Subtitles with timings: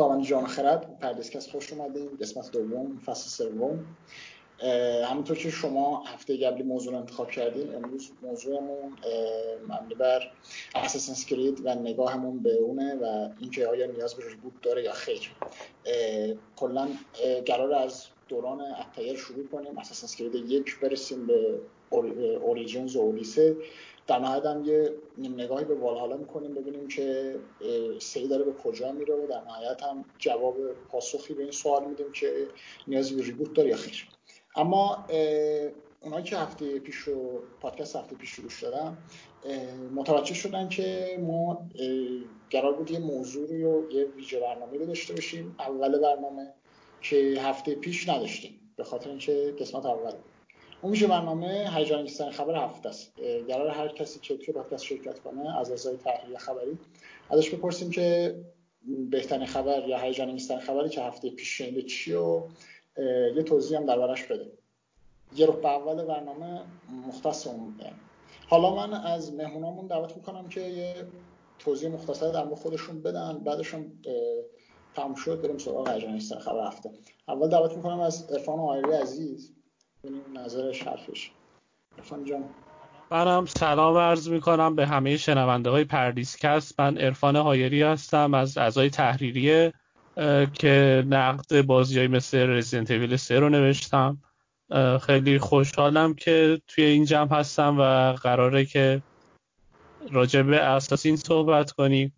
[0.00, 3.86] خداوند جان خرد پردیسکست خوش اومدیم قسمت دوم فصل سوم.
[5.04, 8.96] همونطور که شما هفته قبلی موضوع انتخاب کردیم امروز موضوعمون
[9.68, 10.20] مبنی بر
[10.74, 15.30] Assassin's Creed و نگاهمون به اونه و اینکه آیا نیاز به reboot داره یا خیر.
[16.56, 16.88] کلا
[17.46, 19.78] قرار از دوران Altair شروع کنیم.
[19.78, 21.60] Assassin's Creed یک برسیم به
[22.42, 23.56] Origins و اولیسه
[24.10, 27.36] در نهایت هم یه نگاهی به والهالا می‌کنیم ببینیم که
[27.98, 30.56] سی داره به کجا میره و در نهایت هم جواب
[30.88, 32.46] پاسخی به این سوال میدیم که
[32.88, 34.08] نیازی به ریبوت داره یا خیر.
[34.56, 35.06] اما
[36.00, 38.98] اونایی که هفته پیش رو پادکست هفته پیش رو دادن
[39.94, 41.68] متوجه شدن که ما
[42.50, 46.54] قرار بود یه موضوع رو یه ویژه برنامه رو داشته باشیم اول برنامه
[47.02, 50.29] که هفته پیش نداشتیم به خاطر اینکه قسمت اول بود.
[50.82, 53.12] اون برنامه هیجان خبر هفته است.
[53.48, 56.78] قرار هر کسی که توی پادکست شرکت کنه از ازای تحلیل خبری
[57.30, 58.36] ازش بپرسیم که
[59.10, 62.42] بهترین خبر یا هیجان خبری که هفته پیش شنیده چی و
[63.36, 64.52] یه توضیح هم دربارش بده.
[65.36, 66.60] یه رو اول برنامه
[67.08, 67.92] مختص اون بوده
[68.48, 70.94] حالا من از مهمونامون دعوت می‌کنم که یه
[71.58, 73.92] توضیح مختصر در خودشون بدن بعدشون
[74.94, 76.90] تموم شد بریم سراغ هیجان خبر هفته.
[77.28, 78.58] اول دعوت می‌کنم از عرفان
[78.94, 79.52] عزیز.
[80.04, 81.30] ببینیم نظرش حرفش
[81.98, 82.44] عرفان جان.
[83.10, 86.80] منم سلام عرض می کنم به همه شنونده های پردیسکست.
[86.80, 89.72] من عرفان هایری هستم از اعضای تحریریه
[90.52, 94.18] که نقد بازی های مثل Resident Evil 3 رو نوشتم.
[95.02, 99.02] خیلی خوشحالم که توی این جمع هستم و قراره که
[100.10, 102.12] راجع به Assassin صحبت کنیم.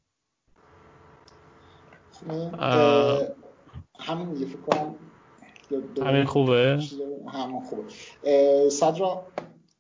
[4.01, 4.95] همین یه فکر کنم
[6.07, 6.83] همین خوبه؟
[7.33, 7.85] همین خوبه.
[8.71, 9.27] صدرا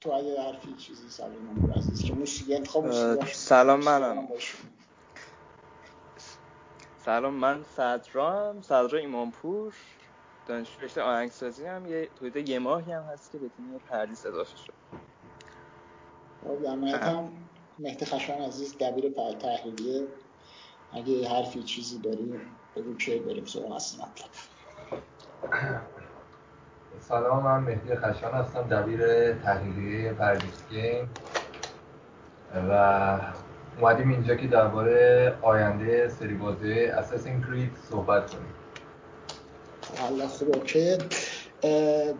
[0.00, 2.90] تو اگه حرفی چیزی سلام عزیز که موسیقی انتخاب
[3.24, 4.28] سلام منم.
[7.04, 9.74] سلام من صدرا هم صدرا ایمانپور
[10.46, 14.56] دانشجو رشته آهنگسازی هم یه حدود یه ماهی هم هست که به تیم پردیس اضافه
[14.56, 14.72] شد.
[16.64, 17.32] در هم
[17.78, 20.06] مهدی خشان عزیز دبیر پر تحلیلیه.
[20.92, 22.40] اگه حرفی چیزی داری
[22.76, 24.28] بگو که بریم سراغ اصل مطلب
[27.00, 31.08] سلام من مهدی خشان هستم دبیر تحریریه پردیس گیم
[32.70, 32.72] و
[33.80, 38.54] اومدیم اینجا که درباره آینده سری بازی Assassin's Creed صحبت کنیم.
[39.98, 40.98] حالا خوب اوکی.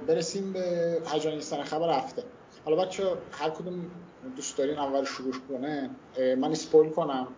[0.07, 2.23] برسیم به هیجانی‌ترین خبر هفته
[2.65, 3.91] حالا بچه هر کدوم
[4.37, 5.91] دوست دارین اول شروع کنه.
[6.39, 7.29] من اسپول کنم.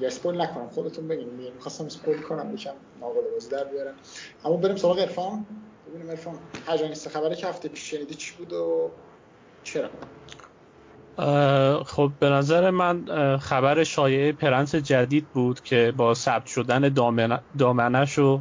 [0.00, 1.28] یا اسپول نکنم خودتون بگین.
[1.54, 2.70] می‌خواستم اسپول کنم یکم
[3.00, 3.94] ناقل بازی در بیارم.
[4.44, 5.46] اما بریم سراغ ارفان
[5.88, 6.34] ببینیم ارفان
[6.66, 8.90] هجانیست خبره که هفته پیش شنیدی چی بود و
[9.64, 9.90] چرا؟
[11.84, 13.06] خب به نظر من
[13.38, 16.88] خبر شایعه پرنس جدید بود که با ثبت شدن
[17.58, 18.40] دامنش و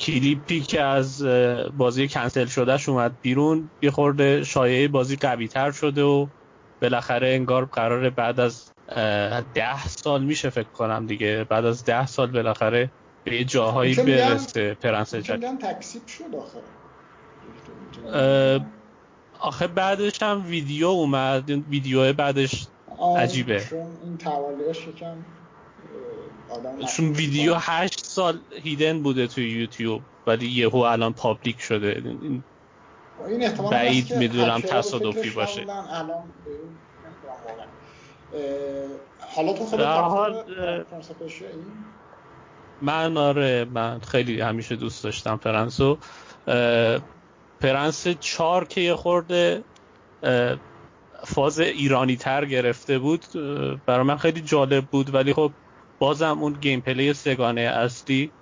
[0.00, 1.24] کلیپی که از
[1.76, 6.26] بازی کنسل شدهش اومد بیرون یه خورده شایعه بازی قوی تر شده و
[6.82, 8.70] بالاخره انگار قرار بعد از
[9.54, 11.46] ده سال میشه فکر کنم دیگه.
[11.50, 12.90] بعد از ده سال بالاخره
[13.24, 16.34] به یه جاهایی برسه پرنس جدید تکسیب شد
[19.40, 19.66] آخه.
[19.66, 21.50] بعدش هم ویدیو اومد.
[21.50, 22.66] ویدیو بعدش
[23.16, 23.62] عجیبه.
[24.04, 25.16] این توالیاش یکم
[26.96, 32.02] چون ویدیو هشت سال hidden بوده توی یوتیوب ولی یهو الان public شده.
[32.04, 32.44] این, این
[33.70, 35.66] بعید می‌دونم تصادفی باشه.
[39.34, 39.86] حالا تو خودت
[42.80, 45.98] من آره من خیلی همیشه دوست داشتم فرانسو.
[47.60, 49.64] Prince چار که یه خورده
[51.24, 53.24] فاز ایرانی تر گرفته بود.
[53.86, 55.14] برای من خیلی جالب بود.
[55.14, 55.52] ولی خب
[55.98, 58.32] بازم اون گیم پلی سگانه اصلی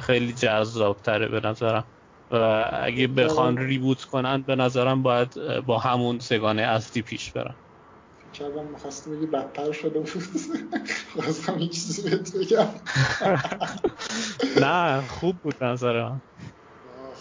[0.00, 1.84] خیلی جذاب تره به نظرم.
[2.30, 7.56] و اگه بخوان ریبوت کنن به نظرم باید با همون سگانه اصلی پیش برن.
[8.38, 10.10] کردم می‌خواستم بگی بدتر شده بود.
[11.22, 12.68] خواستم یه چیزی بهت بگم.
[14.64, 16.20] نه خوب بود نظر من.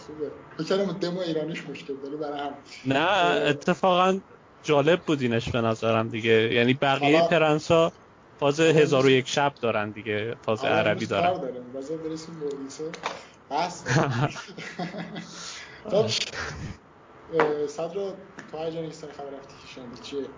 [0.07, 0.31] خوبه.
[0.59, 2.53] بکنم دمو ایرانیش مشکل داره برای هم.
[2.85, 4.19] نه اتفاقا
[4.63, 6.53] جالب بود اینش به نظرم دیگه.
[6.53, 7.93] یعنی بقیه پرنس ها
[8.39, 11.71] فاز هزار و یک شب دارن دیگه فاز عربی دارن.
[11.73, 12.39] بازه برسیم
[13.51, 13.83] بس.
[15.91, 16.07] خب.
[17.67, 18.13] صدر
[18.51, 20.29] تو هجان نیستن خبر رفتی که چیه؟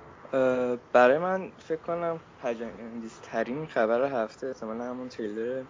[0.93, 5.63] برای من فکر کنم هجانگیز ترین خبر هفته احتمالا همون تریلر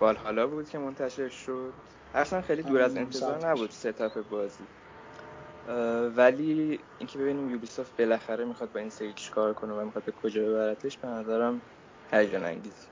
[0.00, 1.72] والهالا بود که منتشر شد.
[2.14, 4.64] اصلا خیلی دور از انتظار نبود ستاپ بازی.
[6.16, 10.42] ولی اینکه ببینیم یوبیسافت بالاخره می‌خواد با این سری چیکار کنه و می‌خواد به کجا
[10.42, 11.60] ببرتش به نظرم
[12.12, 12.86] هیجان انگیز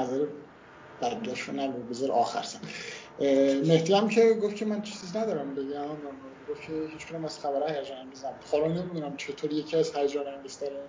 [0.00, 2.58] نظر رو نگو بذار آخر سن
[3.66, 5.96] مهدی هم که گفت که من چیز ندارم بگم.
[6.56, 8.44] گفت که هیچ از خبرهای هیجان انگیز نبود.
[8.52, 10.80] حالا نمی‌دونم چطوری یکی از هیجان انگیز داره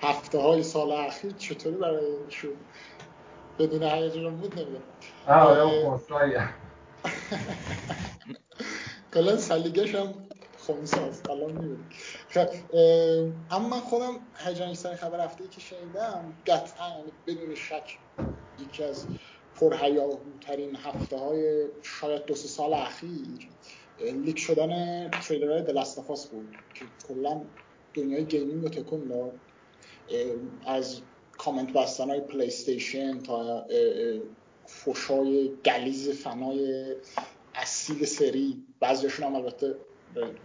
[0.00, 2.56] هفته های سال اخیر چطوری برای شد
[3.58, 4.82] بدون هیجان بود نمی‌دونم.
[5.26, 5.98] آره
[9.14, 10.14] کلا سلیقش هم
[10.58, 11.84] خونساز الان می‌بینی
[12.28, 12.48] خب
[13.50, 14.14] اما من خودم
[14.46, 17.98] هیجان خبر هفته ای که شنیدم قطعا یعنی بدون شک
[18.58, 19.06] یکی از
[19.60, 23.48] پرهیاهوترین هفته های شاید دو سه سال اخیر
[24.02, 27.40] leak شدن trailer The Last of Us بود که کلا
[27.94, 29.32] دنیای gaming رو تکون داد.
[30.66, 31.00] از
[31.38, 32.50] کامنت بستن های پلی
[33.26, 33.66] تا
[34.66, 36.94] فشای گلیز فنای
[37.54, 39.74] اصیل سری بعضیشون هم البته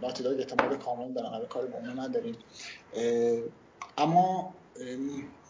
[0.02, 2.36] Naughty Dog اعتماد کامل دارن حالا کاری با نداریم.
[3.98, 4.54] اما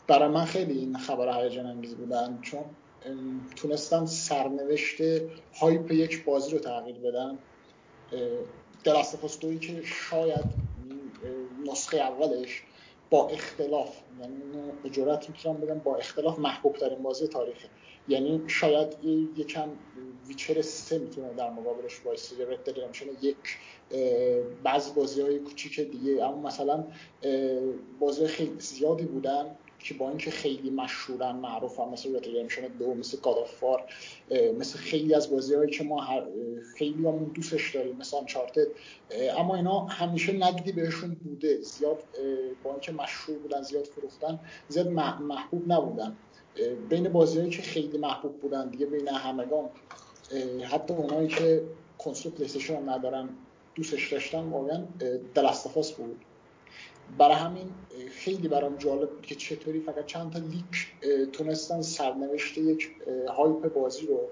[0.06, 2.64] برای من خیلی این خبر هیجان انگیز بودن چون
[3.56, 5.00] تونستن سرنوشت
[5.60, 7.38] hype یک بازی رو تغییر بدن
[8.84, 10.44] The Last of Us دوی که شاید
[11.66, 12.62] نسخه اولش
[13.10, 14.42] با اختلاف یعنی
[14.84, 17.68] اجرت می‌تونم بگم با اختلاف محبوب ترین بازی تاریخه.
[18.08, 19.04] یعنی شاید
[19.36, 19.68] یکم
[20.28, 22.78] ویچر سه می‌تونه در مقابلش وایسه رد دد
[23.22, 23.36] یک
[24.62, 26.24] بعضی بازی های کوچیک دیگه.
[26.24, 26.84] اما مثلا
[28.00, 29.56] بازی خیلی زیادی بودن.
[29.78, 33.82] که با اینکه خیلی مشهورن معروفن مثل رد ریدمشن دو مثل گادافار
[34.58, 36.06] مثل خیلی از بازی هایی که ما
[36.78, 38.66] خیلی همون دوستش داریم مثل Uncharted
[39.36, 41.60] اما اینا همیشه نقدی بهشون بوده.
[41.60, 42.04] زیاد
[42.62, 46.18] با اینکه مشهور بودن زیاد فروختن زیاد محبوب نبودن.
[46.88, 49.70] بین بازیهایی که خیلی محبوب بودن دیگه بین همگان
[50.70, 51.62] حتی اونایی که
[51.98, 53.28] کنسول پلی هم ندارن
[53.74, 54.86] دوستش داشتن واقعا
[55.34, 56.24] The Last of Us بود.
[57.16, 57.74] برای همین
[58.10, 60.92] خیلی برام جالب بود که چطوری فقط چند تا leak
[61.32, 62.90] تونستن سرنوشت یک
[63.28, 64.28] hype بازی رو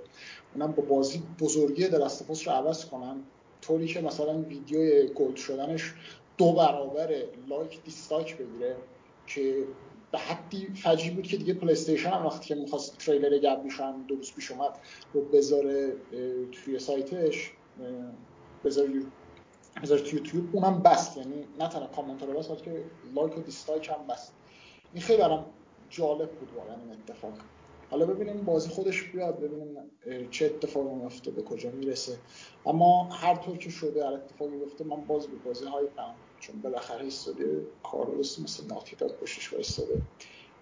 [0.54, 3.22] اونم با بازی بزرگی The Last of Us رو عوض کنن
[3.60, 5.94] طوری که مثلا ویدیو gold شدنش
[6.38, 7.14] دو برابر
[7.48, 8.76] لایک dislike بگیره
[9.26, 9.64] که
[10.12, 14.04] به حدی فجیع بود که دیگه پلی استیشن هم وقتی که می‌خواست تریلر گبریش هم
[14.08, 14.78] دو روز پیش اومد
[15.12, 15.96] رو بذاره
[16.52, 17.52] توی سایتش
[18.64, 18.90] بذاره
[19.82, 20.56] توی یوتیوب.
[20.56, 21.16] اونم بست.
[21.16, 24.32] یعنی نه تنها کامنت رو بست که like و dislike هم بست.
[24.92, 25.46] این خیلی برام
[25.88, 27.32] جالب بود واقعا این اتفاق.
[27.90, 29.90] حالا ببینیم بازی خودش بیاد ببینیم
[30.30, 32.18] چه اتفاقی میفته به کجا می‌رسه.
[32.66, 36.60] اما هر طور که شده هر اتفاقی بیفته من باز به بازی های پم چون
[36.60, 40.02] بالاخره ایستاده کارلوس مثل ناتی داد پشتش ایستاده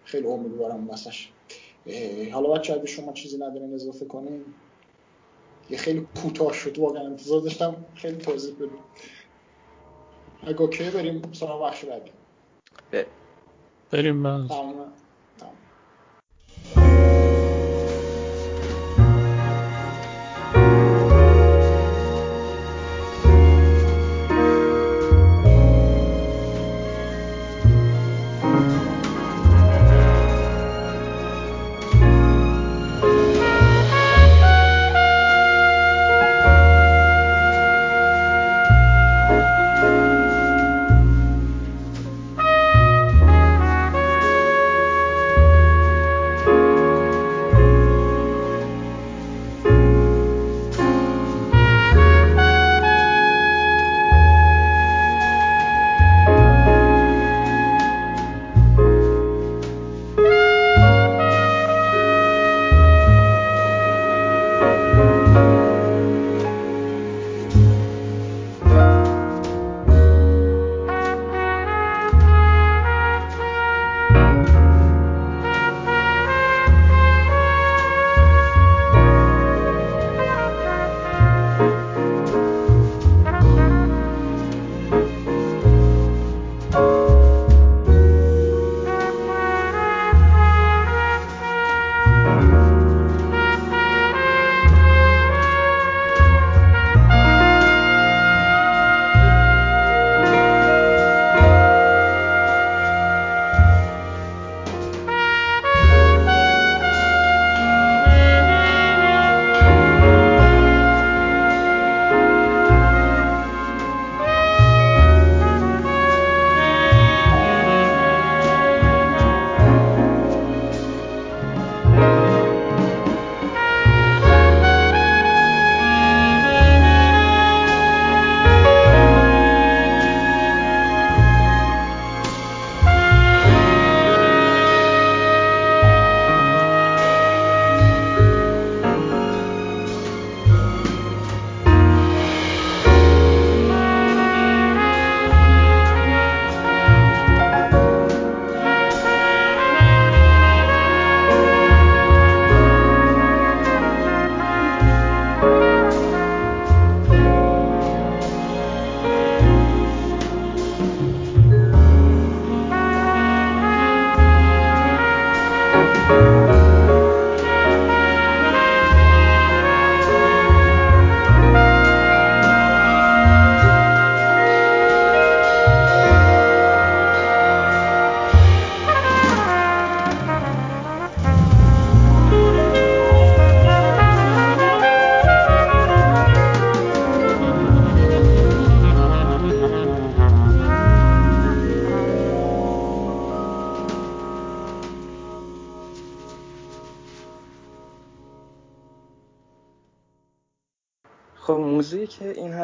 [0.05, 1.33] خیلی امیدوارم واسش.
[2.33, 4.55] حالا بچه اگه شما چیزی ندارین اضافه کنین
[5.69, 7.07] یه خیلی کوتاه شد واقعا.
[7.07, 8.85] انتظار داشتم خیلی توضیح بدیم
[10.43, 12.11] اگه اوکی بریم سراغ بخش بعدی.
[13.91, 14.17] بریم.
[14.17, 14.49] من.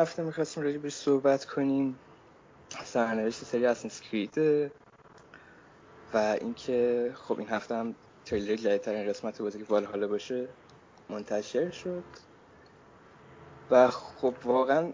[0.01, 1.99] هفته می‌خواستیم راجع بهش صحبت کنیم.
[2.85, 4.71] سرنوشت سری اسنس کریده
[6.15, 10.49] و اینکه خب این هفته هم تریلر جدیدترین قسمت بازی که والهالا باشه
[11.09, 12.05] منتشر شد.
[13.71, 14.93] و خب واقعا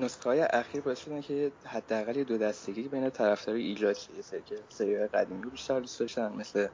[0.00, 4.58] نسخه های اخیر باعث شدن که حداقل دو دستگی بین طرفدار ایجاد شه سری که
[4.68, 6.68] سری قدیمی رو بیشتر دوست داشتن مثل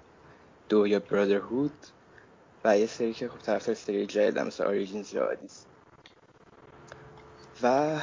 [0.68, 1.86] دو یا برادرهود
[2.64, 5.66] و یه سری که خب طرفدار سری جدید مثل Origins یا آدیس
[7.62, 7.96] و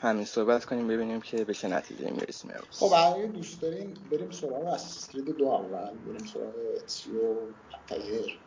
[0.00, 4.66] همین صحبت کنیم ببینیم که به چه نتیجه می‌رسیم خب اگه دوست داریم بریم سراغ
[4.66, 8.38] Assassin's Creed دو اول بریم سراغ Altair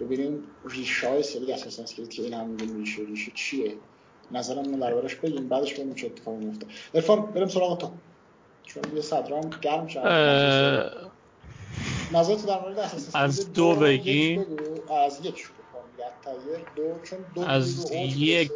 [0.00, 3.76] ببینیم ریشه های سری Assassin که این هم ریشه ریشه چیه
[4.30, 7.90] نظرمون دربارش بگیم بعدش ببینیم چه اتفاقی میفته عرفان بریم سراغ تو
[8.62, 9.98] چون یه سردرام گرم شد
[12.12, 14.46] نظر تو در مورد اساسن از دو بگیم
[15.06, 18.50] از یک شروع کنیم دو چون دو از یک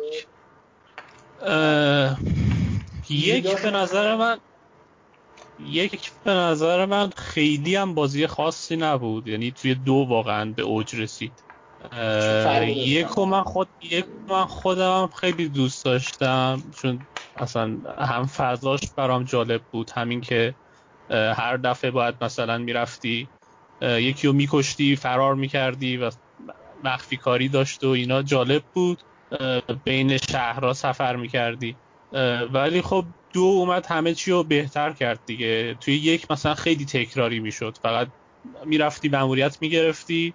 [3.10, 4.38] یک به نظر من
[5.58, 9.28] یک به نظر من خیلی هم بازی خاصی نبود.
[9.28, 11.44] یعنی توی دو واقعا به اوج رسید.
[12.76, 16.62] یک من خود یک من خودم خیلی دوست داشتم.
[16.76, 19.90] چون اصلا هم فضاش برام جالب بود.
[19.90, 20.54] همین که
[21.10, 23.28] هر دفعه باید مثلا می‌رفتی
[23.82, 26.10] یکی رو میکشتی فرار می‌کردی و
[26.84, 29.02] مخفی کاری داشت و اینا جالب بود.
[29.84, 31.78] بین شهرها سفر می‌کردی.
[32.52, 35.74] ولی خب دو اومد همه چی رو بهتر کرد دیگه.
[35.74, 37.78] توی یک مثلا خیلی تکراری می‌شد.
[37.82, 38.08] فقط
[38.64, 40.34] می‌رفتی مأموریت می‌گرفتی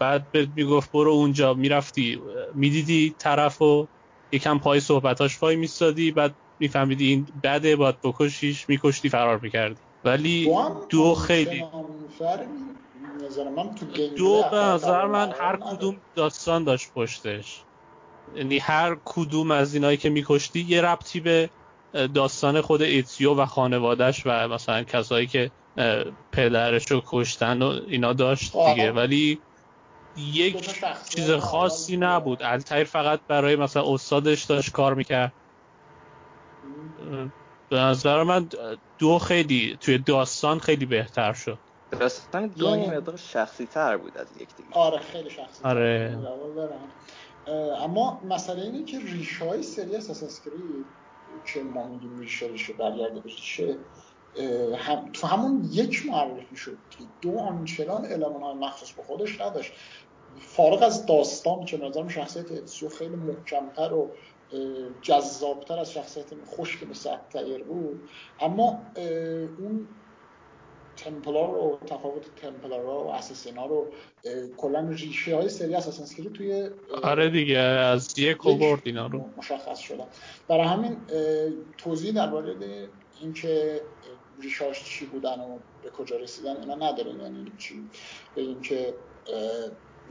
[0.00, 1.54] بعد بهت می‌گفت برو اونجا.
[1.54, 2.18] می‌رفتی
[2.54, 3.88] می‌دیدی طرف و
[4.32, 6.10] یکم پای صحبتاش پای میستادی.
[6.10, 8.68] بعد میفهمیدی این بده باید بکشیش.
[8.68, 9.82] میکشتی فرار می‌کردی.
[10.04, 10.50] ولی
[10.90, 11.64] دو خیلی
[14.16, 17.66] دو به نظر من هر کدوم داستان داشت پشتش.
[18.34, 21.50] یعنی هر کدوم از اینایی که میکشتی یه ربطی به
[22.14, 25.50] داستان خود اتسیو و خانوادهش و مثلا کسایی که
[26.32, 28.92] پدرش رو کشتن و اینا داشت دیگه.
[28.92, 29.38] ولی
[30.16, 30.70] یک
[31.08, 32.42] چیز خاصی نبود.
[32.42, 35.32] التایر فقط برای مثلا استادش داشت کار می‌کرد.
[37.70, 38.48] به نظر من
[38.98, 41.58] دو خیلی توی داستان خیلی بهتر شد.
[41.90, 44.68] داستان دو یعنی مقدار شخصی تر بود از یک دیگه.
[44.72, 46.18] آره خیلی شخصی تر آره.
[47.80, 50.40] اما مسئله اینه که ریشه های سری اساس
[51.46, 53.76] که ما میگیم ریشه ریشه برگرده به ریشه
[54.78, 59.72] هم تو همون یک معرفی شد که دو آنچنان علمان های مخصوص به خودش نداشت.
[60.38, 64.10] فارغ از داستان که نظرم شخصیت اتسیو خیلی محکمتر و
[65.02, 67.10] جذابتر از شخصیت خشک مثل
[67.64, 68.08] بود
[68.40, 68.82] اما
[69.58, 69.88] اون
[71.04, 73.86] تمپلار رو تفاوت تمپلارا و اساسینا رو
[74.56, 76.70] کلا ریشه های سری اساسن توی
[77.02, 79.24] آره دیگه از یک برد اینا رو.
[79.36, 80.06] مشخص شدن.
[80.48, 80.96] برای همین
[81.78, 82.54] توضیح درباره
[83.20, 83.80] اینکه
[84.40, 87.20] ریشاش چی بودن و به کجا رسیدن اینا نداریم.
[87.20, 87.74] یعنی چی؟
[88.34, 88.94] به اینکه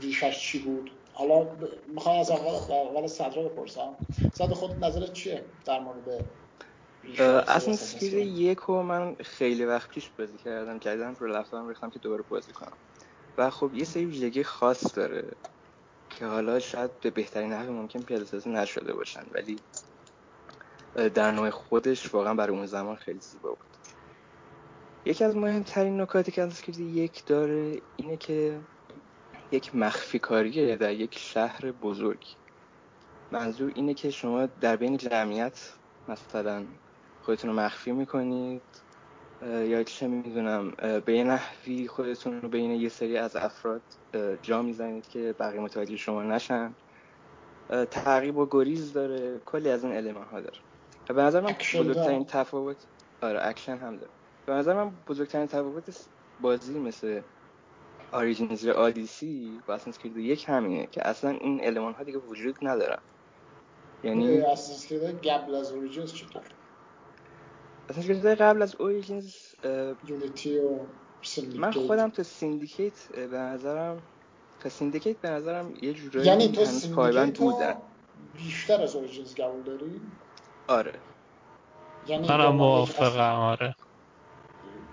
[0.00, 0.90] ریشش چی بود.
[1.12, 1.46] حالا
[1.86, 3.96] می‌خوام از اول اول صدر بپرسم.
[4.32, 6.24] صدر خود نظرت چیه در مورد
[7.48, 11.98] اصلا سکرید یک رو من خیلی وقت پیش بازی کردم جدیدن رو لفتم ریختم که
[11.98, 12.72] دوباره بازی کنم.
[13.38, 15.24] و خب یه سری ویژگی خاص داره
[16.10, 19.56] که حالا شاید به بهترین نحو ممکن پیاده سازی نشده باشن ولی
[21.14, 23.58] در نوع خودش واقعا برای اون زمان خیلی زیبا بود.
[25.04, 28.60] یکی از مهمترین نکاتی که اسکرید یک داره اینه که
[29.52, 32.26] یک مخفی کاریه در یک شهر بزرگ
[33.32, 35.72] منظور اینه که شما در بین جمعیت
[36.08, 36.64] مثلا
[37.24, 38.62] خودتون رو مخفی می‌کنید.
[39.42, 40.70] یا چه می‌دونم
[41.04, 43.82] به یه نحوی خودتون رو بین یه سری از افراد
[44.42, 46.74] جا می‌زنید که بقیه متوجه شما نشن.
[47.90, 49.40] تعقیب و گریز داره.
[49.46, 50.58] کلی از این علمان ها داره.
[51.08, 52.76] به نظر من بزرگترین تفاوت
[53.22, 54.12] آره اکشن هم داره.
[54.46, 56.06] به نظر من بزرگترین تفاوت
[56.40, 57.20] بازی مثل
[58.12, 62.56] Origins یا آدیسی با Assassin's Creed یک همینه که اصلا این المان ها دیگه وجود
[62.62, 62.98] ندارن.
[64.04, 66.42] یعنی اساس Creed قبل از Origins چطور؟
[67.88, 69.34] Assassin's قبل از Origins
[70.08, 70.78] Unity و
[71.56, 74.02] من خودم تا Syndicate به نظرم
[74.60, 77.74] تا Syndicate به نظرم یه جورایی یعنی تو Syndicate بودن.
[78.36, 80.00] بیشتر از Origins قبول داری؟
[80.68, 80.92] آره.
[82.06, 83.74] یعنی منم موافقم آره.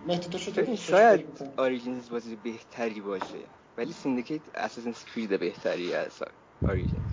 [0.07, 3.39] مهدی تو چطور شاید Origins بازی بهتری باشه
[3.77, 6.23] ولی Syndicate Assassin's Creed بهتری از
[6.69, 7.11] Origins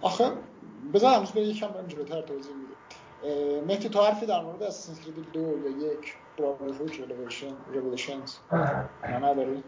[0.00, 0.32] آخه
[0.94, 2.74] بذار هنوز به یکم برم جلوتر توضیح میده
[3.66, 8.34] مهدی تو حرفی در مورد Assassin's Creed دو یا یک Brotherhood Revelation Revelations
[9.04, 9.64] نداری؟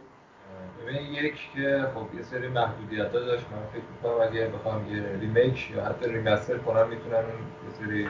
[0.82, 3.44] ببین یک که خب یه سری محدودیت ها داشت.
[3.52, 7.24] من فکر می‌کنم اگه بخوام یه ریمیک یا حتی ریمستر کنم می‌تونم
[7.68, 8.08] یه سری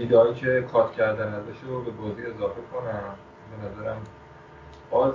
[0.00, 3.14] ایدهایی که کات کردن ازش رو به بازی اضافه کنم.
[3.50, 4.02] به نظرم
[4.90, 5.14] باز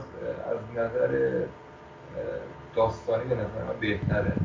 [0.51, 1.43] از نظر
[2.75, 4.35] داستانی به نظر من بهتره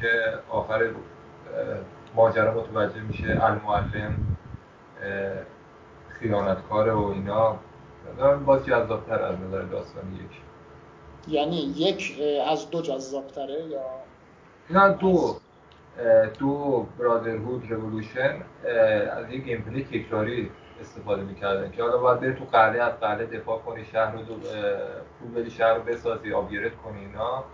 [0.00, 0.08] که
[0.48, 0.90] آخر
[2.14, 4.36] ماجرا متوجه میشه المعلم
[6.08, 7.56] خیانتکاره و اینا.
[8.46, 10.40] باز جذابتر از نظر داستانی یک.
[11.28, 13.80] یعنی یک از دو جذابتره یا؟
[14.70, 15.36] نه دو.
[16.38, 18.42] دو Brotherhood Revelations
[19.10, 23.58] از یک gameplay تکراری استفاده می‌کردن که حالا باید بری تو قلعه از قلعه دفاع
[23.58, 24.18] کنی شهر رو
[25.20, 27.44] پول بدی شهر رو بسازی update کنی اینا.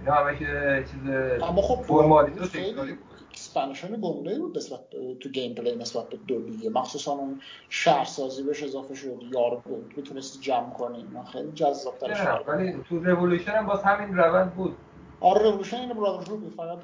[0.00, 1.00] اینا همه که چیز
[1.40, 2.98] خب فرمالیته تکراری
[3.36, 4.80] expansion گنده بود نسبت
[5.20, 9.62] تو gameplay نسبت به دو دیگه مخصوصا اون شهرسازی بهش اضافه شد یار
[9.96, 10.98] می‌تونستی جمع کنی.
[10.98, 14.76] اینا خیلی جذاب‌تر شد ولی تو رولوشن هم باز همین روند بود.
[15.20, 16.54] آره Revelations این Brotherhood بود.
[16.54, 16.78] فقط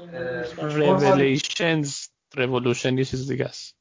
[0.63, 3.77] Revelations Revelations یه چیز دیگه است.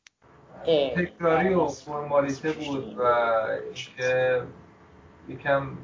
[0.95, 4.41] تکراری و فرمالیته بود و اینکه
[5.29, 5.77] یکم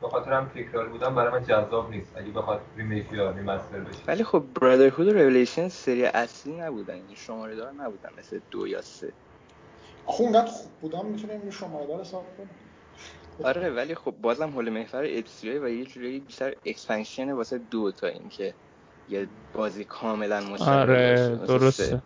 [0.00, 2.16] به خاطر هم تکراری بودن برای من جذاب نیست.
[2.16, 4.04] اگه بخواد remake یا remaster بشه.
[4.08, 8.82] ولی خب Brotherhood و Revelations سری اصلی نبودن یعنی شماره دار نبودن مثل دو یا
[8.82, 9.12] سه.
[10.06, 12.50] آخه اونقدر خوب بودن می‌تونیم این شماره دار حساب کنیم.
[13.44, 18.54] آره ولی خب بازم حول محور اتسیو یه جوری بیشتر expansion واسه دو تا اینکه
[19.08, 22.02] یه بازی کاملا مستقل آره درسته.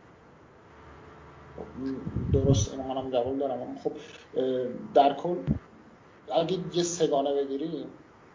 [2.32, 3.60] درست اینو منم قبول دارم.
[3.60, 3.92] اما خب
[4.94, 5.36] در کل
[6.32, 7.86] اگه یه سه‌گانه بگیریم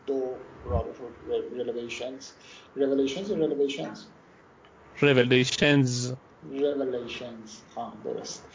[0.05, 0.21] دو
[1.55, 2.31] Revelations
[2.75, 4.03] Revelations یا Revelations
[5.01, 6.13] Revelations
[6.51, 8.45] Revelations ها درست.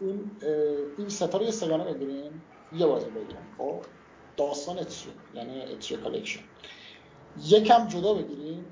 [0.00, 0.30] این
[0.98, 2.42] این سه تا رو یه سه‌گانه بگیریم.
[2.72, 3.46] یه بازی بگیریم.
[3.58, 3.80] خب
[4.36, 6.40] داستان اتسیو یعنی Ezio Collection
[7.44, 8.64] یکم جدا بگیریم.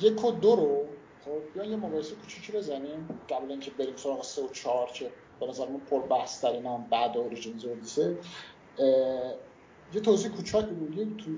[0.00, 0.86] یک و دو رو
[1.24, 3.20] خب بیان یه مقایسه کوچیکی بزنیم.
[3.30, 5.10] قبل اینکه بریم سراغ سه و چهار که
[5.42, 8.16] به نظر من پر بحث ترین هم بعد Origins Odyssey
[9.94, 11.30] یه توضیح کوچیک بودیم تو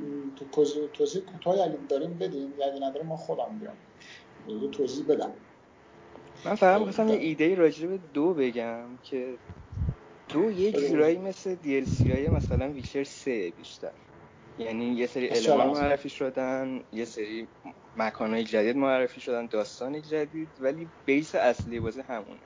[0.53, 2.53] تو توضیح کوتاهی اگه داریم بدیم.
[2.59, 3.77] یا اگه نداریم ما خودم بیام.
[4.63, 5.33] یه توضیح بدم.
[6.45, 9.35] من فقط می‌خواستم یه ایده راجع به دو بگم که
[10.29, 13.91] دو یه جورایی مثل DLC های مثلا Witcher 3 بیشتر.
[14.59, 17.49] یعنی یه سری المان معرفی شدن یه سری
[17.97, 22.41] مکانهای جدید معرفی شدن داستانی جدید ولی base اصلی بازی همونه.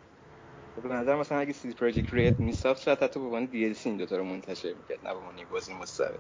[0.80, 4.16] به نظر مثلا اگه CD Projekt Red میساخت شاید حتی به عنوان DLC این دوتا
[4.16, 6.18] رو منتشر می‌کرد نه به عنوان بازی مستقل.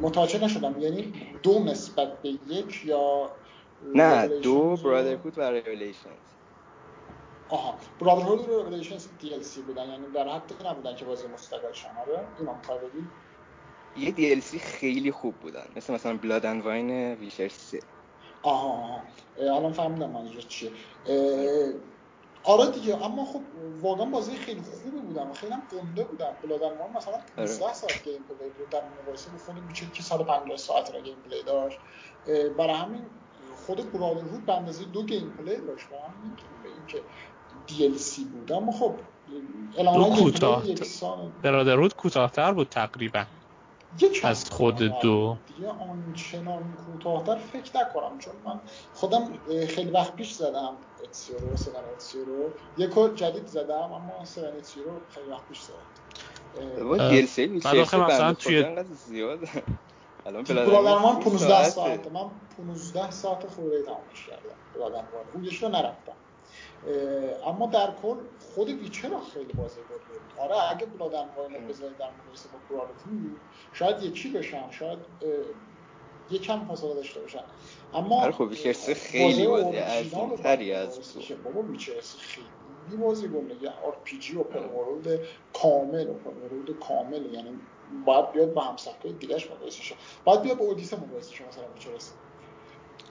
[0.00, 0.80] متوجه نشدم.
[0.80, 3.30] یعنی دو نسبت به یک یا
[3.94, 6.12] نه دو Brotherhood و Revelations
[7.48, 9.88] آها Brotherhood و Revelations DLC بودن.
[9.88, 11.72] یعنی در حد نبودن که بازی مستقل
[12.38, 13.06] اینو می‌خوای بگی
[13.96, 15.66] یه DLC خیلی خوب بودن.
[15.76, 17.80] مثل مثلا Blood and Wine Witcher 3
[18.42, 19.02] آها آها.
[19.38, 20.70] الان فهمیدم منظور چیه.
[22.42, 23.40] آره دیگه اما خب
[23.80, 27.72] واقعا بازی خیلی خوبی بودن و خیلی هم گنده بودن Blood and Wine مثلا 15
[27.72, 28.68] ساعت gameplay بود.
[28.70, 31.78] در مقایسه با خود Witcher که 150 ساعت را gameplay داشت
[32.58, 33.02] برای همین
[33.66, 35.86] خود Brotherhood به اندازه دو gameplay داشت.
[35.92, 37.02] و هم نمی‌تونیم بگیم که
[37.66, 38.52] DLC بود.
[38.52, 38.94] اما خب
[39.94, 40.62] دو کوتاه
[41.42, 43.24] Brotherhood کوتاهتر بود تقریبا.
[44.22, 45.36] از خود دو.
[45.46, 48.60] دیگه آنچنان کوتاهتر فکر نکنم چون من
[48.94, 49.32] خودم
[49.68, 50.76] خیلی وقت پیش زدم.
[51.04, 52.56] اتسیو رو سه‌گانه اتسیو رو.
[52.76, 55.88] یک جدید زدم اما سه‌گانه اتسیو رو خیلی وقت پیش زدم
[57.64, 59.40] من آخه مثلا توی زیاد
[60.26, 65.26] الان Blood and Wine 15 ساعت من 15 ساعت خورده تمامش کردم Blood and Wine
[65.44, 66.16] یکی رو نرفتم.
[67.46, 70.02] اما در کل خود Witcher خیلی بازی بود.
[70.36, 74.98] آره اگه Blood and Wine بذارید در مقایسه با Brotherhood شاید یکی بشن شاید
[76.30, 77.42] یکم فاصله داشته باشن.
[77.94, 81.36] اما آره خب Witcher خیلی بازی عظیم‌تری از تو.
[81.44, 85.08] بابا Witcher خیلی بازی گنده یه RPG open world
[85.52, 87.34] کامل open world کامل.
[87.34, 87.60] یعنی
[88.06, 89.94] باید بیاد با هم‌سبکای دیگه‌اش مقایسه شه.
[90.24, 91.90] باید بیاد با اودیسه مقایسه شه مثلا Witcher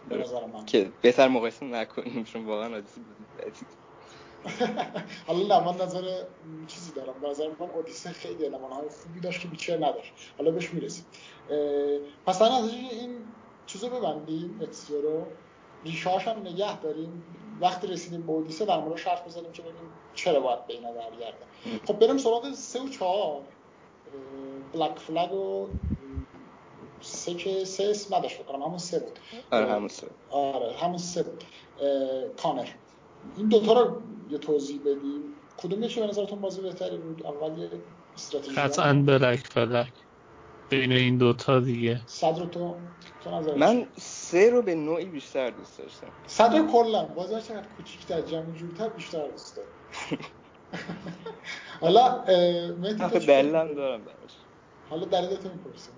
[0.08, 0.66] به نظر من.
[0.66, 2.82] که بهتر مقایسه نکنیم چون واقعا
[5.28, 6.24] حالا من نظر
[6.68, 7.14] چیزی دارم.
[7.22, 10.14] به نظر من اودیسه خیلی های خوبی داشت که بیچر نداشت.
[10.38, 11.06] حالا بهش می‌رسیم.
[12.26, 13.18] پس از این
[13.66, 15.26] چیزو ببندیم اتسیو رو.
[15.86, 17.24] ریشاش هم نگه داریم.
[17.62, 21.48] وقتی رسیدیم به اودیسه در موردش حرف بزنیم که ببینیم چرا باید به اینا برگردن
[21.88, 23.42] خب بریم سراغ سه و چهار.
[24.74, 25.68] بلک فلگ و
[27.02, 29.20] سه که سه اسم نداشت بکنم همون سه بود.
[29.52, 30.08] آره همون سه.
[30.30, 31.44] آره همون سه بود.
[32.44, 32.68] کانر
[33.38, 35.24] این دوتا رو یه توضیح بدیم.
[35.58, 37.70] کدوم یکی به نظرتون بازی بهتری بود؟ اول یه
[38.16, 38.56] استراتژی.
[38.56, 39.94] قطعا بلک فلک
[40.70, 42.02] بین این دوتا دیگه.
[42.08, 42.82] صدر تو
[43.22, 46.08] تو نظر من سه رو به نوعی بیشتر دوست داشتم.
[46.28, 49.70] صدر کلا بازار چقدر کوچیک‌تر جمع جورتر بیشتر دوست دارم.
[51.82, 52.24] حالا
[52.78, 54.36] مهدی فکر دارم براش.
[54.90, 55.96] حالا دلیلتو می‌پرسیم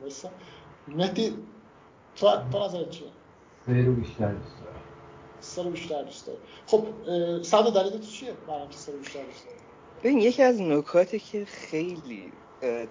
[0.88, 1.34] مهدی
[2.16, 3.12] تو تو نظر چیه؟
[3.66, 4.91] سه رو بیشتر دوست دارم.
[5.42, 6.88] سه رو بیشتر دوست داری خب
[7.44, 8.34] صدر دلیل تو چیه
[8.72, 9.58] سه رو بیشتر دوست داری
[10.04, 12.32] ببین یکی از نکاتی که خیلی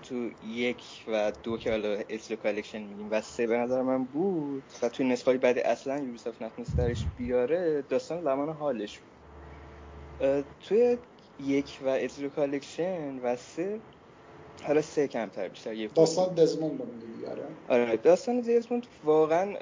[0.02, 4.62] تو یک و دو که حالا Ezio Collection میگیم و سه به نظر من بود
[4.82, 9.10] و توی نسخه بعد اصلا Ubisoft نتونست درش بیاره داستان زمان حالش بود.
[10.60, 10.98] توی
[11.38, 13.80] یک و Ezio Collection و سه
[14.62, 19.56] حالا سه کمتر بیشتر یک داستان دزموند دیگه آره؟ آره داستان دیزموند واقعا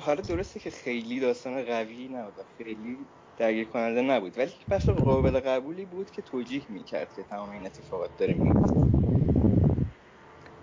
[0.00, 2.98] حالا درسته که خیلی داستان قوی نبود و خیلی
[3.36, 8.10] درگیر کننده نبود ولی بخش قابل قبولی بود که توجیه می‌کرد که تمام این اتفاقات
[8.18, 8.74] داره میفته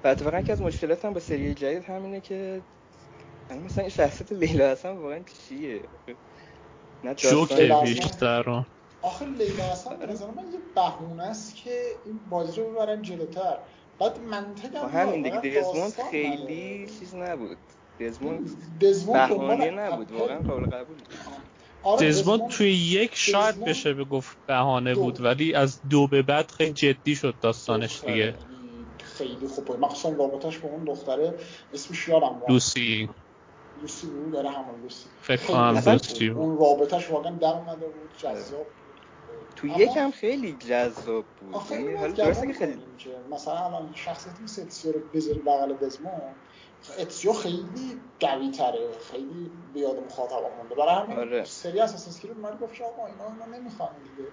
[0.03, 2.62] و اتفاقا که از مشکلات هم با سری جدید همینه که
[3.49, 5.82] الان مثلا این شخصیت لیلا حسن واقعا چیه؟
[7.03, 8.01] نه جوک لیلا داستان حسن.
[8.01, 8.63] بیشتر.
[9.01, 13.58] آخه لیلا اصلا به نظر من یه بهونه است که این بازی رو ببرن جلوتر.
[13.99, 15.63] بعد منطق با هم همین دیگه
[16.12, 16.88] خیلی.
[16.99, 17.58] چیز نبود.
[17.99, 18.49] دزموند
[18.81, 21.07] دزموند بهانه نبود واقعا قابل قبول بود.
[21.83, 25.01] آره دزموند توی یک شاید دزموند بشه بگفت بهانه دو.
[25.01, 28.36] بود ولی از دو به بعد خیلی جدی شد داستانش دیگه.
[29.17, 31.33] خیلی خوبه مخصوصا رابطش با اون دختره
[31.73, 33.10] اسمش یادم لوسی.
[33.81, 35.10] لوسی بود داره همون لوسی.
[35.21, 36.27] فکر کنم لوسی.
[36.29, 38.67] اون رابطش واقعا در اومده بود جذاب
[39.55, 41.55] تو اما- یکم خیلی جذاب بود.
[41.55, 42.81] آخه یعنی حالا درسته که خیلی
[43.31, 46.12] مثلا الان شخصیت مثل اتسیو رو بذاری بغل دزمون
[47.00, 48.98] اتسیو خیلی قوی تره.
[49.00, 50.76] خیلی به یاد مخاطب مونده.
[50.76, 51.44] برای همین آره.
[51.44, 54.32] سری اساس کرید من گفت که آقا اینا اینا نمی‌خوان دیگه.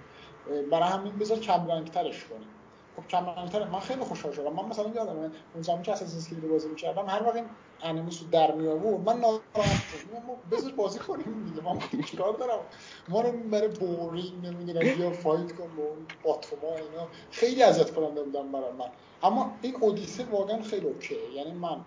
[0.71, 2.63] برای همین بذار کم رنگ ترش کنیم.
[2.97, 4.53] خب کم رنگ تره من خیلی خوشحال شدم.
[4.53, 8.55] من مثلا یادمه اون زمانی که اساس کرید بازی می‌کردم هر وقت انیموس رو در
[8.55, 10.23] می آورد من ناراحت شدم.
[10.51, 12.69] بذار بازی کنیم دیگه من چیکار دارم؟
[13.09, 17.11] ما رو می‌بره boring نمی‌دونم بیا fight کن با اون باتوما اینا.
[17.31, 18.93] خیلی اذیت کننده بودن برای من.
[19.23, 21.31] اما این اودیسه واقعا خیلی okay ه.
[21.31, 21.85] یعنی من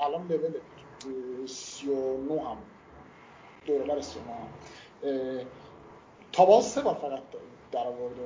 [0.00, 2.66] الان لول اه، 39 هم.
[3.64, 4.54] دور و بر 39 هم.
[6.32, 7.30] تا باز سه بار فقط
[7.72, 8.20] در آورده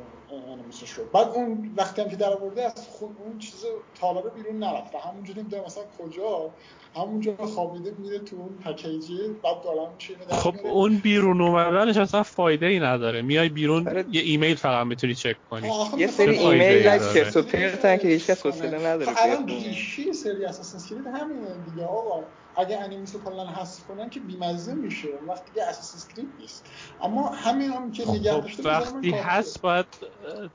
[0.52, 3.64] انیمیشن شد بعد اون وقتی هم که در آورده از خود اون چیز
[4.00, 6.50] تالار بیرون نرفته همونجوری نمی‌دونم مثلا کجا
[6.96, 9.92] همونجا خوابیده میره تو اون پکیجی بعد دارم
[10.28, 10.54] در خب.
[10.64, 14.04] اون بیرون اومدنش اصلا فایده ای نداره میای بیرون آره.
[14.11, 18.46] یه ایمیل فقط می‌تونی چک کنی یه سری ایمیل از؟ چرت و پرتن که هیچکس
[18.46, 19.48] حوصله نداره خب الان.
[19.48, 22.24] ریشه سری اساسن کرید همینه دیگه آقا
[22.56, 26.66] اگه انیمیسو کلا حذف کنن که بیمزه میشه اون وقت دیگه اساسن کرید نیست
[27.02, 29.10] اما همین هم که نگه خب داشته وقتی.
[29.10, 29.86] هست باید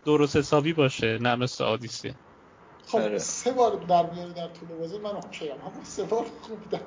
[0.06, 2.14] درست حسابی باشه نه مثل آدیسی
[2.86, 3.18] خب آره.
[3.18, 6.80] سه بار در بیاره در طول بازی من اوکی ام اما سه بار خوب در.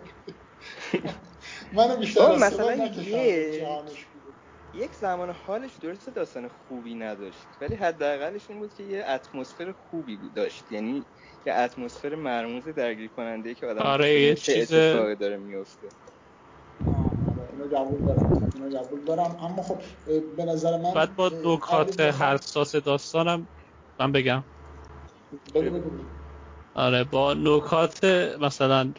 [1.77, 4.07] منو بیشتر از سه مثلا بار نکشم جهانش.
[4.73, 10.17] یک زمان حالش درست داستان خوبی نداشت ولی حداقلش این بود که یه اتمسفر خوبی
[10.17, 10.73] بود داشت.
[10.73, 11.07] یعنی
[11.47, 15.89] یه اتمسفر مرموز درگیر کننده که آدم آره، یه چیز- اتفاقی داره میفته
[16.87, 19.37] آره، قبول دارم اینو قبول دارم.
[19.37, 19.83] اما خب
[20.37, 23.49] به نظر من بعد با نکات اگه بخوام- حساس داستانم
[24.01, 24.45] من بگم.
[25.55, 25.99] بگو بگو.
[26.75, 28.05] آره با نکات
[28.41, 28.93] مثلا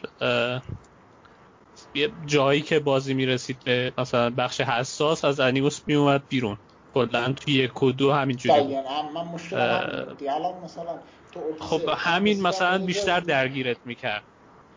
[1.94, 6.58] یه جایی که بازی می‌رسید به مثلا بخش حساس از انیموس میومد بیرون.
[6.94, 8.76] کلا توی یک و دو همینجوری بود.
[10.64, 11.02] مثلا
[11.32, 14.24] تو خب همین مثلا بیشتر درگیرت می‌کرد.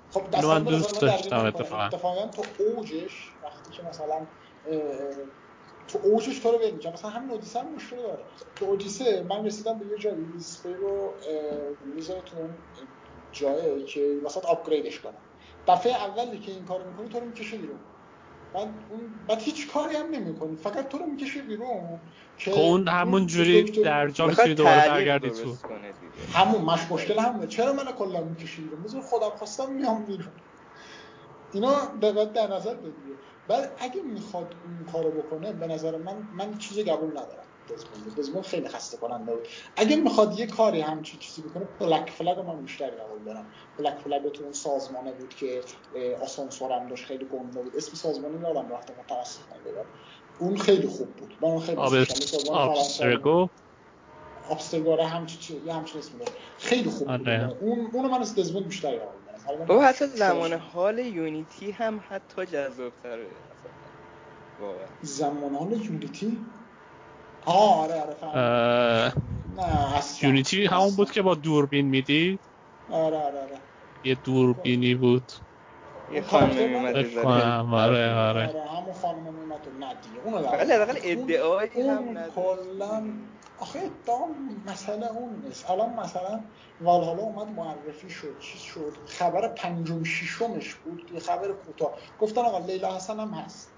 [0.10, 1.46] خب دستان من دوست داشتم.
[1.46, 1.84] اتفاقا.
[1.84, 4.28] اتفاقا تو اوجش وقتی که مثلا
[5.88, 6.94] تو اوجش تو رو می‌کنه.
[6.94, 8.26] مثلا همین اودیسه هم مشکل داره.
[8.56, 11.20] تو اودیسه من رسیدم به یه جایی دیسپلی رو
[11.96, 12.58] می‌ذاره تو اون
[13.32, 15.18] جایی که واسط آپگریدش کنه
[15.68, 17.80] دفعه اولی که این کارو می‌کنی تو رو می‌کشه بیرون.
[18.54, 20.56] بعد اون بعد هیچ کاری هم نمی‌کنی.
[20.56, 22.00] فقط تو رو می‌کشه بیرون
[22.38, 25.56] که خب اون همون جوری دکتر- در جا می‌تونی دوباره برگردی تو.
[26.34, 27.48] همون مش مشکل همونه.
[27.48, 30.34] چرا منو کلا می‌کشی بیرون؟ بذار خودم خواستم میام بیرون.
[31.52, 33.18] اینا به بعد در نظر بگیره.
[33.48, 37.47] بعد اگه می‌خواد اون کارو بکنه به نظر من من چیزی قبول ندارم.
[37.70, 39.48] دزموند دزموند خیلی خسته کننده بود.
[39.76, 43.46] اگه می‌خواد یه کاری همچی چیزی بکنه بلک فلگ من بیشتر قبول دارم.
[43.78, 45.62] بلک فلگ تو اون سازمانه بود که
[46.22, 47.76] آسانسور هم داشت خیلی گنده بود.
[47.76, 49.86] اسم سازمانی یادم رفته متاسفانه بگم
[50.40, 51.38] اون خیلی خوب بود.
[51.42, 52.50] من اون خیلی بود.
[52.50, 53.50] آبسترگو
[54.50, 57.30] آبستگاره همچین چی یه همچین داره خیلی خوب بود.
[57.30, 57.56] آره.
[57.60, 59.66] اون اونو من از دزموند بیشتر قبول دارم.
[59.66, 63.28] بابا حتی زمان حال یونیتی هم حتی جذابتره.
[64.62, 66.38] واقعا زمان حال یونیتی؟
[67.48, 68.40] آره آره فهمیدم.
[68.40, 69.14] اه،
[69.56, 71.12] نه اصلا یونیتی همون بود.
[71.12, 72.40] که با دوربین میدی؟
[72.90, 73.62] آره آره آره.
[74.04, 75.32] یه دوربینی بود.
[76.10, 78.48] یه خانم میومد فکر کنم آره آره.
[78.48, 80.20] آره همون خانم میومد و نه دیگه.
[80.20, 82.30] اونو در- حداقل اون- ادعایی هم.
[82.30, 83.04] کلا
[83.58, 84.28] آخه ادعا
[84.66, 85.70] مسئله اون نیست.
[85.70, 86.44] الان مثلا
[86.80, 88.98] والهالا اومد معرفی شد چیز شد.
[89.08, 91.12] خبر پنجم ششمش بود.
[91.12, 91.96] یه خبر کوتاه.
[92.18, 93.77] گفتن آقا لیلا حسن هم هست.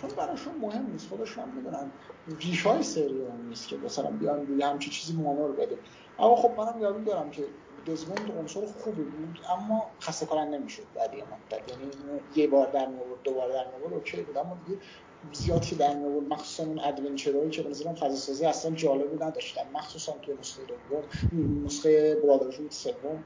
[0.00, 1.08] چون براشون مهم نیست.
[1.08, 1.90] خودشون می‌دونن.
[2.40, 5.78] ریش های سری اون نیست که مثلا بیان روی همچی چیزی مانور بده.
[6.18, 7.44] اما خب منم یادم دارم که
[7.86, 11.90] دزموند عنصر خوبی بود اما خسته کننده نمی‌شد بعد یه مدت یعنی
[12.34, 14.36] یه بار در میورد دو بار در میورد اوکی بود.
[14.36, 14.80] اما دیگه
[15.32, 19.62] زیاد که در میورد مخصوصا اون adventure هایی که به نظرم سازی اصلا جالبی نداشتن.
[19.74, 21.02] مخصوصا توی نسخه دوم
[21.64, 23.24] نسخه Brotherhood سوم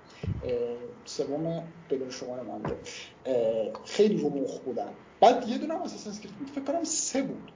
[1.04, 2.42] سوم بدون شماره
[3.26, 4.94] اه، خیلی رو مخ بودن.
[5.24, 7.52] بعد یه دونه هم Assassin's Creed بود فکر کنم سه بود.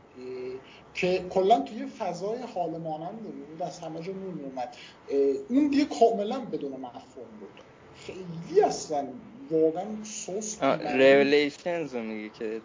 [0.95, 4.77] که کلا توی فضای حال مانند بود از همه جا نور میومد
[5.09, 7.61] اه، اون دیگه کاملا بدون مفهوم بود.
[7.95, 9.09] خیلی اصلا
[9.51, 12.61] واقعا سوس Revelations رو میگه که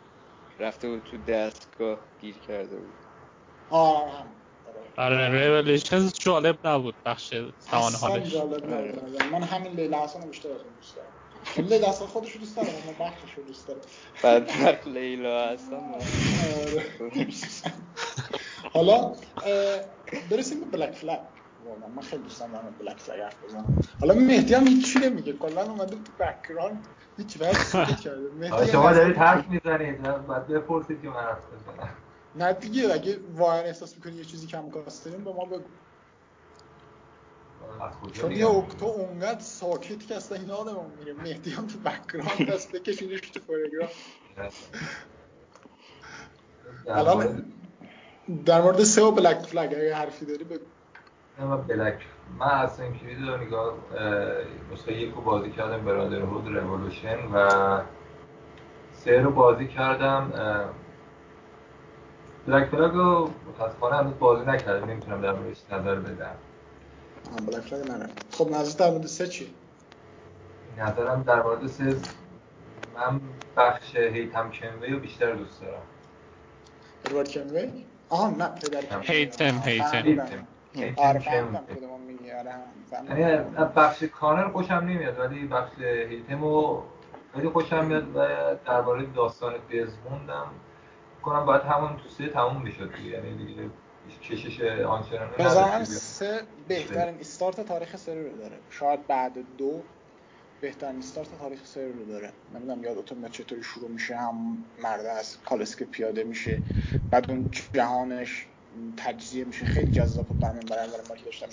[0.60, 2.94] رفته بود تو دستگاه گیر کرده بود.
[3.70, 4.12] آره.
[4.12, 4.26] هم
[4.98, 8.34] آره Revelations جالب نبود بخش زمان اصلا حالش.
[8.34, 8.74] جالب نبود.
[8.74, 9.30] آره.
[9.30, 11.08] من همین لیلا حسن رو بیشتر از اون دوست دارم.
[11.58, 13.82] لیلا حسن خودش رو دوست دارم اما بخشش رو دوست دارم.
[14.24, 16.84] بعد لیلا هستم آره.
[18.74, 19.16] حالا
[20.30, 21.20] برسیم به Black Flag
[21.66, 23.82] واقعا من خیلی دوست دارم Black Flag حرف بزنم.
[24.02, 25.34] حالا مهدی هم هیچی نمیگه.
[25.34, 26.88] کلا اومده تو background
[27.18, 28.66] هیچ وقت سکوت کرده.
[28.72, 29.18] شما دارید.
[29.18, 30.02] حرف می‌زنید.
[30.02, 31.98] باید بپرسید که من حرف بزنم.
[32.36, 35.70] نه دیگه اگه واقعا احساس می‌کنی یه چیزی کم کاسترین به ما بگو.
[38.14, 42.72] چون میگم؟ یه اکتو اونقدر ساکت که اصلا یادمون میره مهدی هم تو بک‌گراند هست
[42.72, 43.40] بکشیدش تو
[46.88, 47.54] مورد- الان
[48.46, 50.66] در مورد سه و بلک فلگ اگه حرفی داری بگو.
[51.40, 52.06] نه، من بلک
[52.40, 54.34] من اساسین کرید رو نگاه اه،
[54.74, 57.82] نسخه یک رو بازی کردم برادرهود رولوشن و
[58.94, 60.32] سه رو بازی کردم
[62.48, 66.36] بلک فلاگ رو متاسفانه هنوز بازی نکردم نمی‌تونم در موردش نظر بدم.
[67.32, 69.56] آه بلک فلگ نرفت خب نظر در مورد سه چی
[70.78, 71.98] نظرم در مورد سه
[72.96, 73.22] من
[73.58, 75.82] بخش هیتم کنوی رو بیشتر دوست دارم.
[77.06, 79.08] ادوارد کنوی؟ آها نه پدر کنوی.
[79.08, 80.48] هیتم، هیتم.
[80.74, 81.68] هیتم
[83.76, 86.82] بخش کانر خوشم نمیاد ولی بخش هیتمو
[87.34, 88.28] خیلی خوشم میاد و
[88.66, 90.48] درباره داستان دزموندم
[91.22, 93.10] کنم باید همون تو سه تموم می‌شد دیگه.
[93.10, 93.70] یعنی دیگه
[94.30, 98.60] کشش آنچنانی نداشت سه بهترین استارت تاریخ سری رو داره.
[98.70, 99.84] شاید بعد دو
[100.62, 102.34] بهترین استارت تاریخ سری رو داره.
[102.54, 104.16] نمی‌دونم یادتون میاد چطوری شروع میشه.
[104.16, 106.62] هم مرده از کالسکه پیاده میشه.
[107.12, 108.46] بعد اون جهانش
[108.98, 109.66] تجزیه میشه.
[109.66, 110.40] خیلی جذاب بود.
[110.40, 111.48] برای من برای بار که داشتم.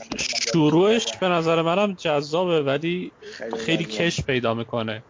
[0.52, 3.84] شروعش به نظر منم جذابه ولی خیلی خیلی.
[3.84, 5.04] کش پیدا می‌کنه.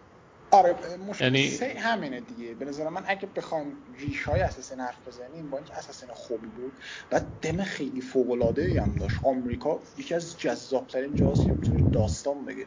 [0.50, 2.54] آره مشکل یعنی- سه همینه دیگه.
[2.54, 6.72] به نظر من اگه بخوایم ریش های اساسین حرف بزنیم با اینکه اساسین خوبی بود
[7.12, 9.20] و دم خیلی فوق العاده هم داشت.
[9.22, 12.66] آمریکا یکی از جذابترین جاهاست که می‌تونه داستان بگه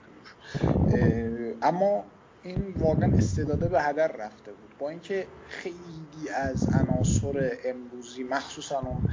[1.61, 2.05] اما
[2.41, 4.75] این واقعا استعداده به هدر رفته بود.
[4.79, 9.07] با اینکه خیلی از عناصر امروزی مخصوصا اون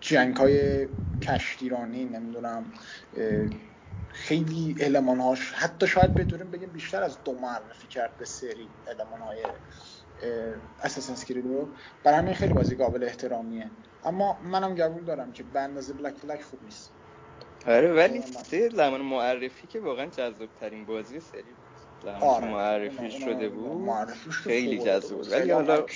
[0.00, 0.88] جنگ های
[1.22, 2.72] کشتیرانی نمی‌دونم
[4.12, 9.44] خیلی المانهاش حتی شاید بتونیم بگیم بیشتر از دو معرفی کرد به سری المانهای
[10.82, 11.74] اساسنس کرید رو.
[12.04, 13.70] برای همین خیلی بازی قابل احترامیه.
[14.04, 16.92] اما منم قبول دارم که به اندازه بلک فلک خوب نیست.
[17.66, 21.70] آره ولی سه زمان معرفی که واقعا جذاب ترین بازی سری بود.
[22.20, 23.72] آره معرفی شده بود.
[23.72, 25.30] معرفیش که خیلی جذاب بود.
[25.32, 25.86] ولی حالا.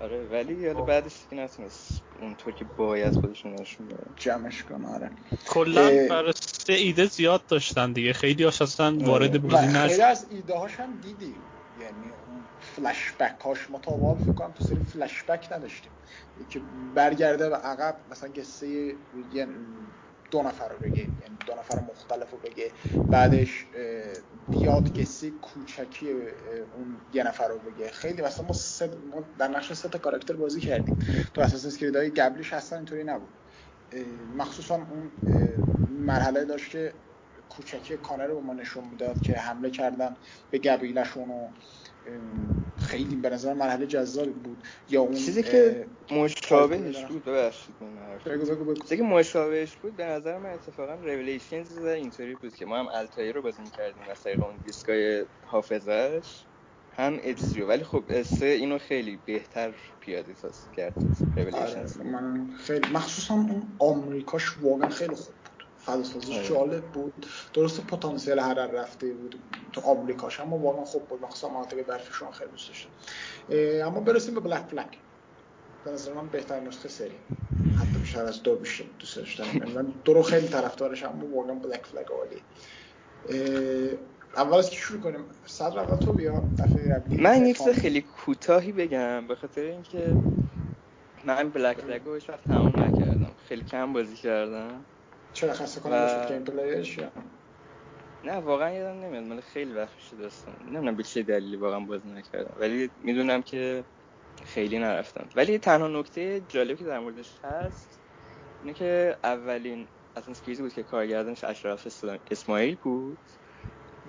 [0.00, 0.86] آره ولی حالا خب.
[0.86, 4.10] بعدش دیگه نتونست اونطور که باید خودشون نشون بده.
[4.16, 5.10] جمعش کن آره.
[5.46, 8.12] کلا برای سه ایده زیاد داشتن دیگه.
[8.12, 9.38] خیلی هاش اصلا وارد آره.
[9.38, 10.00] بازی و خیلی نشد.
[10.00, 11.42] از ایده هاش هم دیدیم
[11.80, 15.92] یعنی اون فلش بک هاش ما تا فکر کنم تو سری فلش بک نداشتیم.
[16.48, 16.60] که
[16.94, 18.68] برگرده و عقب مثلا قصه
[19.32, 19.48] یه
[20.30, 20.98] دو نفر رو بگه.
[20.98, 22.70] یعنی دو نفر مختلف رو بگه.
[23.10, 23.66] بعدش
[24.48, 27.90] بیاد قصه کوچکی اون یه نفر رو بگه.
[27.90, 30.98] خیلی مثلا ما, سه ما در نقش سه تا کاراکتر بازی کردیم.
[31.34, 33.28] تو Assassin's Creed های قبلیش اصلا اینطوری نبود.
[34.36, 35.10] مخصوصا اون
[35.90, 36.92] مرحله داشت که
[37.50, 40.16] کوچکی کانر رو به ما نشون می‌داد که حمله کردن
[40.50, 41.48] به قبیلشون و
[42.78, 44.64] خیلی به نظر مرحله جذابی بود.
[44.88, 48.18] یا اون چیزی که مشابهش بود ببخشید من
[48.82, 53.32] چیزی که مشابهش بود به نظر من اتفاقا Revelations اینطوری بود که ما هم التایر
[53.32, 56.46] رو بازی می‌کردیم از طریق اون دیسکای حافظش.
[56.92, 62.88] هم اتزیو ولی خب سه اینو خیلی بهتر پیاده سازی کرد آره Revelations من خیلی
[62.92, 65.36] مخصوصا اون آمریکاش واقعا خیلی خوب
[65.96, 66.48] بود فضاسازیش آره.
[66.48, 67.26] جالب بود.
[67.54, 69.34] درسته پتانسیل هدر رفته بود
[69.72, 71.22] تو آمریکاش اما واقعا خوب بود.
[71.22, 72.90] مخصوصا مناطق برفیشون خیلی دوست داشتم
[73.86, 74.98] اما برسیم به Black Flag
[75.84, 77.18] به نظر من بهتر نسخه سری.
[77.80, 79.44] حتی بیشتر از دو بیشتر دوست داشتم.
[79.74, 82.42] من دو رو خیلی طرفدارش اما واقعا Black Flag عالی.
[84.36, 86.44] اول از که شروع کنیم؟ صدر اول تو بیا.
[86.58, 90.16] دفعه من یک خیلی کوتاهی بگم به خاطر اینکه
[91.24, 93.34] من بلک فلگ رو هیچ وقت تموم نکردم.
[93.48, 94.86] خیلی کم بازی کردم.
[95.32, 96.08] چرا خسته کنم و...
[96.08, 97.10] شد گیم پلیش یا؟
[98.24, 99.24] نه واقعا یادم نمیاد.
[99.24, 100.54] من خیلی وقت شده داستان.
[100.64, 102.60] نمی‌دونم به چه دلیلی واقعا بازی نکردم.
[102.60, 103.84] ولی می‌دونم که
[104.44, 105.28] خیلی نرفتم.
[105.36, 108.00] ولی تنها نکته جالبی که در موردش هست
[108.62, 109.86] اینه که اولین
[110.30, 111.86] Creed ی بود که کارگردانش اشرف
[112.30, 113.18] اسماعیل بود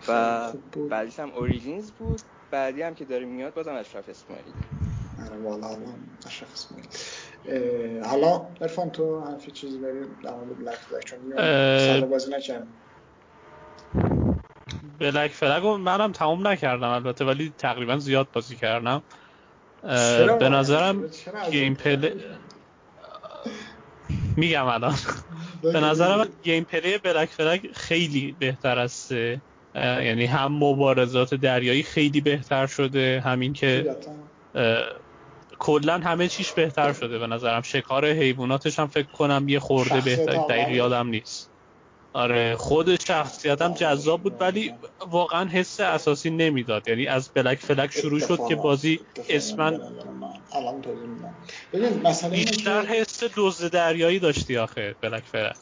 [0.07, 0.51] و
[0.89, 2.21] بعدیش هم Origins بود.
[2.51, 4.53] بعدی هم که داره میاد بازم اشرف اسماعیل.
[5.25, 5.77] آره والا
[6.25, 6.87] اشرف اسماعیل.
[8.03, 11.19] حالا ارفان تو حرفی چیزی داری در مورد Black Flag چون
[11.77, 12.67] سال بازی نکردم.
[14.99, 19.03] Black Flag رو منم تموم نکردم البته ولی تقریبا زیاد بازی کردم.
[20.39, 21.09] به نظرم
[21.51, 22.23] gameplay
[24.37, 24.95] میگم؟ الان.
[25.63, 29.11] به نظرم gameplay Black Flag خیلی بهتر است
[29.75, 33.95] یعنی هم مبارزات دریایی خیلی بهتر شده همین که
[35.59, 37.61] کلا همه چیش بهتر شده به نظرم.
[37.61, 41.49] شکار حیواناتش هم فکر کنم یه خورده بهتر دقیق یادم نیست.
[42.13, 44.73] آره خود شخصیتم جذاب بود ولی
[45.07, 46.87] واقعا حس assassin ی نمی‌داد.
[46.87, 48.99] یعنی از Black Flag شروع شد که بازی
[49.29, 49.79] اسمن
[52.31, 55.57] بیشتر حس دوز دریایی داشتی آخه بلک فلک.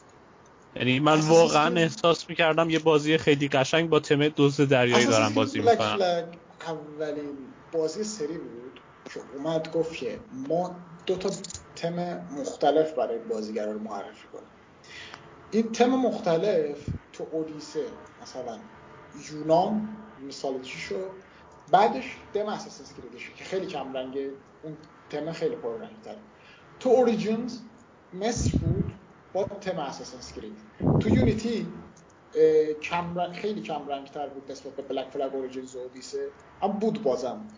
[0.76, 5.60] یعنی من واقعا احساس می‌کردم یه بازی خیلی قشنگ با تم دوز دریایی دارم بازی
[5.60, 5.98] می‌کنم.
[6.66, 7.36] اولین
[7.72, 8.67] بازی سری بود.
[9.08, 11.30] که اومد گفت که ما دو تا
[11.76, 14.50] تم مختلف برای بازیگرا رو معرفی کنیم.
[15.50, 17.86] این تم مختلف تو اودیسه
[18.22, 18.60] مثلا
[19.14, 21.22] یونان مثال چی شد؟
[21.72, 24.32] بعدش تم Assassin's Creed ش که خیلی کم رنگه
[24.62, 24.78] اون
[25.10, 26.16] تم خیلی پر تر
[26.80, 27.60] تو Origins
[28.12, 28.92] مصر بود
[29.32, 31.66] با تم Assassin's Creed تو Unity
[32.82, 36.32] کم رنگ خیلی کم رنگ تر بود نسبت به Black Flag Origins و اودیسه
[36.62, 37.48] اما بود بازم.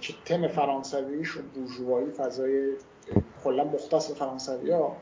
[0.00, 2.76] که تم فرانسویش و بورژوایی فضای
[3.44, 4.96] کلا مختص فرانسوی ها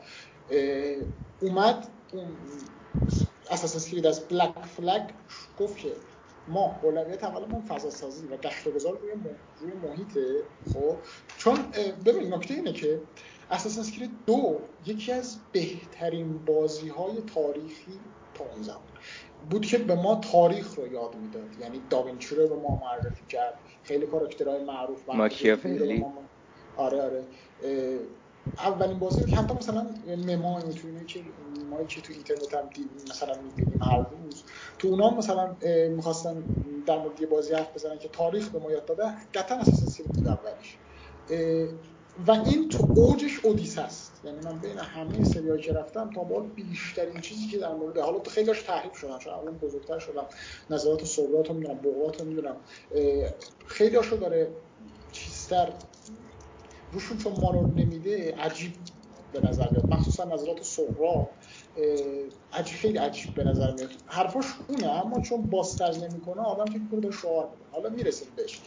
[1.41, 1.87] اومد
[3.51, 5.09] اساس از بلک فلگ
[5.59, 5.91] گفت که
[6.47, 9.11] ما اولویت اولمون فضا سازی و گشت گذار روی,
[9.61, 10.43] روی محیطه
[10.73, 10.97] خب؟
[11.37, 11.57] چون
[12.05, 13.01] ببین نکته اینه که
[13.51, 17.99] اساسنس کرید دو یکی از بهترین بازی های تاریخی
[18.33, 18.81] تا اون زمان.
[19.49, 21.59] بود که به ما تاریخ رو یاد می‌داد.
[21.61, 23.53] یعنی داوینچی رو به ما معرفی کرد.
[23.83, 26.05] خیلی کاراکترهای معروف ماکیاولی
[26.77, 27.23] آره آره.
[28.57, 31.19] اولین بازی که حتی مثلا ممای می‌تونه که
[31.69, 32.69] مایی که تو اینترنت هم
[33.09, 34.43] مثلا می‌بینیم هر روز.
[34.79, 35.55] تو اونا مثلا
[35.89, 36.43] می‌خواستن
[36.85, 40.07] در مورد یه بازی حرف بزنن که تاریخ به ما یاد داده قطعا اساس سری
[40.07, 40.77] بود اولش
[42.27, 46.43] و این تو اوجش اودیس است یعنی من بین همه سریایی که رفتم تا بار
[46.47, 50.27] بیشترین چیزی که در مورد حالا تو خیلیش تحریف شدن چون الان بزرگتر شدم.
[50.69, 52.61] نظرات صبرات رو می‌دونم بغات رو می‌دونم.
[53.65, 54.55] خیلی هاشو داره
[55.11, 55.73] چیزتر
[56.91, 58.73] روشون چون مانور نمیده عجیب
[59.31, 59.87] به نظر میاد.
[59.87, 61.35] مخصوصا نظرات سهرا
[62.51, 63.89] عجیب خیلی عجیب به نظر میاد.
[64.05, 67.65] حرفاش اونه اما چون باستر نمی‌کنه آدم فکر می‌کنه به شعار میده.
[67.71, 68.61] حالا می‌رسیم بهش.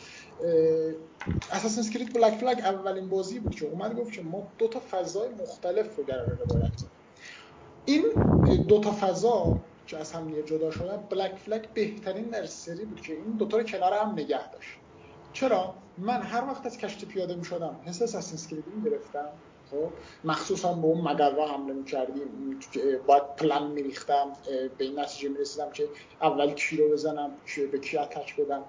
[1.53, 5.29] اساسن اسکریت بلک فلگ اولین بازی بود که اومد گفت که ما دو تا فضای
[5.29, 6.73] مختلف رو قرار کنیم
[7.85, 8.03] این
[8.69, 13.13] دو تا فضا که از هم جدا شدن بلک فلگ بهترین در سری بود که
[13.13, 14.71] این دوتا رو کنار هم نگه داشت.
[15.33, 19.29] چرا؟ من هر وقت از کشتی پیاده می شدم حس Creed گرفتم
[19.73, 22.59] خب مخصوصا به اون مقرا حمله می‌کردیم.
[23.07, 24.33] باید پلن میریختم
[24.79, 27.41] به این نتیجه می‌رسیدم که اول کی رو بزنم
[27.73, 28.65] به کی attack بدم.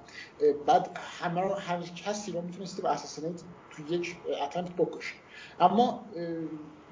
[0.65, 5.15] بعد همه رو هر کسی رو می‌تونستی به assassinate تو یک attempt بکشی.
[5.59, 6.11] اما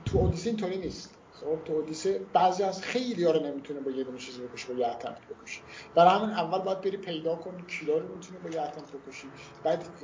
[0.06, 1.18] تو اودیسه اینطوری نیست.
[1.32, 4.80] خب تو اودیسه بعضی از خیلی ها رو نمی‌تونه با یه دونه چیزی بکشه با
[4.80, 5.64] یه attempt بکشی.
[5.96, 9.34] برای همین اول باید بری پیدا کنی کیا رو می‌تونی با یه attempt بکشی.
[9.64, 10.00] بعد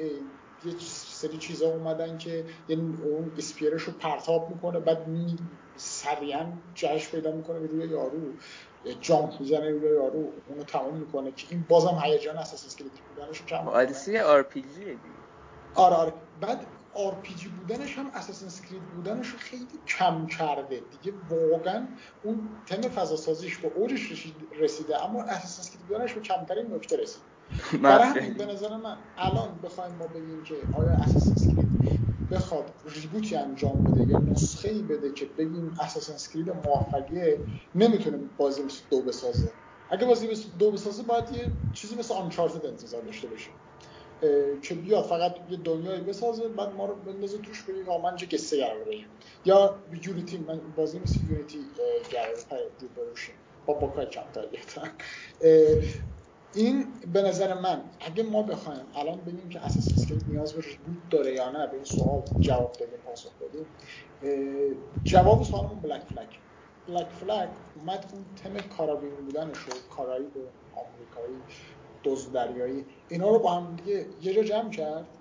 [0.67, 0.75] یه
[1.21, 5.07] سری چیزا اومدن که یعنی اون spear ش رو پرتاب می‌کنه بعد
[5.75, 8.37] سریعا جهش پیدا می‌کنه به روی یارو
[9.01, 13.67] jump می‌زنه روی یارو اونو تمام می‌کنه که این بازم هیجان Assassin's Creed بودنش کم
[13.67, 15.01] Odyssey RPG
[15.73, 16.13] آره آره.
[16.41, 21.13] بعد RPG بودنش هم Assassin's Creed بودنش رو خیلی کم کرده دیگه.
[21.27, 21.87] واقعا
[22.21, 27.36] اون تم فضا سازیش به اوجش رسیده اما Assassin's Creed بودنش به کمترین نکته رسید.
[27.87, 31.73] برای همین به نظر من الان بخوایم ما بگیم که آیا Assassin's Creed
[32.31, 37.45] بخواد reboot ی انجام بده یا نسخه ای بده که بگیم Assassin's Creed موفقیه
[37.75, 39.53] نمی‌تونه بازی مثل دو بسازه.
[39.89, 43.55] اگه بازی مثل دو بسازه باید یه چیزی مثل Uncharted انتظار داشته باشیم.
[44.63, 48.25] که بیاد فقط یه دنیایی بسازه بعد ما رو بندازه توش بگیم آقا من چه
[48.25, 51.73] قصه قرار بگیم یا یونیتی من بازی مثل یونیتی
[52.11, 52.35] قرار
[52.81, 53.35] رو بروشیم
[53.65, 54.23] با با کم
[56.57, 61.09] این به نظر من اگه ما بخوایم الان بگیم که اساس اسکریپت نیاز به ریبوت
[61.09, 63.67] داره یا نه به این سوال جواب بدیم پاسخ بدیم
[65.03, 66.39] جواب سوالمون بلک فلک
[66.87, 70.27] بلک فلک اومد اون تم کارابین بودنش رو کارایی
[70.71, 71.43] آمریکایی
[72.03, 75.17] دوز دریایی اینا رو با هم دیگه یه جا جمع کرد.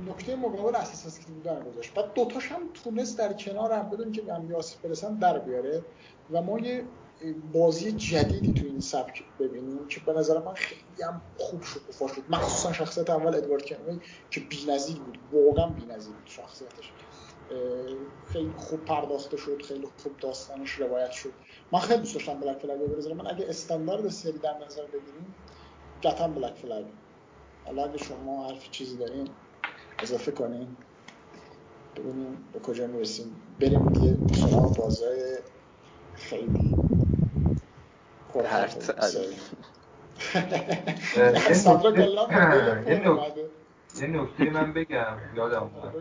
[0.00, 1.94] نقطه مقابل Assassin's Creed بودن گذاشت.
[1.94, 4.48] بعد دوتاش هم تونست در کنار هم بدون که به هم
[4.84, 5.84] برسن در بیاره
[6.30, 6.84] و ما یه
[7.52, 12.24] بازی جدیدی تو این سبک ببینیم که به نظر من خیلی هم خوب شکوفا شد
[12.28, 14.00] مخصوصا شخصیت اول ادوارد کنوی
[14.30, 15.18] که بی‌نظیر بود.
[15.32, 16.94] واقعا بی‌نظیر بود شخصیتش.
[18.24, 21.34] خیلی خوب پرداخته شد خیلی خوب داستانش روایت شد.
[21.72, 25.36] من خیلی دوست داشتم Black Flag رو من اگه استاندارد سری در نظر بگیریم
[26.02, 26.86] قطعا بلک فلگ
[27.64, 29.28] حالا اگه شما حرف چیزی دارین
[30.02, 30.76] اضافه کنین.
[31.96, 33.56] ببینیم به کجا می‌رسیم.
[33.60, 34.90] بریم دیگه سراغ
[36.12, 36.78] خیلی
[38.34, 38.94] پرت
[44.00, 45.94] یه نکته من بگم یادم اومد.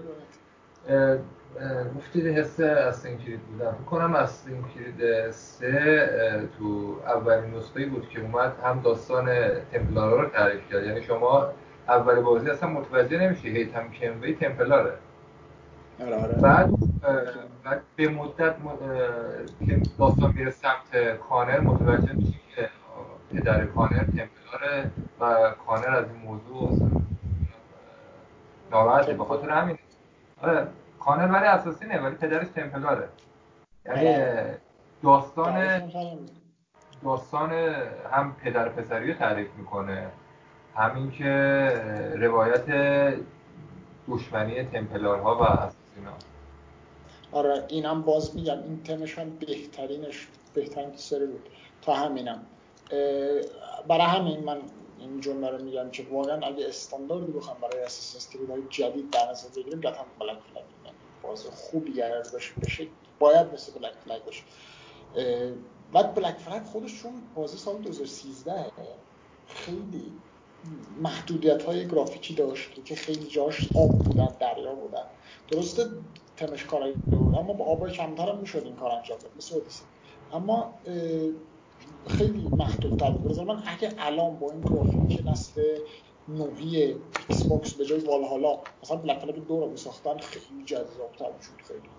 [1.97, 3.75] گفتید حس اسینکرید بودم.
[3.91, 9.25] کنم اسینکرید سه تو اولین نسخه بود که اومد هم داستان
[9.73, 10.83] تمپلارا رو تعریف کرد.
[10.83, 11.53] یعنی شما
[11.87, 14.93] اول بازی اصلا متوجه نمیشه هیتم کنوی تمپلاره.
[16.01, 16.33] آره، آره.
[16.33, 16.69] بعد
[17.63, 18.55] بعد به مدت
[19.65, 22.69] که داستان میره سمت کانر متوجه میشه که
[23.33, 26.89] پدر کانر تمپلاره و کانر از این موضوع
[28.71, 29.77] ناراحته به خاطر همین
[30.41, 30.67] آره
[30.99, 33.09] کانر ولی اساسی نه ولی پدرش تمپلاره
[33.85, 34.15] یعنی.
[35.03, 35.81] داستان
[37.03, 37.51] داستان
[38.11, 40.07] هم پدر پسری تعریف می‌کنه
[40.75, 41.31] همین که
[42.17, 42.65] روایت
[44.07, 45.69] دشمنی تمپلارها و
[47.31, 51.49] آره اینم باز میگم این تمش من بهترینش بهترین سری بود.
[51.81, 52.45] تا همینم.
[53.87, 54.61] برای همین من
[54.99, 59.49] این جمله رو میگم که واقعا اگه استانداردی بخوام برای اساس های جدید در نظر
[59.49, 60.63] بگیریم قطعا بلک فلگ
[61.21, 62.23] باز خوبی قرار
[62.63, 62.87] بشه
[63.19, 64.43] باید مثل بلک فلگ باشه.
[65.93, 68.71] بعد بلک فلگ خودش چون بازی سال 2013
[69.47, 70.11] خیلی
[70.97, 75.05] محدودیت های گرافیکی داشت که خیلی جاش آب بودن دریا بودن.
[75.47, 75.83] درسته
[76.37, 79.31] تمش کارایی بود اما با آبای کمتر هم می‌شد این کار انجام داد.
[79.37, 79.61] مثل
[80.31, 80.81] اما
[82.07, 85.77] خیلی محدود تر بود من اگه الان با این گرافیک نسل
[86.27, 91.39] نوعی ایکس باکس به جای والهالا مثلا Black Flag دو رو بساختن خیلی جذاب تر
[91.41, 91.89] شد خیلی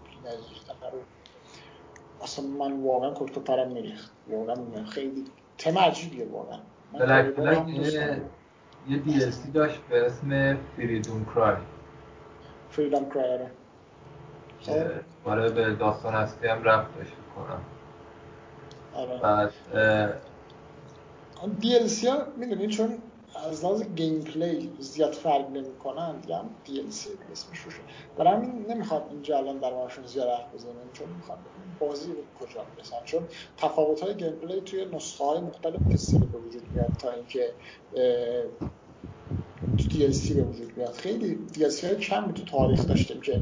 [2.21, 5.25] و اصلا من واقعا کرک و پرم میریخت واقعا خیلی
[5.59, 6.61] تم عجیبیه واقعا.
[6.93, 7.67] Black Flag
[8.89, 11.57] یه DLC داشت به اسم Freedom Cry.
[12.71, 13.39] Freedom Cry
[14.69, 15.05] آره.
[15.25, 17.61] آره به داستان اصلی هم رفت داشت کنم.
[18.95, 19.21] آره.
[19.21, 19.53] بعد
[21.87, 22.99] سی ها می‌دونی چون
[23.49, 26.39] از لحاظ گیم پلی زیاد فرق نمی‌کنن دیگه
[26.83, 27.81] هم سی اسمش روشه.
[28.17, 31.39] برای همین نمی‌خوام اینجا الان در موردشون زیاد حرف بزنیم چون می‌خوام
[31.79, 32.97] بازی رو کجا می‌رسن.
[33.05, 37.55] چون تفاوت های گیم پلی توی نسخه های مختلف سری به وجود میاد تا اینکه
[40.13, 41.39] سی به وجود میاد خیلی
[41.71, 43.41] سی های کم تو تاریخ داشتیم که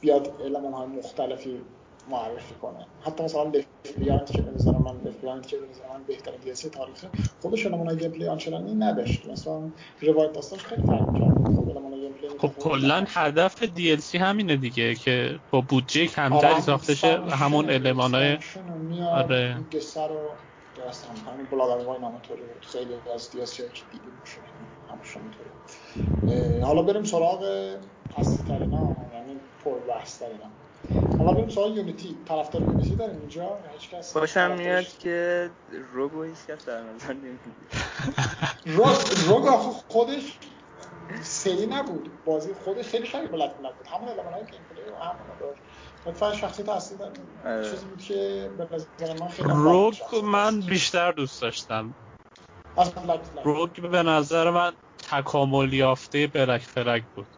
[0.00, 1.60] بیاد علمان های مختلفی
[2.10, 2.86] معرفی کنه.
[3.00, 7.04] حتی مثلا لفت که به من لفت که به من بهترین DLC تاریخ
[7.42, 9.26] خودش المانای gameplay آنچنانی نداشت.
[9.26, 9.70] مثلا
[10.02, 11.36] روایت داستانش خیلی فرق کرد
[12.38, 18.38] خب کلا هدف DLC همینه دیگه که با بودجه کمتری ساخته شه و همون المانای
[19.12, 22.66] آره درست هم همین بلاگ وای نامطوری بود.
[22.66, 24.36] خیلی از DLC که دیدیم میشه
[24.90, 25.16] همش
[26.62, 27.42] حالا بریم سراغ
[28.16, 28.72] اصلی ترین
[29.12, 30.40] یعنی پر بحث ترین
[31.18, 32.16] حالا بریم سوال Unity.
[32.28, 35.50] طرفدار Unity داریم اینجا؟ هیچ کس خوشم میاد که
[35.92, 37.66] Rogue و هیچ کس در نظر نمی‌گیره.
[39.26, 40.38] Rogue آخه خودش
[41.22, 42.24] سری نبود.
[42.24, 43.86] بازی خودش خیلی شبیه Black نبود.
[43.86, 45.62] همون المانای gameplay و همون داشت.
[46.18, 46.98] فقط شخصیت اصلی
[47.44, 47.70] آره.
[47.70, 51.94] چیزی بود که به نظر من خیلی Rogue من بیشتر دوست داشتم.
[53.44, 54.72] Rogue به نظر من
[55.06, 57.28] تکامل یافته Black Flag بود.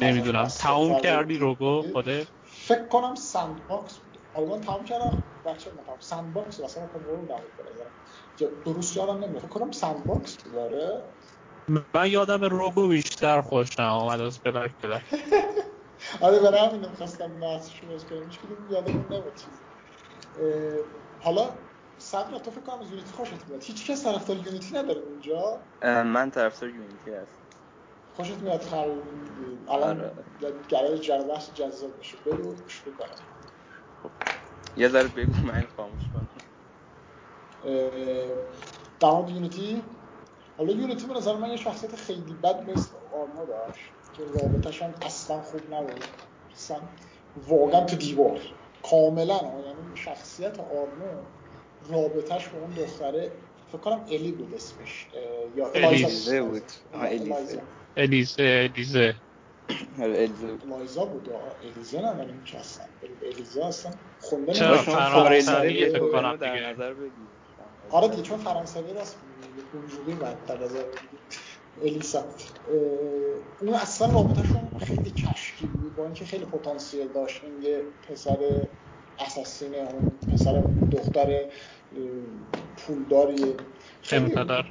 [0.00, 0.48] نمی‌دونم.
[0.48, 2.26] تموم کردی روگو؟ خوده
[2.68, 5.22] فکر کنم سند باکس بود آلمان تموم کردم.
[5.44, 7.64] بچه نتام سند باکس اصلا ورلد نبود به
[8.64, 9.38] درست یادم نمیاد.
[9.38, 11.14] فکر کنم سند باکس داره.
[11.94, 15.02] من یادم روبو بیشتر خوشم آمد از بلک بلک
[16.20, 19.62] آره برای همین نمی‌خواستم بحثش رو کنیم هیچ کدوم یادم نمیاد چیز
[21.20, 21.65] حالا
[21.98, 23.62] صدر تو فکر کنم از یونیتی خوشت میاد.
[23.62, 25.58] هیچ کس طرفدار یونیتی نداره اونجا.
[25.82, 27.42] من طرفدار یونیتی هستم.
[28.16, 29.02] خوشت میاد خل
[29.68, 30.12] الان آره.
[30.68, 33.16] قرار جر بحث جذاب بشه بگو گوش بکنم
[34.02, 34.10] خب.
[34.76, 36.28] یه ذره بگو من خاموش کنم.
[39.00, 39.82] در مورد یونیتی
[40.58, 44.94] حالا یونیتی به نظر من یه شخصیت خیلی بد مثل آرما داشت که رابطش هم
[45.02, 46.04] اصلا خوب نبود.
[46.54, 46.76] اصلا
[47.48, 48.40] واقعا تو دیوار.
[48.90, 51.22] کاملا یعنی شخصیت آرما
[51.90, 53.32] رابطش با اون دختره
[53.68, 55.06] فکر کنم الی بود اسمش
[55.56, 56.62] یا الیزه بود.
[56.94, 57.62] الیزه.
[57.96, 59.14] الیزه الیزه.
[59.98, 60.72] الیزه بود.
[60.72, 61.28] الایزا بود
[61.62, 62.86] الیزه نداریم که اصلا.
[63.22, 64.76] الیزه اصلا خونده چرا.
[64.76, 66.66] فرانسوی فکر کنم در دیگه.
[66.66, 67.10] نظر بگیر.
[67.90, 69.16] آره دیگه چون فرانسوی راست
[69.72, 70.84] اونجوری باید در نظر
[71.82, 72.24] الیسا
[73.60, 75.96] اون اصلا رابطهشون خیلی کشکی بود.
[75.96, 77.44] با اینکه خیلی پتانسیل داشت.
[77.44, 78.38] این یه پسر
[79.18, 80.60] اساسین اون پسر
[80.92, 81.40] دختر اه،
[82.76, 83.54] پولداری
[84.02, 84.64] خیلی پدر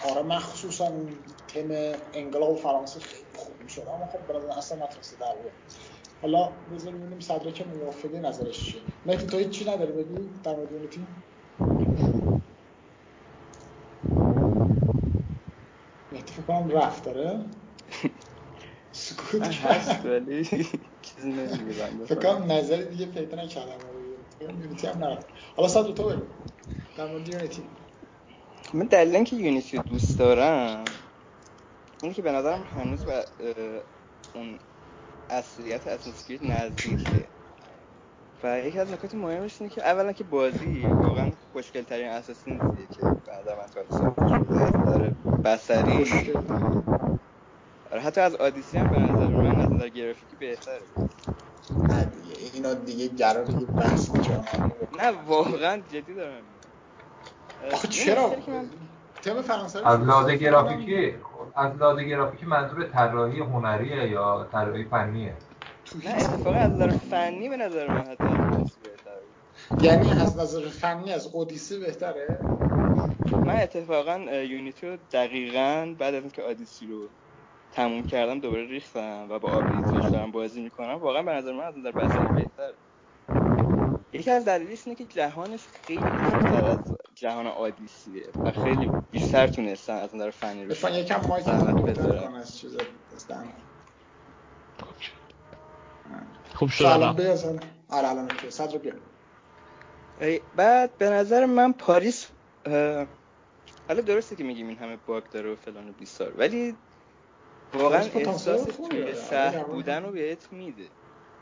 [0.00, 1.68] آره مخصوصا اون تم
[2.14, 3.80] انقلاب فرانسه خیلی خوب می‌شد.
[3.88, 5.54] اما خب نظر اصلا نتونسته در بیاد
[6.22, 8.82] حالا بذار ببینیم صدره که موافقه نظرش چیه.
[9.06, 11.06] مهدی تو هیچ چی نداری بگی؟ در مورد یونیتی
[16.12, 17.50] مهدی فکر کنم رفت داره
[18.92, 20.44] سکوت کرد هست ولی
[21.02, 22.20] چیزی نمیگه بنده فکر.
[22.34, 23.95] کنم نظری دیگه پیدا نکردم.
[24.40, 25.26] یونیتی هم نرفت
[25.56, 26.22] حالا صدر تو بگو
[26.96, 27.62] در مورد یونیتی
[28.74, 30.84] من دلیل اینکه یونیتی رو دوست دارم
[32.02, 33.24] اینه که به نظرم هنوز به
[34.34, 34.58] اون
[35.30, 37.28] اصلیت اساسکریت نزدیکه.
[38.42, 43.06] و یکی از نکات مهمش اینه که اولا که بازی واقعا خوشگل ترین اساسینیه که
[43.06, 43.66] نظر من
[45.98, 46.40] خوشگل.
[47.90, 50.82] آره، حتی از آدیسی هم به نظر من از نظر گرافیکی بهتره.
[51.70, 54.10] نه دیگه اینا دیگه قرار دیگه بحث.
[54.98, 56.42] نه واقعا جدی دارم
[57.72, 58.32] آخه چرا؟
[59.22, 61.14] تم فرانسوی از فکر گرافیکی
[61.56, 65.34] از لحاظ گرافیکی منظور طراحی هنریه یا طراحی فنیه؟
[66.04, 68.24] نه اتفاقا از نظر فنی به نظر من حتی.
[69.82, 72.38] یعنی از نظر فنی از اودیسه بهتره؟
[73.32, 77.08] من اتفاقا یونیتی رو دقیقا بعد از اینکه آدیسی رو
[77.76, 80.94] تموم کردم دوباره ریختم و با آبیتوش دارم بازی می‌کنم.
[80.94, 82.72] واقعا به نظر من از نظر بصری بهتر.
[84.12, 86.78] یکی از دلیلش اینه که جهانش خیلی بزرگتر از
[87.14, 92.76] جهان آدیسیه و خیلی بیشتر تونستن از نظر فنی رو لطفا یکم مایک از چیز
[93.14, 93.52] دستم
[96.58, 96.84] خوب شد.
[96.84, 97.58] تو الان الان بیا اصلا
[97.88, 98.92] آره الان صدر بیا
[100.56, 102.30] بعد به نظر من پاریس
[103.88, 106.76] حالا درسته که میگیم این همه باگ داره و فلان و بیسار ولی
[107.74, 109.02] واقعا احساس توی.
[109.02, 110.90] آره، شهر در مورد- بودن رو بهت میده.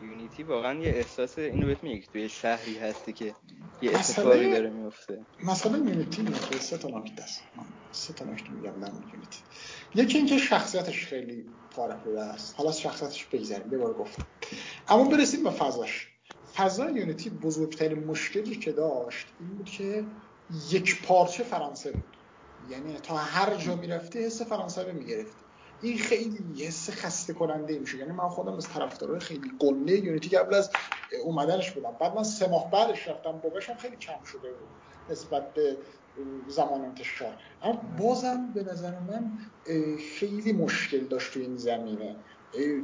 [0.01, 3.35] یونیتی واقعا یه احساس اینو بهت میگه که توی شهری هستی که
[3.83, 5.27] یه اتفاقی داره میفته.
[5.45, 7.41] مثلا یونیتی میگه سه تا نکته است.
[7.93, 9.45] سه تا نکته میگم مورد یونیتی
[9.95, 12.55] یکی اینکه شخصیتش خیلی فارغ العاده است.
[12.59, 13.73] حالا شخصیتش بگذریم.
[13.73, 14.27] یه بار گفتم.
[14.89, 16.09] اما برسیم به فضاش.
[16.55, 20.07] فضای یونیتی بزرگترین مشکلی که داشت این بود که
[20.71, 22.17] یک پارچه فرانسه بود.
[22.69, 25.44] یعنی تا هر جا می‌رفتی حس فرانسوی می‌گرفتی.
[25.85, 27.99] این خیلی حس خسته کننده میشه.
[27.99, 30.71] یعنی من خودم از طرفدارای خیلی گنده یونیتی قبل از
[31.25, 31.97] اومدنش بودم.
[32.01, 34.71] بعد من سه ماه بعدش رفتم بابش هم خیلی کم شده بود
[35.09, 35.79] نسبت به
[36.47, 37.37] زمان انتشار.
[37.63, 39.39] اما بازم به نظر من
[40.19, 42.17] خیلی مشکل داشت توی این زمینه.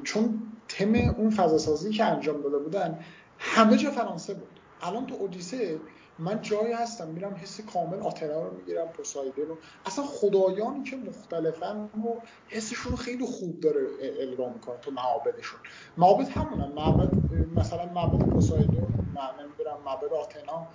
[0.05, 3.05] چون تم اون فضاسازی که انجام داده بودن
[3.39, 4.61] همه جا فرانسه بود.
[4.81, 5.81] الان تو اودیسه
[6.19, 9.61] من جایی هستم میرم حس کامل آتنا رو می‌گیرم پوسایدن رو.
[9.85, 13.89] اصلا خدایانی که مختلفن و حسشون رو خیلی خوب داره
[14.21, 15.61] القا می‌کنه تو معابدشون.
[15.97, 17.11] معابد همونن معبد
[17.55, 20.69] مثلا معبد پوسایدون من نمی‌دونم معبد آتنا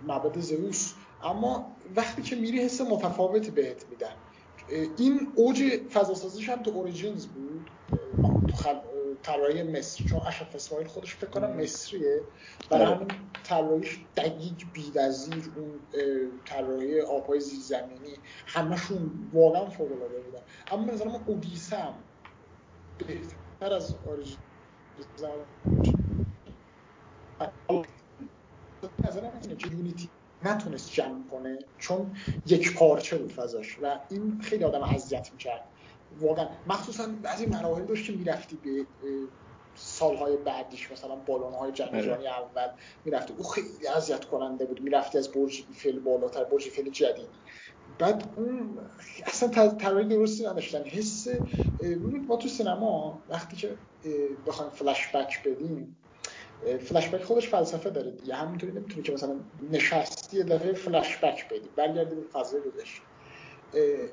[0.00, 0.94] معبد زئوس.
[1.20, 4.16] اما وقتی که میری حس متفاوتی بهت میدن.
[4.98, 5.62] این اوج
[5.92, 7.70] فضاسازیش هم تو Origins بود.
[8.48, 8.80] تو خل...
[9.14, 12.20] طراحی مصر چون اشرف اسماعیل خودش فکر کنم مصریه.
[12.70, 12.96] برای آره.
[12.96, 13.08] همین
[13.44, 15.88] طراحیش دقیق بی‌نظیر اون
[16.46, 18.22] طراحی آبهای زیرزمینی.
[18.46, 20.42] همشون واقعا فوق العاده بودن.
[20.70, 22.04] اما به نظر من اودیسه هم
[22.98, 24.38] بهتر از Origins
[29.04, 30.10] نظرم اینه که یونیتی
[30.42, 35.71] نتونست جمع کنه چون یک پارچه بود فضاش و این خیلی آدم اذیت می‌کرد.
[36.18, 36.48] واقعا.
[36.66, 38.86] مخصوصا بعضی مراحل داشت که می‌رفتی به
[39.76, 42.00] سالهای بعدیش مثلا بالون های جنگ.
[42.00, 42.68] جهانی اول
[43.04, 43.34] می‌رفتی.
[43.36, 44.80] او خیلی اذیت کننده بود.
[44.80, 47.30] می‌رفتی از برج ایفل بالاتر برج ایفل جدید
[47.98, 48.78] بعد اون
[49.26, 50.84] اصلا طراحی درستی نداشتن.
[50.84, 51.26] حس
[52.26, 53.78] ما تو سینما وقتی که
[54.46, 55.96] بخوایم فلش بک بدیم
[56.80, 58.34] فلش بک خودش فلسفه داره دیگه.
[58.34, 61.68] همینطوری نمی‌تونه که مثلا نشستی یه دفعه فلش بک بدی.
[61.68, 63.06] برگردی به فضای گذشته.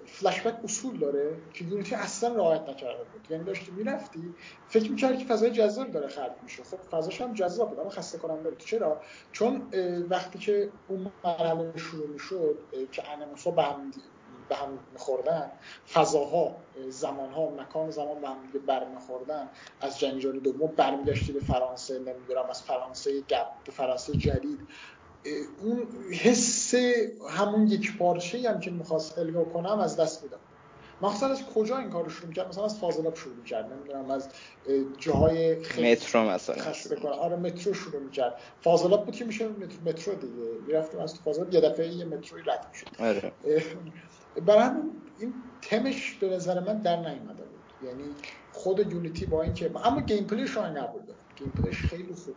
[0.08, 3.28] فلش بک اصول داره که یونیتی اصلا رعایت نکرده بود.
[3.32, 4.36] یعنی داشتی می‌رفتی
[4.68, 6.64] فکر می‌کردی که فضای جذاب داره خلق میشه.
[6.64, 8.60] خب فضاش هم جذاب بود اما خسته کننده بود.
[8.60, 9.02] چرا؟
[9.32, 9.70] چون
[10.10, 12.60] وقتی که اون مرحله شروع می‌شد
[12.92, 13.92] که انیموسا به هم
[14.50, 15.52] به هم میخوردن
[15.94, 19.50] فضاها زمانها مکان زمان به هم دیگه برمیخوردن
[19.82, 24.68] از جنگ جهانی دوم برمیگشتی به فرانسه نمی‌دونم از فرانسه گپ به فرانسه جدید.
[25.62, 26.74] اون حس
[27.30, 30.40] همون یک پارچه هم که می‌خواست الگا کنم از دست میدم
[31.02, 34.30] مخصوصا از کجا این کار شروع کرد؟ مثلا از فاضلاب شروع می‌کرد نمی‌دونم از
[34.98, 36.74] جاهای خیلی مترو مثلا.
[37.02, 38.34] کنه آره مترو شروع می‌کرد.
[38.62, 40.44] فاضلاب بود که میشه مترو, مترو دیگه.
[40.68, 42.88] می‌رفتیم از فاضلاب یه دفعه یه متروی رد می‌شد.
[43.00, 43.32] آره.
[44.46, 47.74] برای همین این تمش به نظر من در نیومده بود.
[47.82, 48.04] یعنی
[48.52, 51.20] خود Unity با اینکه اما gameplay ش رو قبول دارم.
[51.36, 52.36] gameplay ش خیلی خوب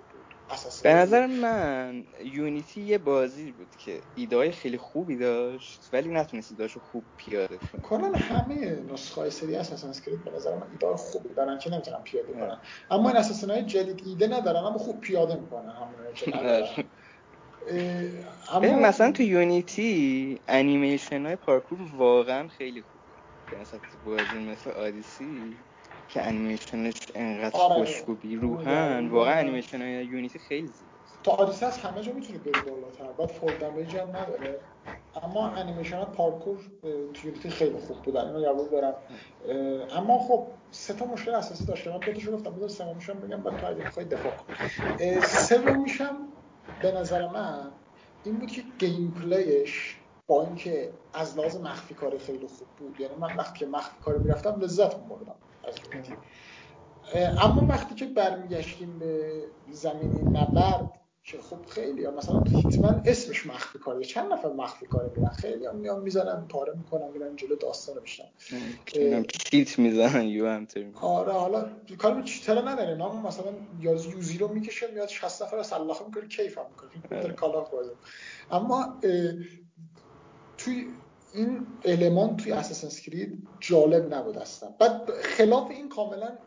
[0.82, 6.80] به نظر من Unity یه بازی بود که ایده خیلی خوبی داشت ولی نتونست ایدهاشو
[6.80, 7.82] خوب پیاده کنه.
[7.82, 12.03] کلا همه نسخه های سری Assassin's Creed به نظر من ایده خوبی دارن که نمی‌تونن
[12.03, 12.61] پیاده کنن.
[12.90, 16.90] اما این Assassin's های جدید ایده ندارن اما خوب پیاده می‌کنن همون که ندارن.
[18.53, 23.03] اما مثلا تو Unity انیمیشن های پارکور واقعا خیلی خوبه.
[23.61, 25.64] مثلا بازی مثل آدیسی
[26.09, 27.75] که انیمیشنش انقدر آره.
[27.75, 29.09] خوشگوبی روحن.
[29.09, 31.21] واقعا انیمیشن های Unity خیلی زیباست.
[31.23, 33.13] تا آدیسی از همه جا می‌تونی بری بالاتر.
[33.13, 34.61] بعد fall damage هم نداره.
[35.23, 38.27] اما انیمیشن ها پارکور تو Unity خیلی خوب بودن.
[38.27, 38.95] اینو قبول دارم
[39.91, 43.57] اما خب سه تا مشکل اساسی داشته من دو تاشو گفتم بذار سومیشم بگم بعد
[43.57, 44.47] تو اگه بخوای دفاع کن.
[45.21, 46.29] سومیشم
[46.83, 47.73] به نظر من
[48.23, 53.01] این بود که گیم پلیش با اینکه از لحاظ مخفی کاری خیلی خوب بود.
[53.01, 55.39] یعنی من وقتی که مخفی کاری می‌رفتم لذت می‌بردم.
[55.65, 55.75] از
[57.39, 60.87] اما وقتی که برمیگشتیم به زمینه نبرد
[61.25, 65.67] که خب خیلی هم مثلا هیتمن اسمش مخفی کاری چند نفر مخفی کاری میرن خیلی
[65.67, 68.25] هم میان می‌زنن پاره می‌کنن میرن جلو داستان میشن
[69.51, 70.67] چیت می‌زنن یو هم
[71.01, 73.01] آره حالا کار به چیتر نداریم.
[73.01, 77.23] اما مثلا یازی یوزی رو می‌کشه میاد 60 نفر سلاخه می‌کنه کیف هم می‌کنه.
[77.23, 77.33] آره.
[77.33, 77.67] کالا
[78.51, 79.01] اما
[80.59, 80.87] توی
[81.33, 84.68] این المان توی اساسن اسکرید جالب نبود اصلا.
[84.68, 86.39] بعد خلاف این کاملا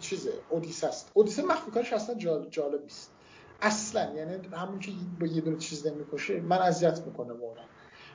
[0.00, 1.10] چیزه اودیسه است.
[1.14, 2.14] اودیسه مخفی کارش اصلا
[2.50, 3.10] جالب نیست.
[3.60, 7.64] اصلا یعنی همون که با یه دونه چیز نمی‌کشه من اذیت می‌کنه واقعا.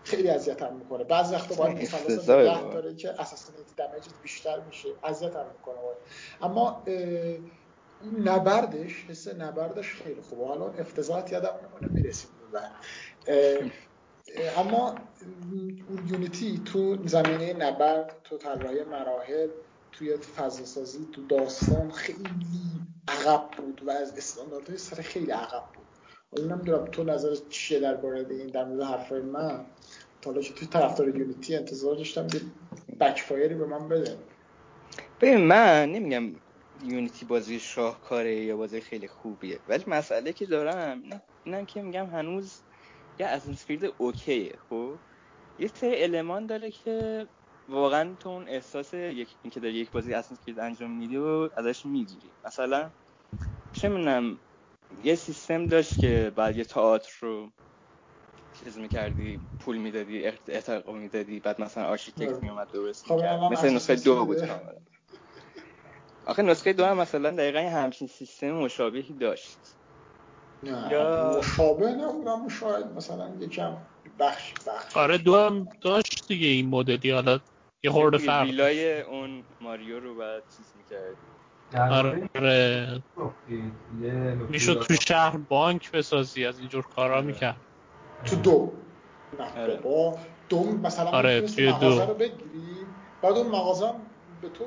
[0.03, 1.03] خیلی اذیتم می‌کنه.
[1.03, 4.89] بعضی وقتا باید نگه داره که اساسینیتی دمیج بیشتر میشه.
[5.03, 5.97] اذیتم می‌کنه باید.
[6.41, 6.83] اما
[8.23, 10.47] نبردش حس نبردش خیلی خوبه.
[10.47, 12.29] حالا افتضاحات یادم نمونه می‌رسیم
[14.57, 14.95] اما
[16.07, 19.47] یونیتی تو زمینه نبرد تو طراحی مراحل
[19.91, 22.29] توی فضا سازی تو داستان خیلی
[23.07, 25.85] عقب بود و از استانداردهای سر خیلی عقب بود.
[26.31, 29.65] حالا نمی‌دونم تو نظر چیه درباره این در مورد حرفای من؟
[30.21, 32.41] تا حالا که توی طرفدار یونیتی انتظار داشتم یه
[32.99, 34.17] بکفایری به من بده.
[35.21, 36.35] ببین من نمیگم
[36.85, 41.03] یونیتی بازی شاهکاره یا بازی خیلی خوبیه ولی مسئله که دارم
[41.43, 42.61] اینم که میگم هنوز
[43.19, 44.99] یه اساسن اوکیه خب؟
[45.57, 47.27] یه سری المان داره که
[47.67, 51.85] واقعا تو اون احساس یک اینکه داری یک بازی اساس کرید انجام میدی و ازش
[51.85, 52.33] می‌گیری.
[52.43, 52.91] مثلا
[53.71, 54.39] چه می‌دونم
[55.03, 57.51] یه سیستم داشت که بعد یه تئاتر رو
[58.53, 64.25] چیز می‌کردی پول می‌دادی ارتقا می‌دادی بعد مثلا architect میومد درست می‌کرد مثل نسخه دو
[64.25, 64.37] بود.
[66.25, 69.59] آخه نسخه دو هم مثلا دقیقا همچین سیستم مشابهی داشت.
[70.63, 73.77] نه یا مشابه نبودم شاید مثلا یکم
[74.19, 74.97] بخش بخش.
[74.97, 77.39] آره دو هم داشت دیگه این مدلی حالا
[77.83, 78.45] یه خورده فرق.
[78.45, 81.15] ویلای اون ماریو رو بعد چیز می‌کردی.
[81.77, 83.03] آره, آره.
[84.49, 87.25] می‌شد تو شهر بانک بسازی از اینجور کارا آره.
[87.25, 87.57] می‌کرد.
[88.25, 88.71] تو دو.
[89.39, 89.75] نه آره.
[89.75, 90.17] با
[90.49, 92.85] دو مثلا آره توی مغازه رو بگیری
[93.21, 93.91] بعد اون مغازه
[94.41, 94.65] به تو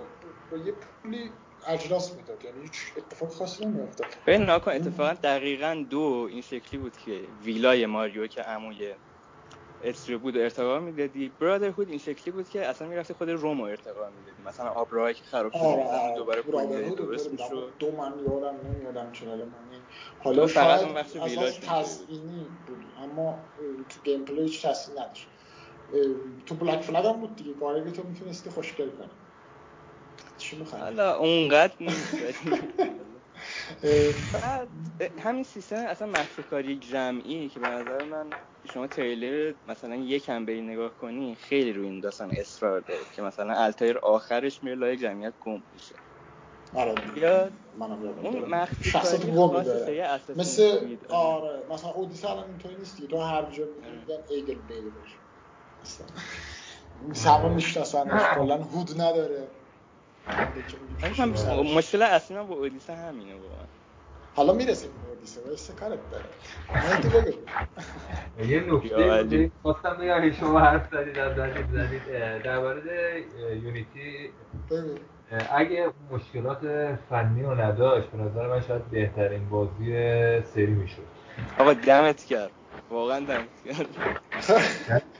[0.50, 1.30] با یه پولی
[1.66, 2.44] اجلاس می‌داد.
[2.44, 4.06] یعنی هیچ اتفاق خاصی نمیافتاد.
[4.26, 8.94] ببین ناکن اتفاقا دقیقا دو این شکلی بود که ویلای ماریو که عموی
[9.80, 11.28] استریو بود ارتقا می‌دادی.
[11.28, 14.42] برادرهود این شکلی بود که اصلا می‌رفتی خود رومو ارتقا می‌دادی.
[14.42, 19.30] مثلا آبراهایی که خراب شده آره دوباره پول درست می‌شد؟ دو من یادم نمیادم چه
[19.30, 19.86] المانی
[20.18, 22.84] حالا شاید اون وقت از تزئینی بود.
[22.98, 23.48] اما
[23.88, 25.28] تو gameplay هیچ نداشت.
[26.46, 27.54] تو Black Flag هم بود دیگه.
[27.54, 29.25] کاری تو می‌تونستی خوشگل کنی.
[30.50, 31.76] چی می‌خوای حالا اونقدر
[35.18, 38.36] همین سیستم اصلا مخفی کاری جمعی که به نظر من
[38.66, 43.54] شما تریلر مثلا یکم بری نگاه کنی خیلی روی این داستان اصرار داره که مثلا
[43.54, 45.96] التایر آخرش میره لای جمعیت گم میشه.
[46.74, 47.50] آره یا
[48.22, 48.44] اون.
[48.44, 49.32] مخفی کاری
[50.36, 50.78] مثل.
[51.10, 53.08] آره مثلا اودیسه الان اینطوری نیست دیگه.
[53.08, 54.00] تو هر جا آره.
[54.00, 54.92] میگن ایگل بیل
[55.82, 56.06] اصلا
[57.14, 59.55] سما میشناسنش کلا هود نداره.
[61.76, 63.66] مشکل اصلی من با اودیسه همینه واقعا.
[64.34, 66.24] حالا می‌رسیم به اودیسه وایسه کارت داره
[66.88, 67.32] مهدی بگو.
[68.52, 72.02] یه نکته خواستم بگم شما حرف زدید از زدید زدید.
[72.42, 74.30] در مورد اه، یونیتی.
[75.50, 76.60] اگه مشکلات
[77.10, 79.92] فنی رو نداشت به نظر من شاید بهترین بازی
[80.54, 81.06] سری می‌شد.
[81.58, 82.50] آقا دمت کرد
[82.90, 83.86] واقعا دمت کرد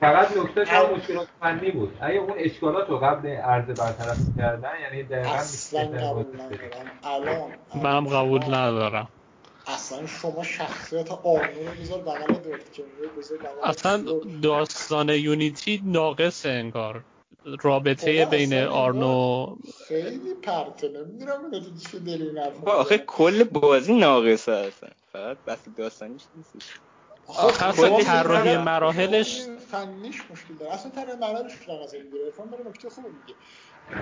[0.01, 1.99] فقط نکتهش هم مشکلات فنی بود.
[2.01, 7.53] اگه اون اشکالات رو قبل عرض برطرف کردن یعنی دقیقا اصلا قبول ندارم الان
[7.85, 9.09] منم قبول شما- ندارم.
[9.67, 12.41] اصلا شما شخصیت آرنو رو بذار بغل
[13.63, 14.05] اصلا.
[14.43, 17.05] داستان یونیتی ناقصه انگار.
[17.63, 19.57] رابطه بابا بین اصلا آرنو
[19.89, 21.51] خیلی پرته نمی‌دونم
[21.93, 22.99] چه دلیل آخه.
[22.99, 26.57] کل بازی ناقصه هستن فقط بس داستانیش نیست.
[27.29, 30.73] آخه اصلا شما طراحی می‌گید مراحلش- فنیش مشکل داره.
[30.75, 32.25] اصلا طراحی مراحلش رو ازش می‌گیره.
[32.25, 33.35] عرفان داره نکته خوب میگه.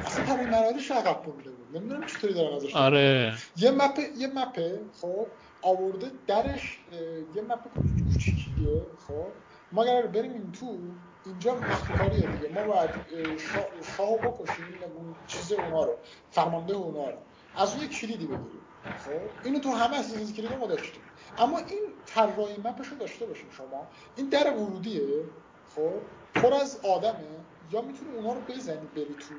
[0.05, 1.77] اصلا طراحی مراحلش عقب مونده بود.
[1.77, 3.33] نمی‌دونم چطوری دارن ازش آره.
[3.57, 5.27] یه مپ یه مپه خب
[5.63, 6.87] آورده درش
[7.35, 7.65] یه مپ
[8.09, 9.33] کوچیکیه خب.
[9.73, 12.49] ما اگر بریم این تو اینجا مخفی کاریه دیگه.
[12.49, 13.67] ما باید اه، شاه
[13.97, 15.99] شاهو بکشیم اون چیز اونا رو.
[16.31, 17.19] فرمانده اونا رو.
[17.55, 18.67] از اون یه کلیدی بگیریم.
[19.05, 19.31] خب.
[19.45, 21.04] اینو تو همه اساسن کلید ما داشتیم.
[21.39, 23.87] اما این طراحی مپش رو داشته باشین شما.
[24.17, 25.25] این در ورودیه
[25.77, 25.93] خب؟
[26.35, 27.15] پر از آدمه.
[27.73, 29.35] یا می‌تونی اونا رو بزنی بری تو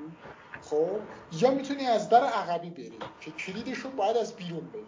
[0.62, 1.00] خب؟
[1.32, 4.88] یا می‌تونی از در عقبی بری که کلیدش رو باید از بیرون بگیری.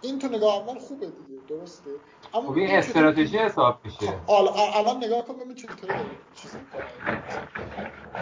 [0.00, 1.90] این تو نگاه اول خوبه دیگه درسته؟
[2.34, 4.06] اما خب این استراتژی حساب میشه.
[4.26, 4.32] خب،
[4.76, 6.84] الان نگاه کن ببین چطوری داره چیز می‌کنه.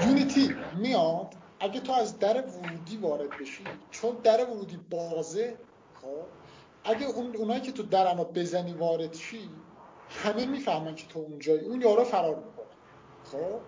[0.06, 1.34] یونیتی میاد.
[1.60, 5.56] اگه تو از در ورودی وارد بشی چون در ورودی بازه
[6.02, 6.08] خب؟
[6.84, 9.50] اگه اون اونایی که تو درنا بزنی وارد شی
[10.08, 11.60] همه می‌فهمن که تو اونجایی.
[11.60, 12.66] اون یارو فرار می‌کنه.
[13.24, 13.60] خب؟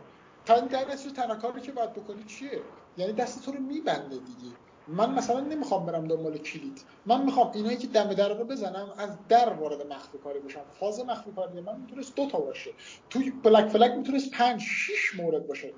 [0.54, 0.84] این در
[1.16, 2.60] تنها کاری که باید بکنی چیه؟
[2.96, 4.56] یعنی دست تو رو میبنده دیگه.
[4.88, 6.84] من مثلا نمی‌خوام برم دنبال کلید.
[7.06, 10.64] من می‌خوام اینایی که دم در رو بزنم از در وارد مخفی کاری بشم.
[10.80, 12.70] فاز مخفی کاری من می‌تونست دو تا باشه.
[13.10, 15.74] توی بلک فلک می‌تونست پنج شیش مورد باشه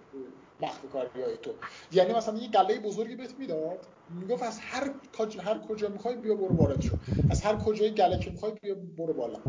[0.61, 1.51] مخفی کاری های تو.
[1.93, 3.87] یعنی مثلا یه گله بزرگی بهت می‌داد.
[4.09, 4.95] می‌گفت از هر.
[5.41, 6.95] هر کجا می‌خوای بیا برو وارد شو.
[7.29, 9.43] از هر کجای گله که می‌خوای بیا برو بالا.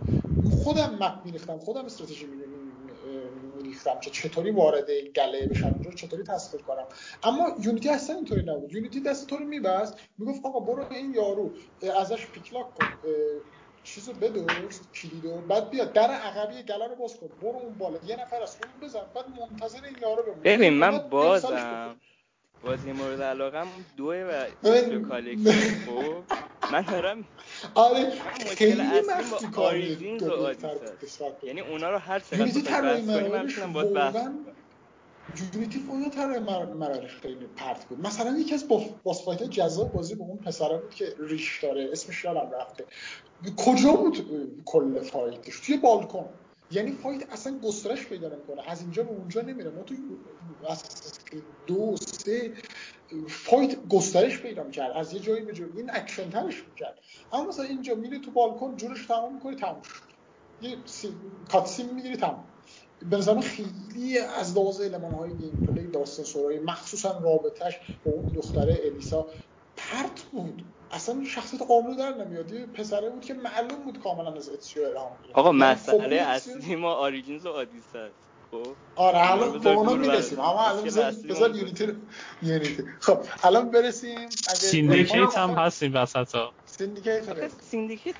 [0.43, 2.27] خودم map میریختم خودم استراتژی
[3.53, 6.87] میریختم که چطوری وارد این قلعه بشم اونجا چطوری تسخیر کنم.
[7.23, 8.73] اما Unity اصلا اینطوری نبود.
[8.73, 11.55] Unity دست تو رو میبست می‌گفت آقا برو این یارو
[11.95, 12.97] ازش pick lock کن
[13.83, 17.27] چیزو بدزد کلیدو بعد بیا در عقبی قلعه رو باز کن.
[17.27, 17.99] برو اون بالا.
[18.03, 20.41] یه نفر از اون بزن بعد منتظر این یارو بمون.
[20.43, 21.99] ببین من بازم.
[22.61, 26.25] بازی مورد علاقم دوه و ببین- collection خب؟
[26.71, 27.25] من دارم
[27.75, 28.11] آره
[28.57, 28.75] خیلی
[29.31, 29.95] با کاری.
[29.95, 34.43] نسبت به یعنی اونا رو هر چقدر طراحی بحث کنی من می‌تونم باید بحث واقعا
[34.45, 34.55] کنم
[35.53, 37.99] Unity واقعا طراحی مر- مراحلش خیلی پرت بود.
[37.99, 38.67] مثلا یکی از
[39.03, 42.87] boss fight جذاب بازی به اون پسره بود که ریش داره اسمش یادم رفته.
[43.57, 44.17] کجا بود
[44.65, 46.46] کل fight ش؟ توی بالکن.
[46.69, 48.61] یعنی fight اصلا گسترش پیدا نمی‌کنه.
[48.69, 49.69] از اینجا به اونجا نمیره.
[49.69, 49.97] ما توی
[51.65, 52.53] دو سه
[53.29, 54.91] fight گسترش پیدا می‌کرد.
[54.95, 55.71] از یه جایی به جایی.
[55.77, 56.99] این اکشن ترش می‌کرد.
[57.31, 60.03] اما مثلا اینجا میره تو بالکن جورش تمام می‌کنه تموم شد.
[60.59, 61.13] یه سی...
[61.51, 62.53] cutscene می‌گیری تمام
[63.09, 68.31] به نظر من خیلی از لحاظ المان های gameplay داستان سرایی مخصوصا رابطش با اون
[68.33, 69.27] دختره الیسا
[69.77, 70.63] پرت بود.
[70.91, 72.51] اصلا شخصیت آرنو در نمیاد.
[72.51, 75.11] یه پسره بود که معلوم بود کاملا از اتسیو الهام.
[75.33, 78.15] آقا یعنی مسئله کپی اتسیو- اصلی ما Origins و آدیسه است.
[78.51, 78.75] خب.
[78.95, 80.39] آره رو الان به اونا می‌رسیم.
[80.39, 80.83] اما الان
[81.29, 81.93] بذار Unity رو-
[82.41, 82.83] Unity.
[82.99, 84.17] خب الان برسیم.
[84.19, 86.53] اگه Syndicate هم آخه- هست این وسط ها.
[86.65, 87.47] Syndicate رو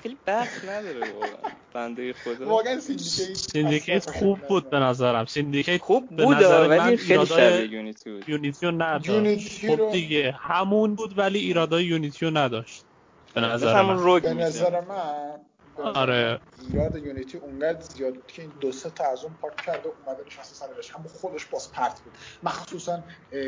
[0.02, 2.48] خیلی بحث نداره واقعا بنده خدا.
[2.48, 4.78] واقعا Syndicate Syndicate خوب بود به.
[4.78, 5.24] نظرم.
[5.24, 8.28] Syndicate خوب به بود نظر ولی من خیلی شبیه Unity بود.
[8.28, 9.08] Unity و نداشت.
[9.08, 12.86] Unity خب رو- دیگه همون بود ولی ایرادای Unity و نداشت.
[13.34, 14.20] به نظر من.
[14.20, 15.40] به نظر من
[15.82, 16.40] آره.
[16.56, 19.92] ایراد Unity اونقدر زیاد بود که این دو سه تا از اون پاک کرده و
[19.98, 22.18] اومده نشسته سرش اما خودش باز پرت بود.
[22.42, 23.04] مخصوصا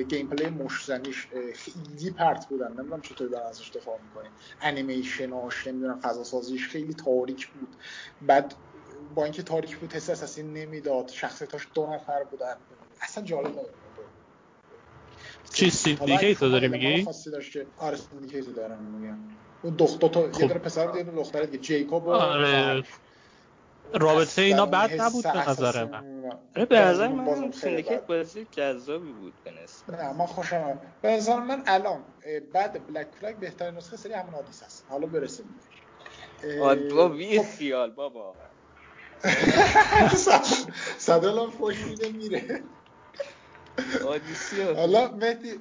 [0.09, 2.73] gameplay مشت زنیش اه، خیلی پرت بودن.
[2.73, 7.77] نمی‌دونم چطوری دارن ازش دفاع می‌کنین انیمیشناش نمی‌دونم فضا سازیش خیلی تاریک بود.
[8.21, 8.55] بعد
[9.15, 11.09] با اینکه تاریک بود حس Assassin ی نمی‌داد.
[11.09, 12.55] شخصیتاش دو نفر بودن.
[13.03, 13.90] اصلا جالب نبود.
[15.55, 19.19] چی Syndicate رو داری میگی؟ خاصی داشت که آره Syndicate دارم میگم
[19.63, 20.41] اون دختر تا یه خب.
[20.49, 22.85] دونه پسر بود یه دونه دختر دیگه جیکوب و آره.
[24.01, 26.05] رابطه اینا بد نبود به نظر من
[26.57, 28.07] آره به نظر من خیلی سیندیکیت بد.
[28.07, 32.15] بازی جذابی بود به نسبت نه من خوشم آمد به نظر من الان
[32.55, 35.61] بعد بلک فلگ بهترین نسخه سری همون آدیس هست حالا برسیم
[36.91, 38.37] با بی خب، خیال بابا
[40.27, 42.65] صد- صدال هم فوش میده میره.
[44.77, 45.61] حالا مهدی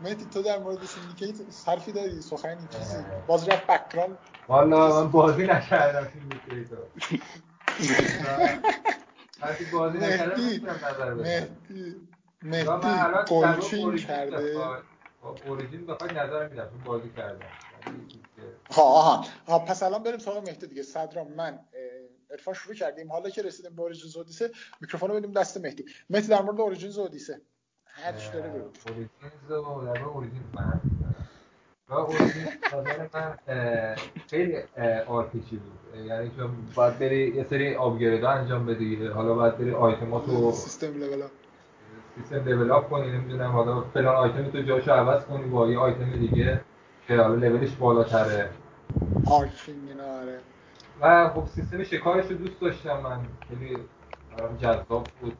[0.00, 1.36] مهدی تو در مورد Syndicate
[1.66, 2.96] حرفی داری؟ سخنی چیزی؟
[3.26, 6.86] باز رفت بکران والا من بازی نکردم Syndicate رو.
[9.72, 11.96] بازی نکردم مهدی
[12.42, 12.88] مهدی
[13.28, 14.58] گلچین Origin کرده.
[15.46, 17.46] Origin بخوای نظر میدم چون بازی کردم.
[18.70, 19.58] ها آها ها.
[19.58, 20.82] پس الان بریم سراغ مهدی دیگه.
[20.82, 21.58] صدرام من اه،
[22.30, 23.12] عرفان شروع کردیم.
[23.12, 24.50] حالا که رسیدیم به Origins Odyssey
[24.80, 25.84] میکروفون رو بدیم دست مهدی.
[26.10, 27.40] مهدی در مورد Origins Odyssey
[27.92, 28.68] هر چی داره بگو.
[28.88, 30.80] Origins رو در مورد Origins من.
[31.88, 33.36] و Origins نظر من
[34.30, 34.56] خیلی
[35.06, 36.04] RPG بود.
[36.06, 39.06] یعنی چون باید بری یه سری upgrade انجام بدی.
[39.06, 41.22] حالا باید بری آیتماتو سیستم لول.
[42.16, 43.50] سیستم develop کنی نمی‌دونم.
[43.50, 46.60] حالا فلان آیتم تو جاشو عوض کنی با یه آیتم دیگه
[47.08, 48.50] که حالا لولش بالاتره.
[49.30, 50.38] آرچینگ اینا آره.
[51.00, 53.20] و خب سیستم شکارش رو دوست داشتم من.
[53.48, 53.76] خیلی
[54.58, 55.36] جذاب بود.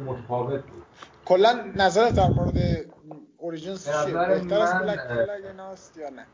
[0.00, 0.82] متفاوت بود.
[1.24, 2.86] کلا نظرت در مورد
[3.38, 6.26] Origins چیه؟ نظر بهتر از من، Black Flag ایناست یا نه؟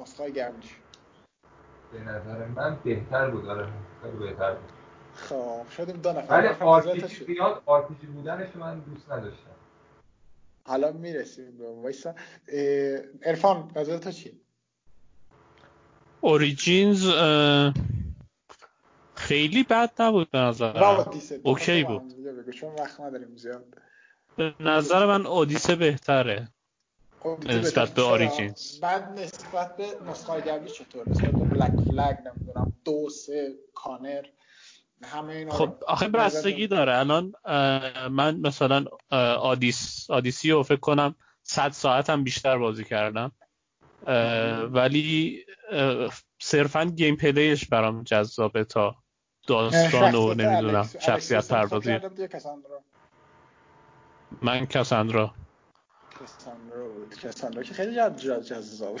[0.00, 0.76] نسخه گرمش.
[1.92, 3.68] به نظر من بهتر بود آره.
[4.02, 4.70] خیلی بهتر بود.
[5.14, 6.54] خب شدیم دو نفر
[6.86, 9.50] ولی چیه؟ زیاد RPG بودنش من دوست نداشتم.
[10.66, 11.70] حالا می‌رسیم به.
[11.82, 12.14] وایسا.
[12.48, 14.32] اه، عرفان نظرت چیه
[16.20, 17.74] Origins اه،
[19.30, 21.10] خیلی بد نبود به تا
[21.42, 22.14] okay بود
[22.60, 23.64] چون وقت نداریم زیاد
[24.36, 26.48] به نظر من اودیسه بهتره
[27.46, 27.94] نسبت.
[27.94, 28.80] به چرا؟ Origins.
[28.80, 34.24] بعد نسبت به نسخه قبلی چطور نسبت به Black Flag نمی‌دونم دو سه کانر
[35.02, 35.74] همه اینا خب.
[35.86, 36.66] آخه نظر بستگی.
[36.66, 37.32] داره الان
[38.10, 38.84] من مثلا
[39.40, 43.32] آدیس آدیسی رو فکر کنم 100 ساعت هم بیشتر بازی کردم
[44.72, 45.38] ولی
[46.38, 48.96] صرفا گیم پلیش برام جذابه تا
[49.50, 51.98] داستان و نمی‌دونم شخصیت پردازی.
[54.42, 55.34] من کساندرا.
[56.20, 57.14] کساندرا بود.
[57.18, 58.98] کساندرا که خیلی جذاب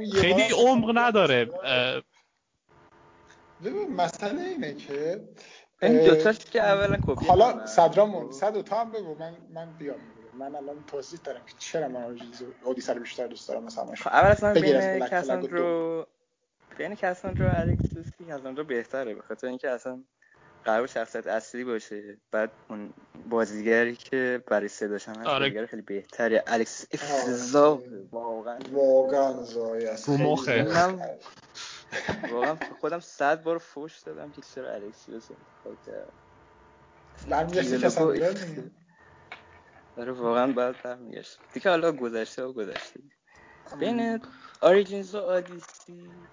[0.00, 1.44] یه خیلی عمق نداره.
[3.64, 5.28] ببین مسئله اینه که
[5.82, 7.66] این دوتاش که اولا کپی حالا.
[7.66, 8.32] صدرامون.
[8.32, 9.14] صد و تا هم بگو.
[9.14, 9.96] من من بیام.
[10.40, 12.16] من الان توضیح دارم که چرا من
[12.64, 16.06] اودیسه رو بیشتر دوست دارم مثلا خب اول اصلا بین کساندرو
[16.78, 20.02] بین کساندرو و الکسیسی کساندرو بهتره به خاطر اینکه اصلا
[20.64, 22.16] قرار شخصیت اصلی باشه.
[22.32, 22.92] بعد اون
[23.28, 25.46] بازیگری که برای صداش هم هست آره.
[25.46, 26.44] بازیگر خیلی بهتره.
[26.46, 27.80] الکس افتضاح
[28.12, 28.58] واقعا.
[28.72, 30.62] واقعا زایی است مخه.
[30.62, 31.00] من.
[32.32, 35.84] واقعا خودم صد بار فوش دادم که چرا الکسیوس انتخاب
[38.16, 38.62] کرد افت- دیگه.
[39.96, 43.00] آره واقعا باید برمیگشت دیگه حالا گذشته و گذشته.
[43.80, 44.20] بین
[44.62, 46.28] آریجینز و آدیسی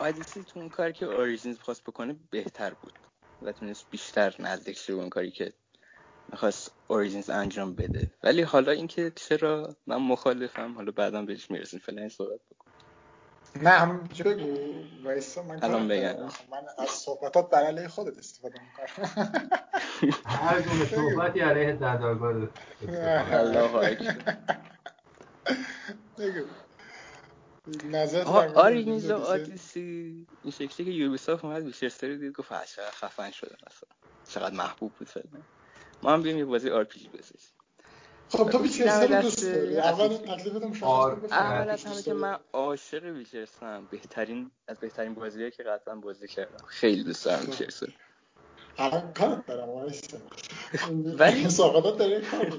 [0.00, 2.98] آدیسی تو اون کاری که آریجینز خواست بکنه بهتر بود
[3.42, 5.54] و تونست بیشتر نزدیک شه اون کاری که
[6.28, 8.14] می‌خواست Origins انجام بده.
[8.22, 11.80] ولی حالا اینکه چرا من مخالفم حالا بعدا بهش می‌رسیم.
[11.80, 12.63] فعلا این صحبت بکن.
[13.62, 14.56] نه همینجا بگو.
[15.04, 16.14] وایسا من الان بگم.
[16.50, 19.08] من از صحبتات بر علیه خودت استفاده می‌کنم.
[20.24, 22.48] هر گونه صحبتی علیه در درگاه
[23.32, 24.36] الله اکبر.
[26.18, 26.44] بگو.
[27.84, 30.26] نظرت آقا در مورد Origins و Odyssey؟ Odyssey.
[30.42, 33.88] این شکلی که یوبیسافت اومد ویچر دید گفت "آه، چقدر خفن شده مثلا
[34.28, 35.42] چقدر محبوب بود فعلا.
[36.02, 37.50] ما هم بیایم یه بازی آر پی جی بسازیم
[38.30, 39.78] خب تو خب، بیچسته رو دوست داری.
[39.78, 40.36] اول کن
[41.20, 42.14] بفهم اول از همه که.
[42.14, 46.64] من عاشق ویچرسم بهترین از بهترین بازیایی که قطعا بازی کردم.
[46.66, 47.82] خیلی دوست دارم ویچرس
[48.78, 49.68] الان کارت دارم
[51.20, 52.58] ولی- این صحبتات داره کار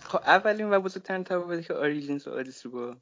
[0.00, 2.96] خب اولین و بزرگترین تفاوتی که آریجینز و آدیسی با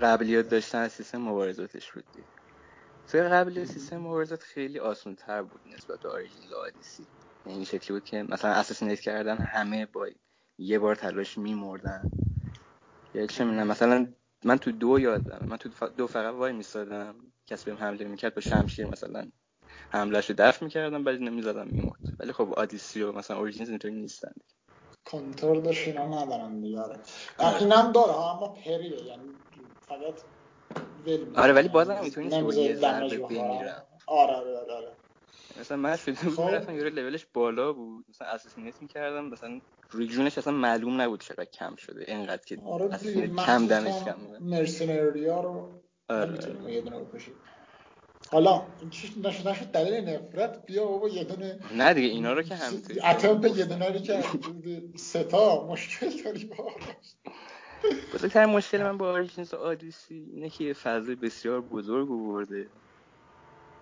[0.00, 2.04] قبلیات داشتن از سیستم مبارزاتش بود.
[3.08, 7.06] توی قبلی سیستم مبارزات خیلی آسان تر بود نسبت به Origins و آدیسی.
[7.48, 10.08] این شکلی بود که مثلا assassinate کردن همه با
[10.58, 12.10] یه بار تلاش میمردن
[13.14, 17.70] یا چه می‌دونم مثلا من تو دو یادم من تو دو فقط وای میستادم کسی
[17.70, 19.30] بهم حمله می‌کرد با شمشیر مثلا
[19.90, 24.32] حملهش رو دفع می‌کردم بعد نمی‌زدم میمرد ولی خب آدیسی و مثلا Origins اینطوری نیستن
[25.06, 27.02] کنترل داشت اینا ندارن دیگه آره
[27.60, 29.38] این هم داره اما پریه یعنی
[29.88, 30.20] فقط.
[31.36, 33.18] آره، ولی بازم نیست که با یه ضربه.
[33.18, 33.86] بمیرم.
[34.06, 34.97] آره آره آره, آره.
[35.58, 36.44] مثلا من شده بود خب.
[36.44, 39.60] می‌رفتم یه لولش بالا بود مثلا اساسینیت می‌کردم مثلا
[39.92, 42.88] ریجونش اصلا معلوم نبود چقدر کم شده اینقدر که آره
[43.36, 44.16] کم دمش کم.
[44.40, 46.72] مرسنریا رو آره.
[46.72, 47.06] یه دونه
[48.32, 52.54] حالا چیز نشد نشد دلیل نفرت بیا بابا یه دونه نه دیگه اینا رو که
[52.54, 54.22] همینطوری attempt یه دونه رو که
[54.96, 56.70] سه تا مشکل داری با
[58.14, 62.70] بزرگترین مشکل من با Origins و آدیسی اینه که یه فضای بسیار بزرگ آورده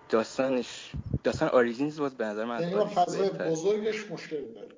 [0.09, 0.91] داستانش
[1.23, 3.29] داستان Origins باز به نظر من یعنی فضای.
[3.29, 4.75] بزرگش مشکل داری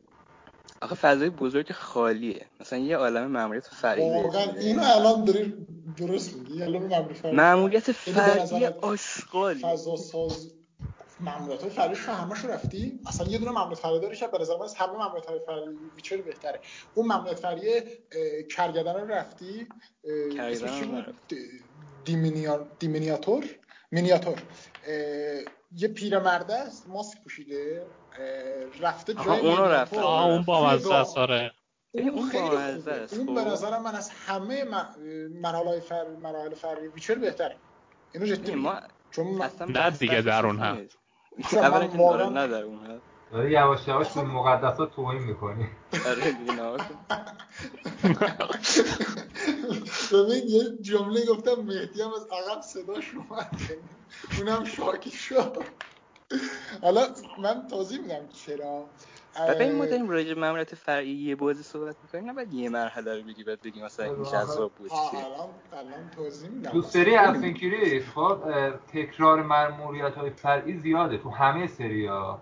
[0.82, 2.45] آخه فضای بزرگ خالیه.
[2.59, 4.53] مثلا یه عالم مأموریت فرعی واقعا.
[4.53, 5.67] اینو الان داری
[5.97, 6.53] درست میگی.
[6.53, 7.36] یه یعنی به فرعی
[8.41, 10.53] نظرت آشغالی فضا ساز
[11.19, 14.38] ممنوعات های فرعیش رو همش رو رفتی؟ اصلا یه دونه ممنوعات فرعی داره که به
[14.38, 16.59] نظر من از همه های فرعی ویچر بهتره.
[16.95, 17.82] اون ممنوعات فرعی
[18.49, 19.67] کرگدن رو رفتی؟
[20.38, 21.05] کرگدن
[22.80, 23.45] دیمینیاتور
[23.91, 24.38] مینیاتور
[25.72, 27.86] یه پیرمرده است ماسک پوشیده
[28.82, 29.72] رفته جای اونو مینیاتور.
[29.72, 29.97] رفتم.
[29.97, 30.80] آه اون با.
[31.16, 31.52] آره
[31.91, 33.36] اون خیلی خوبه است، اون خب.
[33.36, 34.64] به نظرم من از همه
[35.41, 36.06] مراحل فر...
[36.24, 37.56] مراحل فرعی ویچر بهتره
[38.14, 38.76] اینو جدی ما
[39.12, 40.88] چون من اصلا نه دیگه در اون هم.
[41.52, 43.02] اولا من که واقعا نه در اون هم.
[43.32, 45.70] داری یواش یواش به مقدسات توهین می‌کنی
[46.06, 46.54] آره دیگه.
[50.14, 53.51] ببین یه جمله گفتم مهدی هم از عقب صداش اومد.
[54.38, 55.57] اونم شاکی شد.
[56.82, 57.07] حالا
[57.39, 58.86] من توضیح میدم چرا.
[59.49, 63.24] ببین ما داریم راجع به ماموریت فرعی یه بازی صحبت می‌کنیم نباید یه مرحله رو
[63.24, 66.72] بگی بعد بگی مثلا این جذاب بود الان الان توضیح میدم.
[66.72, 68.39] تو سری اسین کرید خب
[68.93, 72.41] تکرار مأموریت های فرعی زیاده تو همه سری ها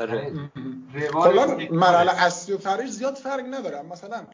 [0.00, 0.24] آره.
[0.24, 0.50] یعنی
[0.94, 1.72] تکراره.
[1.72, 3.82] مرحله اصلی و فرعی زیاد فرق نداره.
[3.82, 4.26] مثلا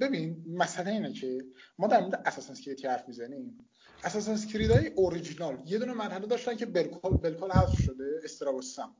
[0.00, 1.44] ببین مثلا اینه که
[1.78, 3.58] ما در مورد اساسن اسکریت حرف می‌زنیم.
[4.04, 8.94] اساسن اسکرید های اوریجینال یه دونه مرحله داشتن که بالکل بالکل حذف شده استرابوسم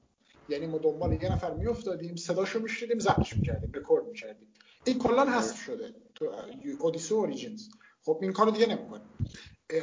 [0.49, 4.49] یعنی ما دنبال یه نفر میافتادیم صداشو میشنیدیم ضبطش می‌کردیم رکورد می‌کردیم.
[4.85, 6.35] این کلا حذف شده تو
[6.81, 7.69] اودیسه اوریجینز
[8.03, 9.07] خب این کارو دیگه نمی‌کنیم.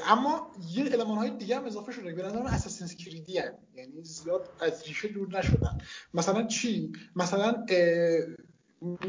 [0.05, 3.53] اما یه علمان های دیگه هم اضافه شده به نظر من اساسینز کریدی هم.
[3.73, 5.77] یعنی زیاد از ریشه دور نشدن.
[6.13, 7.65] مثلا چی؟ مثلا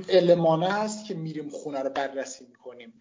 [0.09, 2.93] المانه هست که میریم خونه رو بررسی می‌کنیم.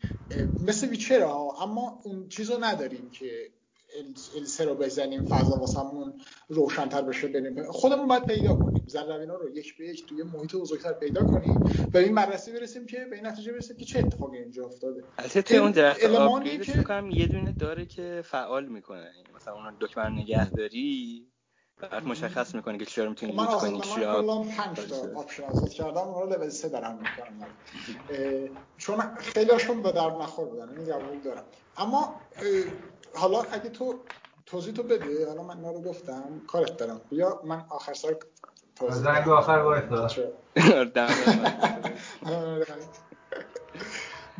[0.67, 3.51] مثل ویچر ها اما اون چیز رو نداریم که
[4.36, 6.13] السه رو بزنیم فضا واسمون
[6.47, 7.72] روشنتر بشه بریم.
[7.72, 8.84] خودمون باید پیدا کنیم.
[8.88, 11.63] زربینا رو یک به یک توی محیط بزرگتر پیدا کنیم
[11.93, 15.03] و این بررسی برسیم که به این نتیجه برسیم که چه اتفاقی اینجا افتاده.
[15.17, 16.07] البته توی اون درخت که-
[17.13, 19.11] یه دونه داره که فعال می‌کنه.
[19.36, 21.30] مثلا اون دکمه نگهداری.
[21.89, 24.89] بعد مشخص می‌کنه که چیا رو می‌تونی خب من loot کنی من چیا کلا 5
[24.89, 27.57] تا option آزاد کردم اون رو لول 3 دارم می‌کنم
[28.77, 31.45] چون خیلی هاشون به درد نخور بودن این قبول دارم.
[31.77, 32.43] اما اه،
[33.15, 34.03] حالا اگه تو
[34.45, 37.01] توضیح تو بده حالا من اینا رو گفتم کارت دارم.
[37.09, 38.15] بیا من آخر سر
[38.75, 39.29] توضیح زنگ.
[39.29, 40.07] آخر وایسا.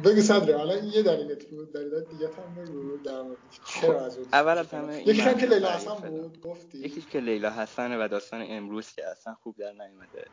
[0.04, 4.66] بگو صدره حالا یه دلیلت بود دلیلت دیگه هم بگو در مورد چرا از اول
[4.72, 5.95] همه یکی هم که لیلا حسن.
[5.95, 6.78] بود گفتی.
[6.78, 10.26] یکیش که لیلا حسنه و داستان امروز که اصلا خوب در نیومده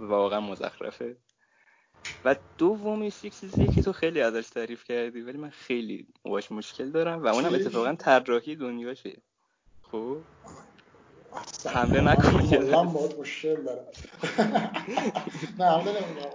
[0.00, 1.16] واقعا مزخرفه.
[2.24, 6.90] و دومیش یک چیزیه که تو خیلی ازش تعریف کردی ولی من خیلی باش مشکل
[6.90, 9.22] دارم و اونم؟ اتفاقا طراحی دنیاشه.
[9.82, 10.16] خب؟
[11.66, 12.94] حمله من نکن یه کلا لحظه.
[12.94, 13.84] باهات مشکل دارم.
[15.58, 16.30] نه حمله نمی‌دونم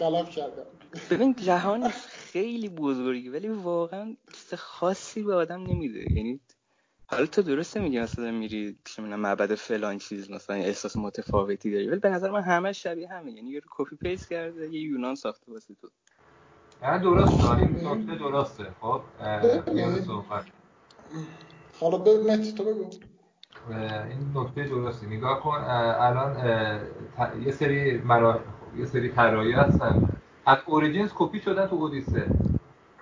[0.00, 0.66] گلاب کردم.
[1.10, 6.12] ببین جهانش خیلی بزرگی ولی واقعا چیز خاصی به آدم نمیده.
[6.12, 6.40] یعنی
[7.06, 11.98] حالا تو درسته میگی مثلا میری چه معبد فلان چیز مثلا احساس متفاوتی داری ولی
[12.00, 13.32] به نظر من همه شبیه همه.
[13.32, 15.90] یعنی یه کپی پیست کرده یه یونان ساخته واسه تو.
[16.82, 17.50] نه درسته.
[17.58, 18.64] این نکته درسته.
[18.80, 19.02] خب
[20.06, 20.44] صحبت.
[21.80, 22.90] حالا به مت تو بگو.
[24.10, 25.06] این نکته درسته.
[25.06, 25.64] نگاه کن
[26.00, 26.36] الان
[27.44, 28.40] یه سری مرا...
[28.78, 30.00] یه سری طراحی هستن
[30.46, 32.30] از Origins کپی شدن تو اودیسه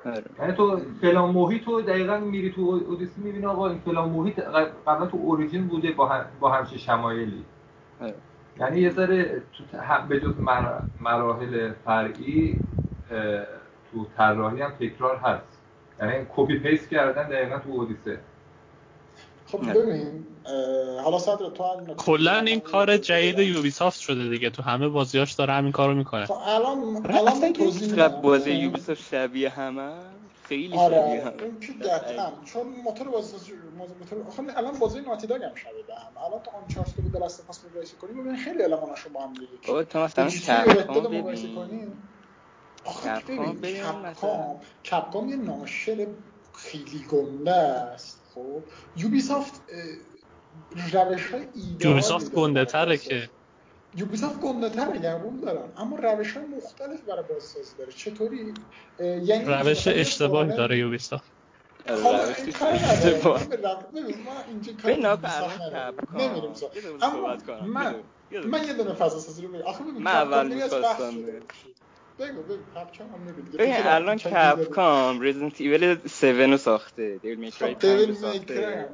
[0.07, 0.25] آره.
[0.41, 4.41] یعنی تو فلان محیط تو دقیقا میری تو اودیسه می‌بینی آقا این فلان محیط
[4.87, 6.27] قبلا تو Origin بوده با, هم...
[6.41, 7.45] با همچین شمایلی
[8.01, 8.14] آره.
[8.61, 9.43] یعنی یه ذره
[10.09, 12.61] به جز مر- مراحل فرعی
[13.93, 15.62] تو طراحی هم تکرار هست
[16.01, 18.20] یعنی copy paste کردن دقیقا تو اودیسه
[19.47, 19.75] خب نه.
[19.75, 20.27] ببین
[21.05, 22.39] حالا صدر تو هم کلا.
[22.39, 23.39] این کار جدید.
[23.39, 24.51] یوبیسافت شده دیگه.
[24.51, 26.27] تو همه بازیاش داره همین کارو می‌کنه.
[26.27, 28.51] خب الان الان توضیح بازی.
[28.51, 29.95] یوبیسافت شبیه همه.
[30.45, 31.43] خیلی آره شبیه آره همه.
[31.43, 35.95] این که قطعا چون موتور بازی موتور آخه الان بازی Naughty Dog هم شبیه به
[35.95, 38.25] هم الان تو Uncharted و The Last of Us مقایسه کنیم.
[38.25, 39.59] ببین خیلی الماناشو با هم دیگه.
[39.69, 41.93] بابا تو مثلا کپکام ببین.
[42.85, 43.83] کپکام ببین
[44.85, 46.07] کپکام یه ناشر
[46.55, 48.23] خیلی گنده است.
[48.35, 48.65] خب
[48.97, 49.62] یوبیسافت
[50.93, 51.47] روش های
[51.81, 53.31] یوبیسافت گنده تره که.
[53.97, 57.93] یوبیسافت گنده تره قبول دارم اما روش های مختلف برای بازسازی داره.
[57.93, 58.55] چطوری؟
[58.98, 61.35] یعنی روش اشتباهی داره یوبیسافت.
[61.89, 61.98] من
[68.44, 68.94] من یه دونه.
[68.94, 71.14] فضا سازی رو آخه من اول می‌خواستم
[72.18, 72.64] بگو بگو.
[72.74, 77.18] کپکام هم نمیدی ببین الان کپکام رزیدنت ایول 7 رو ساخته.
[77.18, 78.90] دیویل میکرای 5 رو ساخته.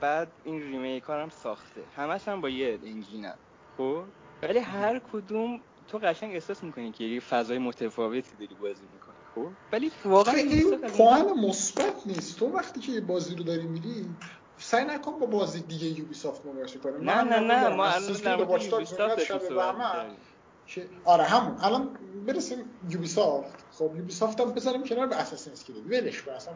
[0.00, 1.80] بعد این ریمیک هم ساخته.
[1.96, 3.34] همش هم با یه انجینن
[3.76, 4.02] خب؟
[4.42, 9.14] ولی هر کدوم تو قشنگ احساس می‌کنی که یه فضای متفاوتی داری بازی می‌کنی.
[9.34, 12.38] خب؟ ولی واقعا این پوان مثبت نیست.
[12.38, 14.06] تو وقتی که یه بازی رو داری میری
[14.58, 17.04] سعی نکن با بازی دیگه Ubisoft مقایسه کنی.
[17.04, 19.10] نه نه نه ما الان در مورد Ubisoft
[20.66, 21.56] که آره همون.
[21.60, 22.58] الان برسیم
[22.90, 26.54] Ubisoft خب Ubisoft هم بذاریم کنار به Assassin's Creed ولش کن اصلا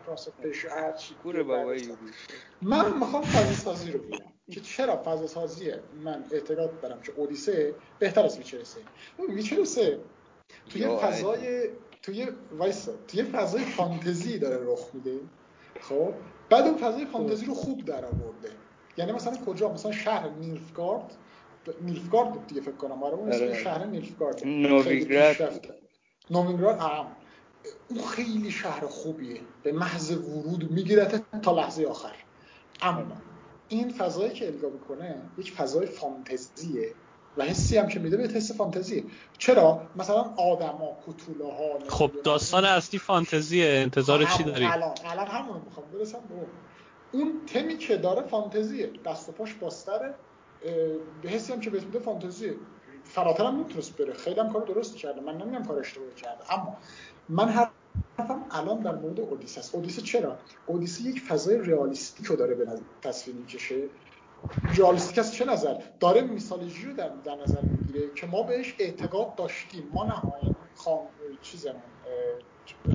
[0.70, 1.96] هر چی کوره بابا یوبی
[2.62, 5.72] من می‌خوام فضا سازی رو بگم که چرا فضا سازی
[6.04, 8.80] من اعتقاد دارم که اودیسه بهتر از ویچر 3
[9.28, 9.98] ویچر 3
[10.70, 11.68] توی فضای
[12.02, 15.20] توی وایسا توی فضای فانتزی داره رخ میده.
[15.80, 16.14] خب
[16.50, 18.50] بعد اون فضای فانتزی رو خوب در آورده.
[18.96, 21.16] یعنی مثلا کجا؟ مثلا شهر نیلفگارد
[21.80, 23.02] نیلفگارد بود دیگه فکر کنم.
[23.02, 24.46] آره اون اسم شهر نیلفگارد.
[24.46, 25.36] نوویگراد
[26.30, 27.06] نوویگراد هم
[27.88, 29.40] اون خیلی شهر خوبیه.
[29.62, 32.14] به محض ورود میگیرت تا لحظه آخر.
[32.82, 33.16] اما
[33.68, 36.94] این فضایی که الگا می‌کنه یک فضای فانتزیه
[37.36, 39.04] و حسی هم که میده به حس فانتزیه.
[39.38, 43.66] چرا؟ مثلا آدما کتوله خب داستان اصلی فانتزیه.
[43.66, 45.90] انتظار چی داری؟ الان الان همون می‌خوام.
[45.90, 46.46] برسم به اون.
[47.12, 48.90] اون تمی که داره فانتزیه.
[49.04, 50.14] دست و پاش باستره.
[51.24, 52.54] حسی هم که بهت میده فانتزیه
[53.04, 54.12] فراتر هم نمی‌تونست بره.
[54.12, 55.20] خیلی هم کار درستی کرده.
[55.20, 56.54] من نمیگم کار اشتباهی کرده.
[56.54, 56.76] اما
[57.28, 59.74] من حرفم الان در مورد اودیسه است.
[59.74, 62.66] اودیسه چرا؟ اودیسه یک فضای رئالیستیک رو داره به
[63.02, 63.82] تصویر می‌کشه.
[64.74, 69.34] ریالیستیک از چه نظر؟ داره میسالجی رو در, در نظر می‌گیره که ما بهش اعتقاد
[69.34, 69.90] داشتیم.
[69.92, 71.06] ما نهایت خام
[71.42, 71.82] چیزمون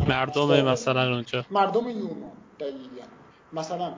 [0.07, 1.45] مردم مثلا اونجا.
[1.51, 3.07] مردم یونان دقیقا
[3.53, 3.93] مثلا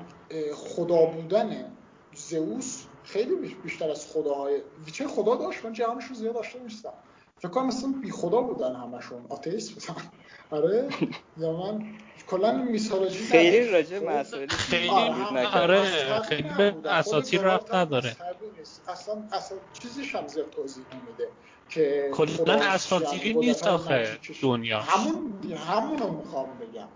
[0.53, 1.72] خدا بودن
[2.15, 4.62] زئوس خیلی بیشتر از خداهای
[4.94, 6.94] چه خدا داشت؟ من جهانشون زیاد داشته نیستم.
[7.38, 9.26] فکر کنم مثلا بی خدا بودن همشون.
[9.30, 10.02] آتئیست بودن.
[10.52, 10.90] آره؟
[11.38, 11.86] یا من
[12.28, 14.90] کلا میسالوجی خیلی راجع مسائل خیلی
[15.54, 18.16] آره خیلی به اساطیر رفت نداره.
[18.88, 21.28] اصلا اصلا چیزیش هم زیاد توضیح نمیده
[21.70, 26.88] که کلا اساطیری نیست آخه دنیا همون همون رو می‌خوام بگم.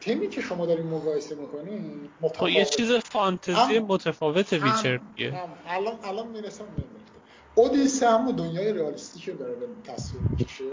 [0.00, 5.42] تمی که شما دارین مقایسه می‌کنین خب یه چیز فانتزی متفاوت ویچر دیگه.
[5.66, 6.64] الان الان می‌رسم
[7.54, 10.70] اودیسه هم دنیای رئالیستیک رو داره به تصویر می‌کشه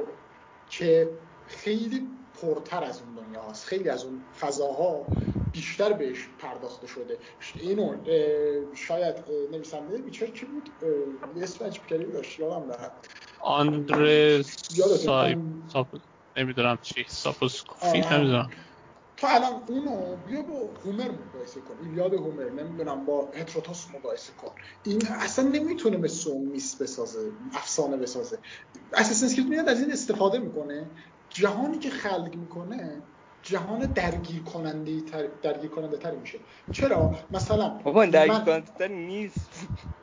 [0.70, 1.10] که
[1.45, 2.08] خیلی
[2.41, 3.66] پرتر از اون دنیا هست.
[3.66, 5.08] خیلی از اون فضاها
[5.54, 7.20] بیشتر بهش پرداخته شده.
[7.60, 7.95] اینو
[8.76, 9.16] شاید
[9.52, 10.70] نویسنده ویچر کی بود؟
[11.41, 13.10] اسم عجیب غریبی داشت یادم رفت.
[13.40, 15.40] آندره سایب
[16.38, 18.49] نمی‌دونم چی ساپوس کوفی نمی‌دونم.
[19.18, 21.77] تو الان اونو بیا با هومر مقایسه کن.
[21.81, 24.52] ایلیاد هومر نمی‌دونم با هتروتوس مقایسه کن.
[24.85, 28.39] این اصلا نمی‌تونه مثل اون میس بسازه افسانه بسازه.
[28.94, 30.91] اساسنس کرید میاد از این استفاده می‌کنه.
[31.30, 33.03] جهانی که خلق می‌کنه
[33.41, 36.39] جهان درگیر کننده تر درگیر کننده تر میشه.
[36.72, 39.49] چرا؟ مثلا بابا درگیر کننده تر نیست.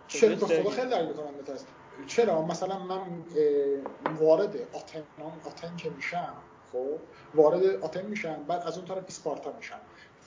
[0.07, 1.59] چرا؟ به خیلی درگیر کننده تر
[2.07, 3.25] چرا؟ مثلا من
[4.21, 5.05] وارد آتن
[5.45, 6.43] آتن که میشم
[6.75, 6.99] خب
[7.35, 9.77] وارد آتن میشن بعد از اون طرف اسپارتا میشن.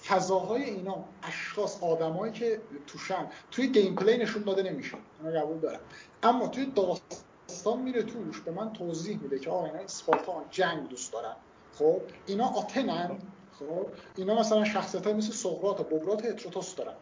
[0.07, 4.98] فضاهای اینا اشخاص آدمایی که توشن توی gameplay نشون داده نمیشه.
[5.24, 5.80] اینا قبول دارم
[6.24, 11.14] اما توی داستان میره توش به من توضیح میده که آقا اینا اسپارتا جنگ دوست
[11.14, 11.36] دارن.
[11.78, 13.18] خب اینا آتنن.
[13.60, 16.95] خب اینا مثلا شخصیت مثل سقراط و بقراط هتروتوس دارن.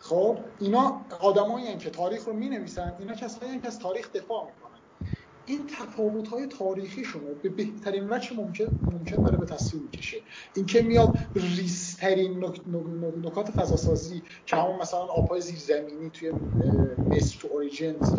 [0.00, 4.63] خب اینا آدمایی که تاریخ رو می نویسن اینا کسایی که از تاریخ دفاع می‌کنن.
[5.46, 10.16] این تفاوت های تاریخیشون رو به بهترین وجه ممکن ممکن داره به تصویر می‌کشه
[10.54, 12.44] اینکه میاد ریسترین
[13.22, 16.32] نکات فضاسازی که همون مثلا آبهای زیرزمینی توی
[17.10, 18.14] مصر تو اوریجنز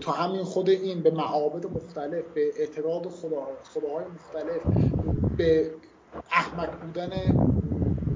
[0.00, 4.60] تو همین خود این به معابد مختلف به اعتقاد خدا، خداهای مختلف
[5.36, 5.70] به
[6.30, 7.10] احمق بودن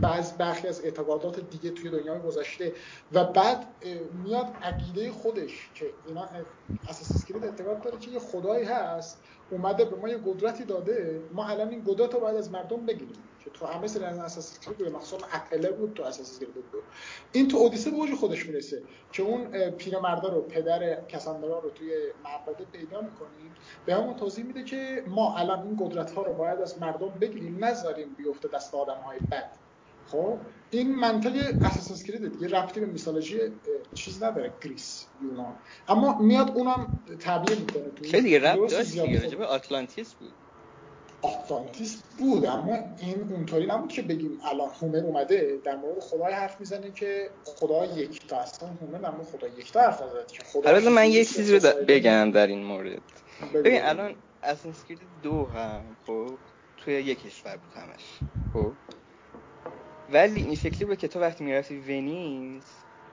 [0.00, 2.72] بعض برخی از اعتقادات دیگه توی دنیای گذشته
[3.12, 3.66] و بعد
[4.24, 6.28] میاد عقیده خودش که اینا
[6.88, 11.46] اساس اسکرید اعتقاد داره که یه خدایی هست اومده به ما یه قدرتی داده ما
[11.46, 13.22] الان این قدرت رو باید از مردم بگیریم.
[13.46, 16.82] که تو همه سری از اساس اسکرید به مخصوص اتله بود تو اساس اسکرید بود
[17.32, 18.82] این تو اودیسه به خودش می‌رسه
[19.12, 21.90] که اون پیرمردا رو پدر کساندرا رو توی
[22.24, 23.54] معبده پیدا می‌کنیم.
[23.86, 27.64] به همون توضیح میده که ما الان این قدرت ها رو باید از مردم بگیریم
[27.64, 29.65] نذاریم بیفته دست آدم های بد.
[30.06, 30.38] خب
[30.70, 33.38] این منطق Assassin's Creed دیگه ربطی به mythology
[33.94, 35.54] چیز نداره Greece یونان.
[35.88, 40.32] اما میاد اونم تبیین می‌کنه تو خیلی دیگه ربط داشت دیگه راجب آتلانتیس بود.
[41.22, 46.60] آتلانتیس بود اما این اونطوری نبود که بگیم الان هومر اومده در مورد خدای حرف
[46.60, 50.44] می‌زنه که خدا یک تا اصلا هومر در مورد خدا یک تا حرف نزد که
[50.44, 53.02] خدا من یه چیزی رو بگم در این مورد.
[53.54, 56.38] ببین الان اساسن دو هم خب
[56.76, 58.18] توی یک کشور بود همش
[58.52, 58.72] خب.
[60.12, 62.62] ولی این شکلی بود که تو وقتی می‌رفتی ونیز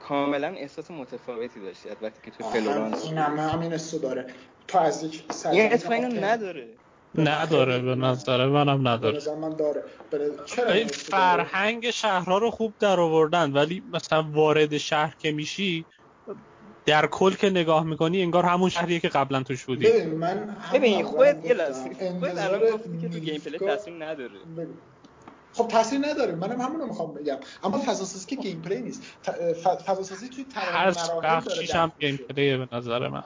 [0.08, 4.26] کاملا احساس متفاوتی داشتی از وقتی که تو فلورانس این همه همین استو داره.
[4.68, 6.68] تو از یک این اتفاق اینو نداره.
[7.18, 9.20] نداره به نظر منم نداره.
[9.20, 9.84] به من داره
[10.46, 15.86] چرا این فرهنگ شهرها رو خوب در آوردن ولی مثلا وارد شهر که میشی
[16.86, 19.88] در کل که نگاه می‌کنی انگار همون شهریه که قبلا توش بودی.
[19.88, 21.90] ببین من ببین خودت یه لحظه
[22.20, 24.40] خودت الان گفتی که تو gameplay تاثیر نداره.
[25.54, 26.36] خب تاثیر نداره.
[26.36, 27.40] منم همون رو می‌خوام بگم.
[27.64, 29.04] اما فضا سازی که gameplay نیست
[29.64, 33.24] فضا سازی توی تمام مراحل داره هم gameplay به نظر من.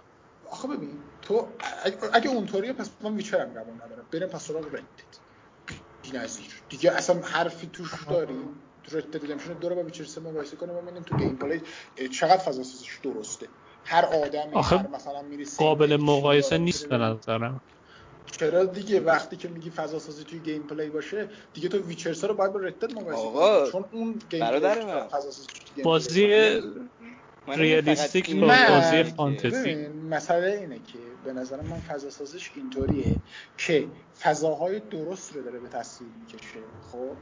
[0.52, 1.48] آخه ببین تو
[2.14, 4.08] اگه اونطوریه پس من Witcher هم قبول ندارم.
[4.12, 4.88] بریم پس سراغ Red
[6.02, 6.64] بی‌نظیر.
[6.70, 10.82] دیگه اصلا حرفی توش داریم تو Red Redemption دو رو با Witcher سه مقایسه کنیم
[10.82, 11.62] ببینیم تو gameplay
[12.10, 13.48] چقدر فضا سازیش درسته.
[13.86, 17.62] هر آدمی هر مثلا میری قابل مقایسه نیست به نظرم
[18.32, 22.34] چرا دیگه وقتی که میگی فضا سازی توی gameplay باشه دیگه تو Witcher سه رو
[22.34, 23.72] باید با Red مقایسه کنی.
[23.72, 24.60] چون اون gameplay
[25.10, 25.48] فضا سازی
[25.84, 26.28] بازی
[27.48, 29.88] realistic با بازی فانتزی.
[29.88, 33.16] مسئله اینه که به نظر من فضا سازیش اینطوریه
[33.58, 33.88] که
[34.22, 36.60] فضاهای درست رو داره به تصویر می‌کشه.
[36.92, 37.16] خب؟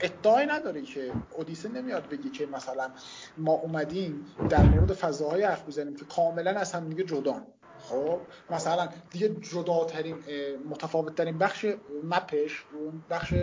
[0.00, 2.90] ادعای نداره که اودیسه نمیاد بگی که مثلا
[3.36, 7.46] ما اومدیم در مورد فضاهای حرف بزنیم که کاملا از هم دیگه جدان
[7.92, 10.24] خب مثلا دیگه جداترین
[10.68, 11.66] متفاوت ترین بخش
[12.04, 13.34] مپش اون بخش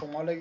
[0.00, 0.40] شمال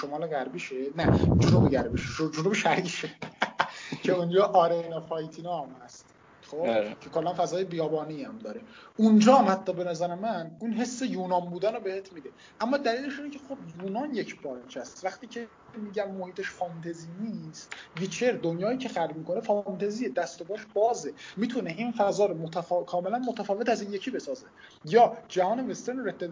[0.00, 0.76] شمال غربیشه.
[0.96, 3.10] نه جنوب غربیشه جنوب شرقیشه.
[4.04, 6.09] که اونجا آرینا فایتینا هم هست.
[6.50, 8.60] خب که کلا فضای بیابانی هم داره
[8.96, 12.30] اونجا هم حتی به نظر من اون حس یونان بودن رو بهت میده.
[12.60, 15.04] اما دلیلش اینه که خب یونان یک پارچه است.
[15.04, 20.66] وقتی که میگم محیطش فانتزی نیست ویچر دنیایی که خلق می‌کنه فانتزی دست و باش
[20.74, 21.14] بازه.
[21.36, 22.82] می‌تونه این فضا رو متفا...
[22.82, 24.46] کاملا متفاوت از این یکی بسازه.
[24.84, 26.24] یا جهان وسترن رد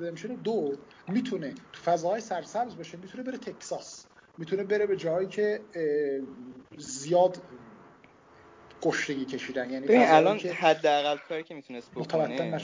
[0.43, 0.73] دو
[1.09, 4.07] می‌تونه تو فضاهای سرسبز باشه می‌تونه بره تکساس.
[4.39, 5.61] می‌تونه بره به جایی که
[6.78, 7.43] زیاد
[8.83, 9.71] کشتگی کشیدن.
[9.71, 12.59] یعنی ببین الان حداقل کاری که می‌تونست بکنه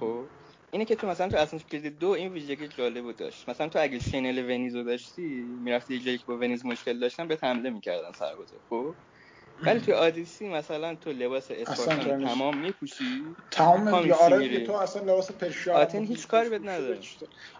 [0.00, 0.30] خب
[0.70, 3.48] اینه که تو مثلا تو Assassin's Creed دو این ویژگی جالب داشت.
[3.48, 7.38] مثلا تو اگه شنل ونیزو داشتی می‌رفتی یه جایی که با ونیز مشکل داشتن به
[7.42, 8.96] حمله می‌کردن سربازا خب؟
[9.66, 15.30] ولی تو آدیسی مثلا تو لباس اسپارتان تمام میپوشی تمام دیگه آره تو اصلا لباس
[15.30, 17.00] پرشیا آتن هیچ کاری بد نداره.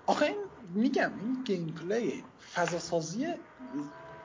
[0.07, 0.37] آخه این
[0.75, 2.25] میگم این gameplay
[2.55, 3.27] فضا سازی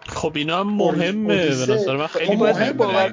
[0.09, 2.07] خب اینا هم مهمه به نظر من.
[2.07, 2.73] خیلی مهمه.
[2.73, 3.11] باور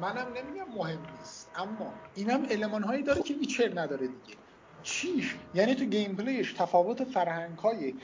[0.00, 1.50] منم نمیگم مهم نیست.
[1.56, 4.36] اما اینم المان هایی داره که Witcher نداره دیگه.
[4.82, 7.94] چیش یعنی تو gameplay ش تفاوت فرهنگ های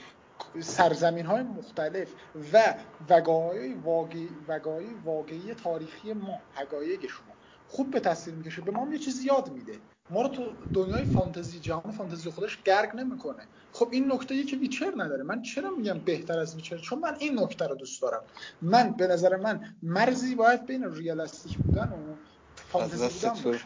[0.60, 2.08] سرزمین های مختلف
[2.52, 2.74] و
[3.10, 7.34] وقایع واقعی, وقایع واقعی تاریخی ما حقایق شما.
[7.68, 8.62] خوب به تصویر می‌کشه.
[8.62, 9.72] به ما یه چیز یاد میده.
[10.10, 13.46] ما رو تو دنیای فانتزی جهان فانتزی خودش غرق نمی‌کنه.
[13.72, 15.22] خب این نکته ای که Witcher نداره.
[15.22, 18.22] من چرا میگم بهتر از Witcher؟ چون من این نکته رو دوست دارم.
[18.62, 22.16] من به نظر من مرزی باید بین realistic بودن و
[22.54, 23.64] فانتزی بودن باشه.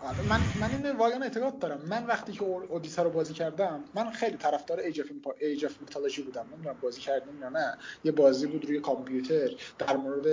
[0.00, 1.80] آره من من این واقعا اعتقاد دارم.
[1.88, 5.06] من وقتی که اودیسه رو بازی کردم من خیلی طرفدار Age of
[5.40, 6.46] Age of Mythology بودم.
[6.52, 7.78] نمی‌دونم بازی کردیم یا نه.
[8.04, 9.48] یه بازی بود روی کامپیوتر
[9.78, 10.26] در مورد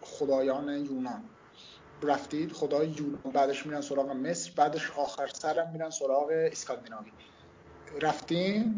[0.00, 1.24] خدایان یونان.
[2.02, 3.32] رفتید خدای یونان.
[3.34, 7.10] بعدش میرن سراغ مصر بعدش آخر سرم میرن سراغ اسکاندیناوی.
[8.02, 8.74] رفتین؟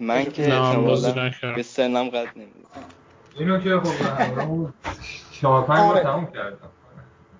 [0.00, 0.64] من که
[1.56, 2.68] به سنم قد نمیده
[3.38, 4.68] اینو که خب
[5.32, 6.02] چهار پنج آره.
[6.02, 6.70] تموم کردم.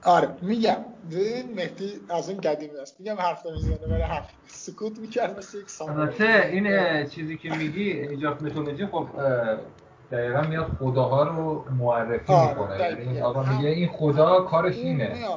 [0.05, 0.77] آره میگم.
[1.11, 3.01] این مهدی از این قدیم است.
[3.01, 8.43] میگم حرف نمی‌زنه ولی حرف سکوت می‌کرد مثل یک البته این چیزی که میگی ایجاف
[8.43, 9.09] میتولوژی خب
[10.11, 12.79] دقیقا میاد خداها رو معرفی آره می‌کنه.
[12.81, 15.29] یعنی آقا میگه این خدا کارش اینه.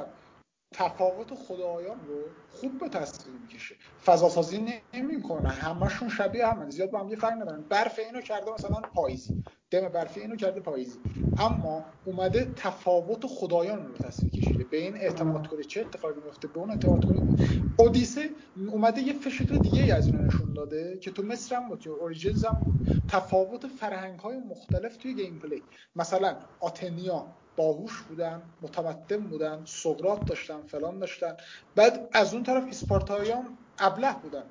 [0.73, 2.21] تفاوت خدایان رو
[2.51, 3.75] خوب به تصویر می‌کشه.
[4.05, 5.49] فضا سازی نمی‌کنه.
[5.49, 7.61] همشون شبیه هم زیاد با هم یه فرق ندارن.
[7.61, 9.43] برف اینو کرده مثلا پاییزی.
[9.71, 10.99] دم برفی اینو کرده پاییزی.
[11.37, 14.63] اما اومده تفاوت خدایان رو تصویر کشیده.
[14.63, 15.63] به این اعتماد کنه.
[15.63, 17.37] چه اتفاقی میفته؟ به اون اعتماد کنه.
[17.77, 18.29] اودیسه
[18.67, 22.61] اومده یه شکل دیگه از اینو نشون داده که تو مصر هم بود Origins هم
[22.65, 23.01] بود.
[23.07, 25.63] تفاوت فرهنگ های مختلف توی gameplay.
[25.95, 27.25] مثلا آتنیا
[27.55, 31.37] باهوش بودن متمدن بودن سقراط داشتن فلان داشتن.
[31.75, 34.43] بعد از اون طرف اسپارتاییان ابله بودن.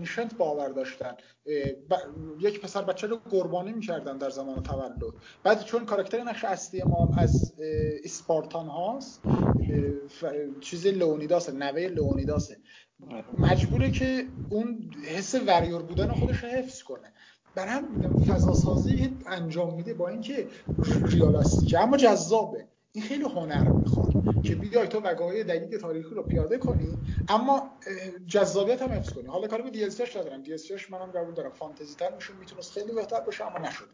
[0.00, 1.16] انشنت باور داشتن.
[2.40, 4.98] یک پسر بچه رو قربانی می‌کردن در زمان تولد.
[5.42, 7.52] بعد چون کاراکتر نقش اصلی ما از
[8.04, 9.22] اسپارتان هاست
[10.60, 12.56] چیز لئونیداسه نوه لئونیداسه.
[13.38, 17.12] مجبوره که اون حس وریور بودن خودش رو حفظ کنه.
[17.54, 20.48] برای هم فضا سازی انجام میده با اینکه
[21.04, 21.80] ریالاستیکه.
[21.80, 22.68] اما جذابه.
[22.92, 24.12] این خیلی هنر می‌خواد
[24.42, 26.88] که بیای تو وقایع دقیق تاریخی رو پیاده کنی.
[27.28, 27.70] اما
[28.26, 29.26] جذابیت هم حفظ کنی.
[29.26, 30.42] حالا کاری به دی ندارم.
[30.42, 30.52] دی
[30.90, 31.50] منم قبول دارم.
[31.50, 33.88] فانتزی تر میشه می‌تونست خیلی بهتر باشه اما نشد.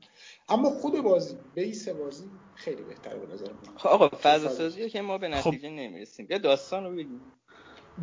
[0.49, 2.25] اما خود بازی بیس بازی
[2.55, 3.77] خیلی بهتره به نظر من.
[3.77, 5.49] خب آقا فضا سازی که ما به خب.
[5.49, 6.27] نتیجه نمی‌رسیم.
[6.31, 7.21] یا داستان رو بگیم.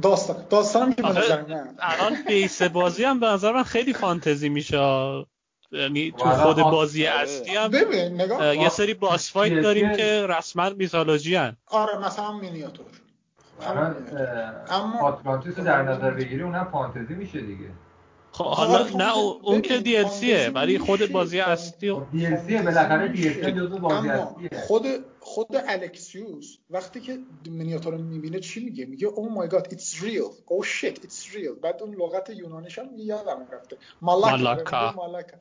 [0.02, 0.46] داستان.
[0.50, 4.78] داستانم که به نظر من الان بیس بازی هم به نظر من خیلی فانتزی میشه.
[5.74, 7.20] یعنی تو خود بازی آره.
[7.22, 7.74] اصلی هم
[8.62, 11.58] یه سری boss fight داریم که رسما mythology ان.
[11.68, 12.86] آره مثلا مینوتور.
[14.70, 17.66] اما آتلانتیس در نظر بگیری اونم فانتزی میشه دیگه.
[18.34, 23.08] خب حالا آره، نه اون که DLC ه ولی خود بازی اصلی DLC ه بالاخره
[23.08, 24.50] DLC جزو بازی اصلیه.
[24.68, 24.86] خود
[25.20, 30.22] خود الکسیوس وقتی که مینوتور رو می‌بینه چی میگه؟ میگه oh my God it's real
[30.48, 33.78] او شیت ایتس ریل بعد اون لغت یونانیش هم یادم رفته.
[34.02, 34.38] مالاکا.
[34.38, 34.94] مالاکا.
[34.96, 35.38] مالاکا.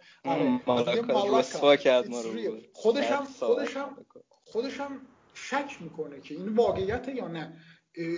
[2.23, 2.57] رو.
[2.73, 3.97] خودش هم خودش هم
[4.45, 5.01] خودش هم
[5.35, 7.53] شک می‌کنه که این واقعیت یا نه.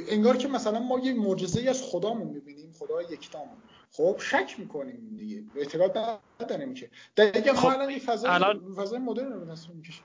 [0.09, 2.73] انگار که مثلا ما یه معجزه از خدامون می‌بینیم.
[2.79, 3.57] خدای یکتامون.
[3.97, 5.43] خب شک می‌کنیم دیگه.
[5.57, 5.99] اعتقاد
[6.41, 6.91] نداریم که.
[7.16, 8.75] دیگه خب الان این فضا الان...
[8.77, 10.05] فضای مدرن رو دست می‌کشیم.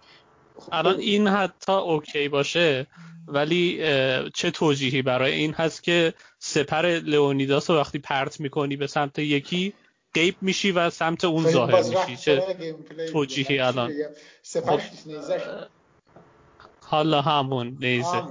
[0.57, 0.69] خب.
[0.71, 2.87] الان این حتی اوکی باشه
[3.27, 3.77] ولی
[4.33, 9.73] چه توجیهی برای این هست که سپر لئونیداس رو وقتی پرت می‌کنی به سمت یکی
[10.13, 12.15] غیب میشی و سمت اون ظاهر میشی.
[12.17, 12.55] چه
[13.11, 13.93] توجیهی الان؟
[14.65, 14.79] خب.
[16.85, 18.23] حالا همون نیزه.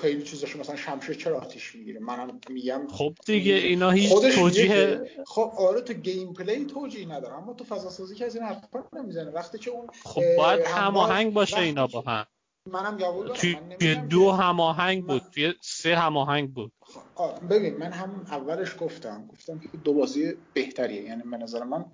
[0.00, 5.52] خیلی چیزاش مثلا شمشیر چرا آتیش می‌گیره؟ منم میگم خب دیگه اینا هیچ توجیه خب
[5.58, 9.30] آره تو gameplay توجیه نداره اما تو فضا سازی که از این حرفا نمی‌زنه.
[9.30, 12.26] وقتی که اون خب باید هماهنگ باشه اینا با هم.
[12.66, 16.72] منم قبول دارم توی دو هماهنگ بود توی سه هماهنگ بود.
[17.14, 21.02] خب، ببین من هم اولش گفتم گفتم که دو بازی بهتریه.
[21.02, 21.84] یعنی به نظر من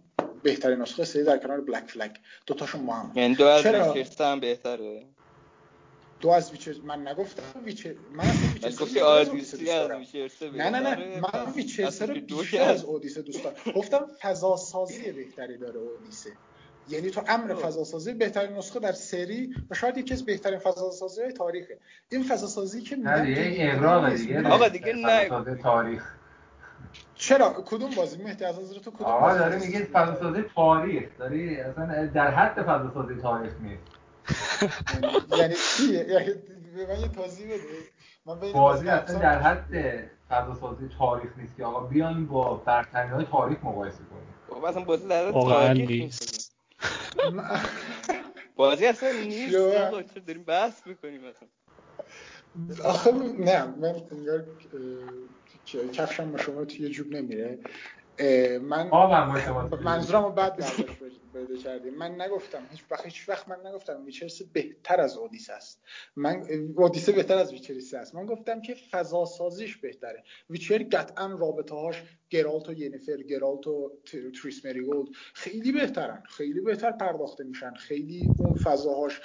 [0.43, 2.16] بهترین نسخه سری در کنار Black Flag
[2.47, 3.12] دو تاشون با هم.
[3.14, 3.66] یعنی دو از
[4.20, 5.06] هم بهتره.
[6.20, 8.24] دو از Witcher من نگفتم Witcher من
[8.55, 13.56] Witcher گفتی از Witcher نه نه نه من Witcher رو بیشتر از اودیسه دوست دارم
[13.76, 16.30] گفتم فضا سازی بهتری داره اودیسه
[16.88, 20.90] یعنی تو امر فضا سازی بهترین نسخه در سری و شاید یکی از بهترین فضا
[20.90, 21.78] سازی های تاریخه.
[22.09, 24.48] این فضا سازی که میگن دیگه اغراق دیگه.
[24.48, 25.55] آقا دیگه نه.
[25.62, 26.14] تاریخ.
[27.14, 31.09] چرا؟ کدوم بازی؟ مهدی از از تو کدوم آقا داره میگه فضا سازی تاریخ.
[31.18, 33.99] داری اصلا در حد فضا سازی تاریخ نیست
[35.39, 36.35] یعنی چی؟ یعنی
[36.77, 37.59] به من یه توضیح بده.
[38.27, 39.70] من بازی اصلا در حد
[40.31, 44.35] فضا سازی تاریخ نیست که آقا بیان با برترین های تاریخ مقایسه کنیم.
[44.51, 46.57] خب اصلا بازی در حد تاریخ نیست.
[48.57, 51.48] بازی اصلا نیست آقا چرا داریم بحث می‌کنیم اصلا؟
[52.85, 54.44] آخه نه من انگار
[55.93, 57.59] کفشم با شما توی جوب نمیره.
[58.62, 58.90] من
[59.85, 60.65] منظورم رو بعد
[61.32, 61.94] پیدا کردیم.
[61.94, 65.82] من نگفتم هیچ وقت هیچ وقت من نگفتم ویچرس بهتر از اودیسه است.
[66.16, 66.43] من
[66.77, 68.15] اودیسه بهتر از ویچرس است.
[68.15, 70.24] من گفتم که فضا سازیش بهتره.
[70.51, 73.93] Witcher قطعا رابطه هاش گرالت و ینیفر گرالت و
[74.43, 76.23] تریس مریگولد خیلی بهترن.
[76.28, 77.74] خیلی بهتر پرداخته میشن.
[77.74, 79.20] خیلی اون فضاهاش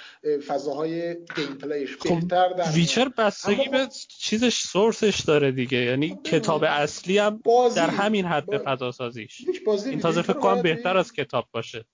[0.46, 5.78] فضاهای gameplay ش خب بهتر در Witcher بستگی به چیزش source ش داره دیگه.
[5.78, 7.40] یعنی خب کتاب اصلی هم
[7.76, 8.56] در همین حد.
[8.64, 9.44] فضا سازیش.
[9.86, 11.84] این تازه فکر کنم بهتر از کتاب باشه.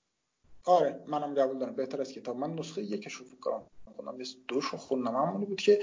[0.65, 1.77] آره منم قبول دارم.
[1.77, 3.63] بهتر از کتاب من نسخه یکش رو کنم.
[3.97, 4.19] کنم
[4.49, 5.17] دوش خوندم.
[5.17, 5.81] همونی بود که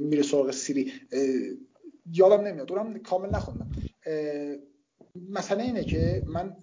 [0.00, 0.92] میره سراغ سیری.
[2.12, 2.66] یادم نمیاد.
[2.66, 3.70] دورم کامل نخوندم.
[5.30, 6.56] مثلا اینه که من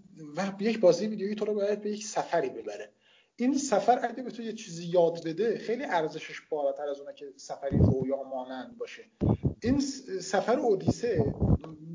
[0.59, 2.91] یک بازی ویدیویی تو رو باید به یک سفری ببره.
[3.35, 7.33] این سفر اگه به تو یه چیزی یاد بده خیلی ارزشش بالاتر از اونه که
[7.35, 9.03] سفری رویا مانند باشه.
[9.65, 9.79] این
[10.21, 11.33] سفر اودیسه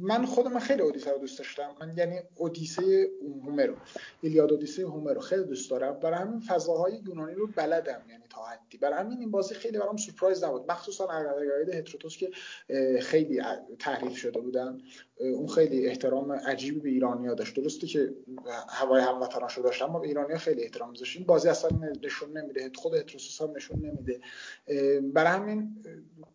[0.03, 1.77] من خودم خیلی اودیسه رو دوست داشتم.
[1.81, 3.09] من یعنی اودیسه
[3.45, 3.75] هومرو
[4.21, 6.01] ایلیاد اودیسه هومرو خیلی دوست دارم.
[6.01, 8.79] برای همین فضاهای یونانی رو بلدم یعنی تا حدی.
[8.79, 10.71] برای همین این بازی خیلی برام سورپرایز نبود.
[10.71, 12.31] مخصوصا عقاید هتروتوس که
[13.01, 13.43] خیلی
[13.79, 14.81] تحریف شده بودن.
[15.21, 17.57] اون خیلی احترام عجیبی به ایرانیا داشت.
[17.57, 18.15] درسته که
[18.69, 21.71] هوای هموطناشو داشت اما به ایرانیا خیلی احترام میذاشت این بازی اصلا
[22.03, 24.21] نشون نمیده خود هتروسوس هم نشون نمیده.
[25.01, 25.77] برای همین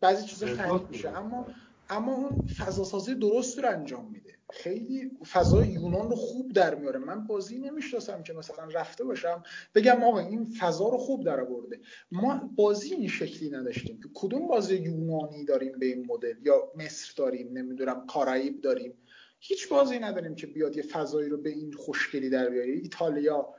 [0.01, 1.09] بعضی چیزا تحریف میشه.
[1.09, 1.45] اما
[1.89, 4.35] اما اون فضا سازی درست رو انجام میده.
[4.53, 6.99] خیلی فضای یونان رو خوب در میاره.
[6.99, 9.43] من بازی نمی‌شناسم که مثلا رفته باشم
[9.75, 11.79] بگم آقا این فضا رو خوب در آورده.
[12.11, 13.99] ما بازی این شکلی نداشتیم.
[14.01, 18.93] که کدوم بازی یونانی داریم به این مدل؟ یا مصر داریم نمی‌دونم کارائیب داریم.
[19.39, 22.71] هیچ بازی نداریم که بیاد یه فضایی رو به این خوشگلی در بیاره.
[22.71, 23.55] ایتالیا.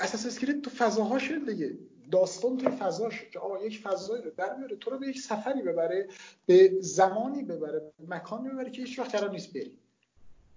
[0.00, 1.78] Assassin's Creed تو فضاهاش دیگه.
[2.10, 5.62] داستان توی فضاشه که آقا یک فضایی رو در بیاره تو رو به یک سفری
[5.62, 6.08] ببره
[6.46, 9.78] به زمانی ببره مکانی ببره که هیچ وقت قرار نیست بری.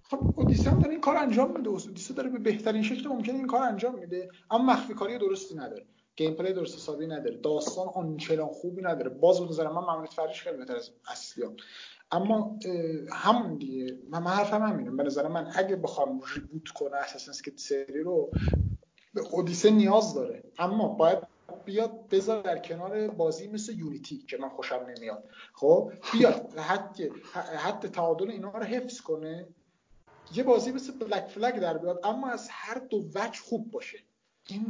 [0.03, 1.69] خب اودیسه هم داره این کار انجام میده.
[1.69, 4.29] اودیسه داره به بهترین شکل ممکن این کار انجام میده.
[4.51, 5.85] اما مخفی کاری درستی نداره.
[6.15, 7.37] gameplay درست حسابی نداره.
[7.37, 9.09] داستان آنچنان خوبی نداره.
[9.09, 11.57] باز به نظر من مملکت free ش خیلی بهتر از اصلیان
[12.11, 12.59] اما
[13.11, 13.97] همون دیگه.
[14.09, 14.91] من, من حرفم همینه.
[14.91, 18.31] به نظر من اگه بخوام reboot کنه Assassin's که سری رو
[19.13, 20.43] به اودیسه نیاز داره.
[20.59, 21.34] اما باید
[21.65, 25.23] بیاد بذار در کنار بازی مثل یونیتی که من خوشم نمیاد.
[25.53, 27.01] خب بیاد حد
[27.57, 29.47] حد تعادل اینا رو حفظ کنه.
[30.33, 33.97] یه بازی مثل Black Flag در بیاد اما از هر دو وجه خوب باشه.
[34.47, 34.65] این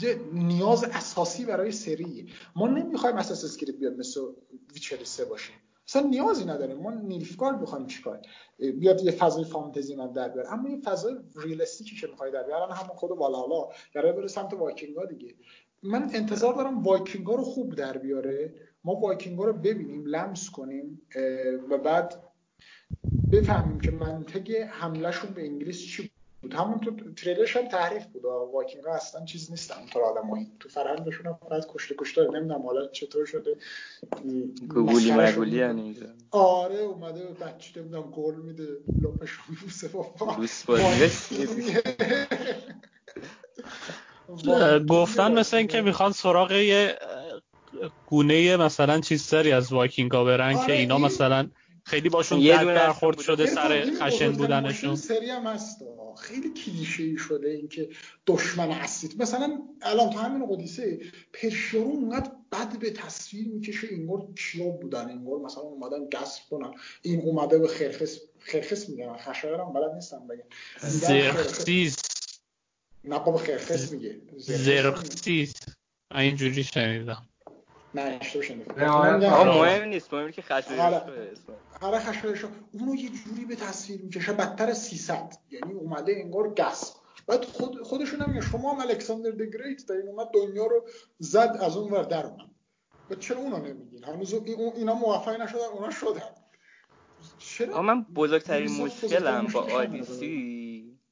[0.00, 2.32] یه نیاز اساسی برای سری.
[2.56, 4.20] ما نمی‌خوایم Assassin's Creed بیاد مثل
[4.74, 5.52] Witcher 3 باشه.
[5.88, 6.74] اصلا نیازی نداره.
[6.74, 8.20] ما نیلفگارد می‌خوایم چیکار؟
[8.58, 10.52] بیاد یه فضای فانتزی من در بیاره.
[10.52, 12.74] اما یه فضای realistic ی که می‌خوای در بیاره.
[12.74, 15.34] همون خود والالا قرار بره سمت وایکینگا دیگه.
[15.84, 18.54] من انتظار دارم وایکینگا رو خوب در بیاره.
[18.84, 21.00] ما وایکینگا رو ببینیم لمس کنیم
[21.70, 22.22] و بعد
[23.32, 26.10] بفهمیم که منطق حملهشون به انگلیس چی
[26.42, 26.54] بود.
[26.54, 28.24] همون تو تریلرش هم تعریف بود.
[28.24, 33.26] واکینگ اصلا چیز نیستن اونطور آدمایی تو فرهنگشون هم فقط کشته کشته نمی‌دونم حالا چطور
[33.26, 33.56] شده.
[34.68, 36.06] گوگولی مگولی اینجا.
[36.30, 38.68] آره اومده بچه نمی‌دونم گل میده
[39.02, 39.88] لپش بوسه
[44.88, 46.98] گفتن مثل اینکه می‌خوان سراغ یه
[48.06, 51.04] گونه مثلا چیزتری از وایکینگا برن آره که اینا این...
[51.04, 51.50] مثلا
[51.84, 53.20] خیلی باشون یه برخورد.
[53.20, 54.96] شده سر خشن بودنشون.
[54.96, 55.78] سری هم هست.
[56.20, 57.88] خیلی کلیشه ای شده اینکه
[58.26, 61.00] دشمن اصلیت مثلا الان تو همین قدیسه
[61.32, 66.74] پرشیارو اونقدر بد به تصویر می‌کشه اینگار کیا بودن اینگار مثلا اومدن گسب کنن.
[67.02, 70.44] این اومده به خرخس خرخس میگن خشایر هم بلد نیستم بگن.
[70.88, 71.96] زرخسیس
[73.04, 74.20] نه بابا خرخس میگه.
[74.36, 75.52] زرخسیس
[76.14, 77.28] اینجوری شنیدم.
[77.94, 78.84] نه اشتباه شنیدم.
[78.84, 79.62] آقا.
[79.64, 81.32] مهم نیست مهم که خشایارش آره.
[81.80, 86.94] آره خشایارش اونو یه جوری به تصویر می‌کشه بدتر از 300 یعنی اومده انگار گس
[87.26, 90.08] بعد خود خودشون هم میگن شما هم الکساندر د گریت دارین.
[90.08, 92.50] اومد دنیا رو زد از اون ور در اومد.
[93.10, 96.22] و چرا اونا نمیگین؟ هنوز این- اینا موفق نشدن اونا شدن.
[97.38, 99.60] چرا؟ من بزرگترین بزرگ- مشکلم با.
[99.62, 100.63] آدیسی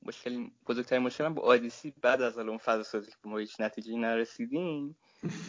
[0.06, 3.96] مشکل بزرگترین مشکلم با آدیسی بعد از حالا اون فضا سازی که ما هیچ نتیجه
[3.96, 4.96] نرسیدیم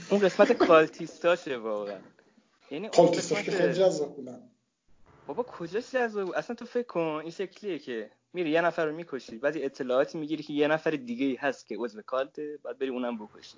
[0.09, 1.99] اون قسمت cultist اشه واقعا
[2.71, 4.49] یعنی اون cultist اش که خیلی قسمت جذاب بودن
[5.27, 8.95] بابا کجاش جذاب بود؟ اصلا تو فکر کن این شکلیه که میری یه نفر رو
[8.95, 12.77] می‌کشی بعد اطلاعاتی می‌گیری که یه نفر دیگه ای هست که عضو cult ه بعد
[12.77, 13.57] بری اونم بکشی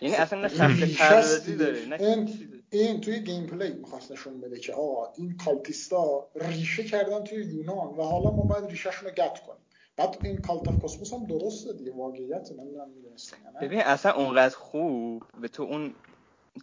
[0.00, 1.56] یعنی اصلا نه شخص پردازی.
[1.56, 2.62] داره نه این.
[2.70, 7.76] این توی gameplay می‌خواست نشون بده که آقا این cultist ا ریشه کردن توی یونان
[7.76, 9.60] و حالا ما باید ریشهشون رو cut کنیم
[10.00, 15.22] بعد این Cult of Kosmos هم درسته دیگه واقعیت نمی‌دونم می‌دونستم ببین اصلا اونقدر خوب
[15.40, 15.94] به تو اون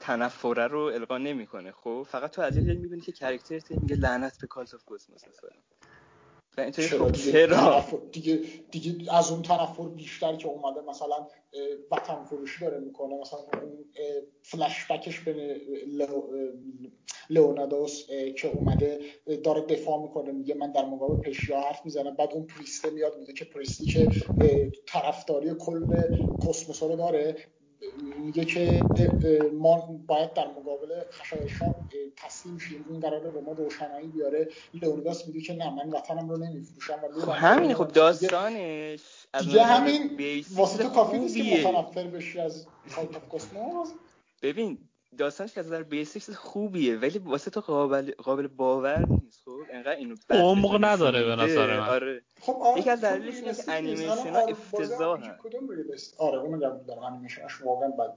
[0.02, 4.48] تنفره رو القا نمی‌کنه خب؟ فقط تو از یه می‌بینی که character میگه لعنت به
[4.48, 5.50] Cult of Kosmos مثلا
[6.90, 7.42] چرا؟ دیگه
[8.12, 11.28] دیگه دیگه از اون تنفر بیشتر که اومده مثلا
[11.92, 13.16] وطن فروشی داره می‌کنه.
[13.22, 13.86] مثلا اون
[14.44, 15.34] فلش بکش به
[15.88, 16.54] لئو- اه،
[17.30, 19.00] لئونیداس اه، که اومده
[19.44, 20.32] داره دفاع می‌کنه.
[20.32, 22.16] میگه من در مقابل Pythia حرف می‌زنم.
[22.16, 24.10] بعد اون priest ه میاد میگه که priest ی که
[24.88, 25.86] طرفداری Cult
[26.48, 27.36] Kosmos رو داره.
[28.20, 28.82] میگه که
[29.54, 31.66] ما باید در مقابل خشایارشا
[32.16, 32.86] تسلیم شیم.
[32.90, 34.50] اون قراره به ما روشنایی بیاره.
[34.74, 39.02] لئونیداس میگه که نه من وطنم رو نمیفروشم خب همین خب داستانش
[39.40, 40.20] دیگه همین
[40.56, 41.68] واسه تو کافی نیست که.
[41.68, 43.90] متنفر بشی از Cult of Kosmos
[44.42, 49.42] ببین داستانش که از نظر basic چیز خوبیه ولی واسه تو قابل قابل باور نیست
[49.46, 51.80] خب انقدر اینو بد عمق نداره به نظر میده.
[51.80, 51.90] من.
[51.90, 53.72] آره خب آره یکی از چون دلایلش اینه که.
[53.72, 54.54] انیمیشن ها آره،.
[54.54, 55.70] RPG کدوم
[56.18, 58.14] آره اونو گم دارم انیمیشنش واقعا بد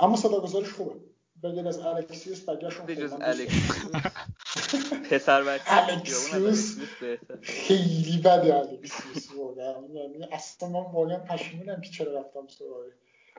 [0.00, 0.94] اما صداگذارش خوبه
[1.42, 3.06] بغیر از الکسیوس بقیه‌شون به خوبه.
[3.06, 4.12] جز من دوست دارم.
[4.50, 6.78] الکسیوس پسر از الکسیوس
[7.42, 12.84] خیلی بده الکسیوس واقعا یعنی اصلا من واقعا پشیمونم که چرا رفتم سراغ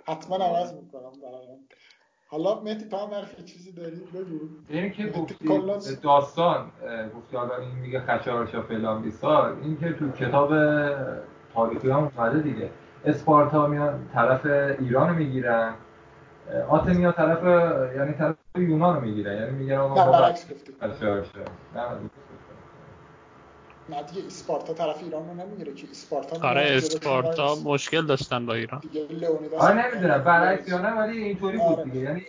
[0.06, 1.70] حتما عوض می‌کنم برایم
[2.34, 4.40] حالا مهدی هم حرف چیزی داری؟ بگو.
[4.70, 5.62] این که گفتی
[6.04, 6.72] داستان
[7.16, 9.58] گفتی حالا این میگه خشایارشا فلان بیسار.
[9.62, 10.50] این که تو کتاب
[11.54, 12.70] تاریخی هم اومده دیگه.
[13.06, 14.46] اسپارتا میان طرف
[14.80, 15.74] ایران رو می‌گیرن.
[16.70, 17.44] آتمیا طرف
[17.96, 19.36] یعنی طرف یونان رو می‌گیرن.
[19.36, 20.74] یعنی میگن آقا برعکس گفتی.
[21.76, 21.82] نه
[23.90, 27.56] نه دیگه اسپارتا طرف ایران رو نمی‌گیره که اسپارتا آره اسپارتا.
[27.56, 28.80] مشکل داشتن با ایران.
[28.80, 31.84] دیگه لئونیداس آره نمی‌دونم برعکس یا نه ولی اینطوری بود آره.
[31.84, 32.00] دیگه.
[32.00, 32.26] یعنی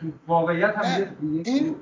[0.00, 1.76] تو واقعیت هم این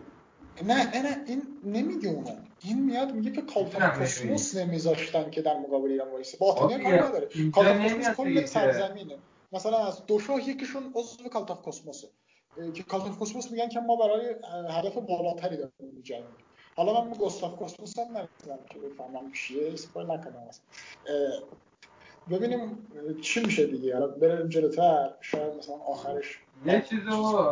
[0.66, 2.30] نه نه این نمیگه اونو.
[2.60, 6.38] این میاد میگه که کالتا کسموس نمیذاشتن که در مقابل ایران وایسه.
[6.38, 7.28] باطنی کار نداره.
[7.54, 9.16] کالتا کسموس کل سرزمینه.
[9.52, 12.08] مثلا از دو شاه یکیشون عضو کالتا کسموسه
[12.74, 14.34] که کالتا کسموس میگن که ما برای
[14.70, 16.36] هدف بالاتری داریم میجنگیم
[16.76, 20.50] حالا من گستاف کسموس هم نرسیدم که بفهمم چیه اسپویل نکنم
[22.30, 22.88] ببینیم
[23.22, 27.50] چی میشه دیگه حالا بریم جلوتر شاید مثلا آخرش یه چیزو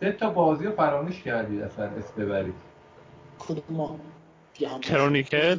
[0.00, 2.54] سه تا بازی رو فراموش کردی اصلا اسم ببرید
[3.38, 4.00] کدوم
[4.82, 5.58] کرونیکت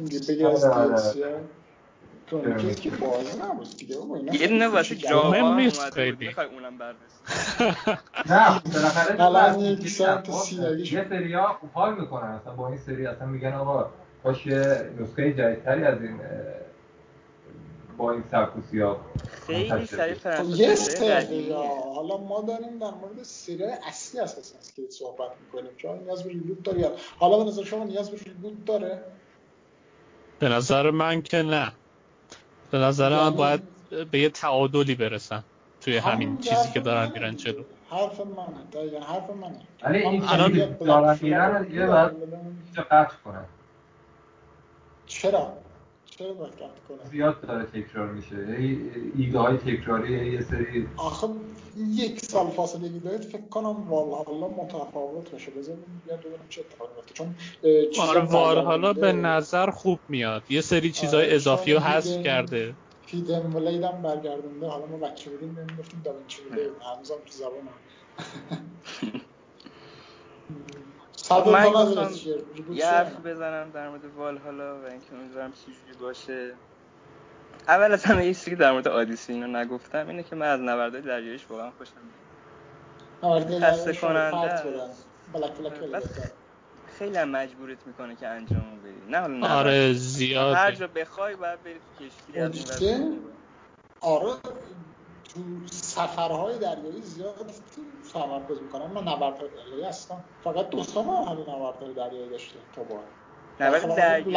[2.30, 3.96] که بازی نبود دیگه
[4.40, 6.34] یه دونه واسه جاوا نیست خیلی.
[6.52, 7.16] اونم بررسی.
[8.30, 13.26] نه بالاخره الان یک ساعت سینگی یه سریا حال می‌کنن اصلا با این سری اصلا
[13.26, 13.90] میگن آقا
[14.22, 16.20] باشه یه نسخه جدیدتری از این
[17.96, 19.00] با این سبک و سیاق
[19.46, 21.52] خیلی سریع فرانسه یه سری
[21.94, 26.62] حالا ما داریم در مورد سریال اصلی اساسن که صحبت می‌کنیم که نیاز به ریبوت
[26.62, 29.02] داره حالا به نظر شما نیاز به ریبوت داره؟
[30.38, 31.72] به نظر من که نه.
[32.70, 33.62] به نظر من یعنی باید
[34.10, 35.44] به یه تعادلی برسن
[35.80, 37.62] توی همین چیزی که دارن میرن جلو.
[37.90, 39.60] حرف منه دقیقا حرف منه.
[39.82, 42.10] ولی این الان که دارن میرن دیگه باید
[42.90, 43.44] قطع کنن
[45.06, 45.52] چرا؟
[46.18, 48.36] چرا باید قطع کنن زیاد داره تکرار میشه.
[49.16, 51.26] ایده های تکراری یه سری آخه
[51.76, 57.34] یک سال فاصله ایده فکر کنم والهالا متفاوت باشه بذار ببینیم چه اتفاقی میفته چون
[58.00, 60.42] آره والهالا به نظر خوب میاد.
[60.50, 62.74] یه سری چیزای اضافی رو حذف کرده.
[63.06, 64.66] هیدن ولید هم برگردونده.
[64.66, 66.60] حالا ما بچه بودیم نمی‌گفتیم داوینچی ولید
[66.94, 67.70] هنوز هم تو زبان هم
[71.30, 72.10] من گفتم
[72.72, 76.54] یه حرف بزنم در مورد والهالا و اینکه امیدوارم چجوری باشه.
[77.68, 81.02] اول از همه یه چیزی در مورد آدیسی اینو نگفتم اینه که من از نبردهای
[81.02, 81.92] دریاییش واقعا خوشم
[83.22, 84.62] میاد خسته کننده
[85.32, 86.02] بلک
[86.98, 89.12] خیلی هم مجبورت می‌کنه که انجام بدی.
[89.12, 93.18] نه حالا آره زیاد هر جا بخوای باید بری تو کشتی
[94.00, 94.32] آره
[95.34, 95.40] تو
[95.70, 97.52] سفرهای دریایی زیاد
[98.12, 100.24] تمرکز می‌کنم من نبردهای دریایی هستم.
[100.44, 103.00] فقط دوستان هم همین نبردهای دریایی داشته تا با
[103.60, 104.36] نبرد دریایی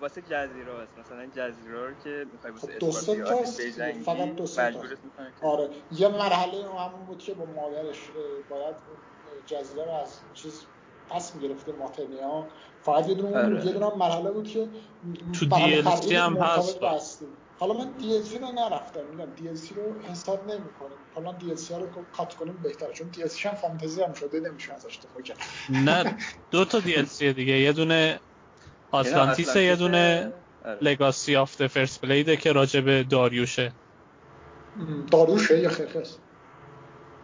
[0.00, 0.98] واسه جزیره هست.
[0.98, 5.68] مثلا جزیره رو که می‌خوای واسه خب اسپارتیات بجنگی فقط دو مجبورت می‌کنه آره.
[5.92, 8.10] یه مرحله همون بود که با مادرش
[8.50, 8.74] باید
[9.46, 10.66] جزیره رو از چیز
[11.10, 12.46] پس می‌گرفته ماتنیا.
[12.82, 13.66] فقط یه دونه آره.
[13.66, 14.68] یه دونه مرحله بود که
[15.32, 17.24] تو دی هم هست
[17.58, 20.98] حالا من سی رو نرفتم میگم سی رو حساب نمی‌کنیم.
[21.14, 25.22] حالا DLC رو cut کنیم بهتره چون سی هم فانتزی هم شده نمیشه ازش دفاع
[25.22, 25.38] کرد.
[25.70, 26.16] نه
[26.50, 27.52] دو تا سی دیگه.
[27.52, 28.20] یه دونه
[28.90, 30.32] آتلانتیس یه دونه
[30.80, 33.72] Legacy of the First Blade ه که راجع به داریوشه.
[35.10, 36.16] داریوشه یا Xerxes؟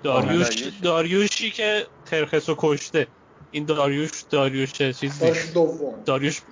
[0.03, 3.07] داریوش داریوشی که Xerxes رو کشته.
[3.51, 6.05] این داریوش داریوش چیز داریوش دوم.
[6.05, 6.43] داریوش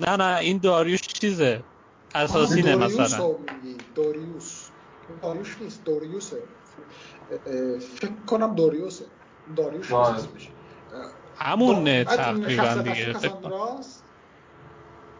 [0.00, 1.64] نه نه این داریوش چیزه.
[2.14, 3.28] اساسینه مثلا.
[3.94, 4.70] داریوس
[5.22, 6.42] داریوش نیست داریوسه
[8.00, 9.04] فکر کنم داریوسه
[9.56, 10.28] داریوش نیست
[11.36, 13.14] همونه تقریبا دیگه.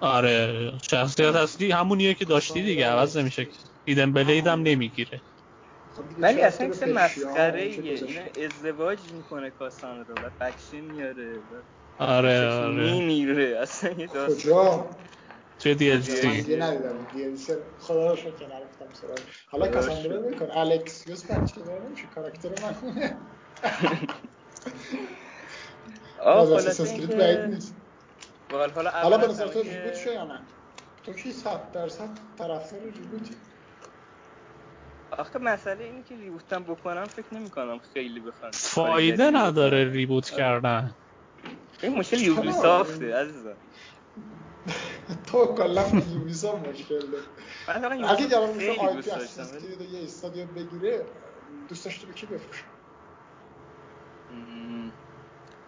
[0.01, 3.48] آره شخصیت اصلی همونیه که داشتی دیگه عوض نمیشه.
[3.85, 5.23] ایدن بلید هم نمی‌گیره.
[6.19, 11.43] ولی اصلا این مسخره ازدواج می‌کنه کاسان رو بعد بچه میاره
[11.98, 12.93] آره آره.
[12.93, 13.59] میمیره.
[13.59, 14.90] اصلا یه کجا؟
[15.62, 17.06] توی دی ال سی من ندیدم.
[17.14, 22.06] دی ال سی خدا رو شکر نرفتم سراغ حالا کاساندرا میکن الکسیوس بچه داره نمیشه
[22.14, 22.74] کاراکتر من
[26.20, 27.74] آه خلاصه اینکه نیست.
[28.52, 30.40] حالا حالا به نظر تو ریبوت شه یا نه؟
[31.05, 33.36] تو کی 100 درصد طرفدار ریبوتی
[35.10, 40.31] آخه مسئله اینه که ریبوت هم بکنم فکر نمی کنم خیلی بخوان فایده نداره reboot
[40.30, 40.94] کردن.
[41.82, 43.56] این مشکل یوبی سافته عزیزم.
[45.32, 49.10] تو کلا Ubisoft مشکل داره اگه جواب میشه IP
[49.84, 51.06] یه استودیو بگیره
[51.68, 52.64] دوست داشتی به کی بفروشه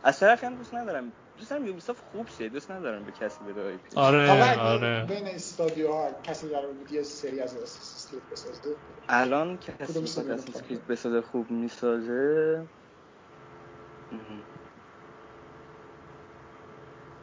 [0.05, 1.13] از طرفی هم دوست ندارم.
[1.39, 3.97] دوست دارم Ubisoft خوب شه دوست ندارم به کسی بده IP.
[3.97, 5.07] آره آره.
[5.09, 8.77] بین studio ها کسی قرار بود یه سری از Assassin's Creed بسازه؟
[9.09, 12.69] الان کسی می‌خواد اساس کرید بسازه خوب می‌سازه.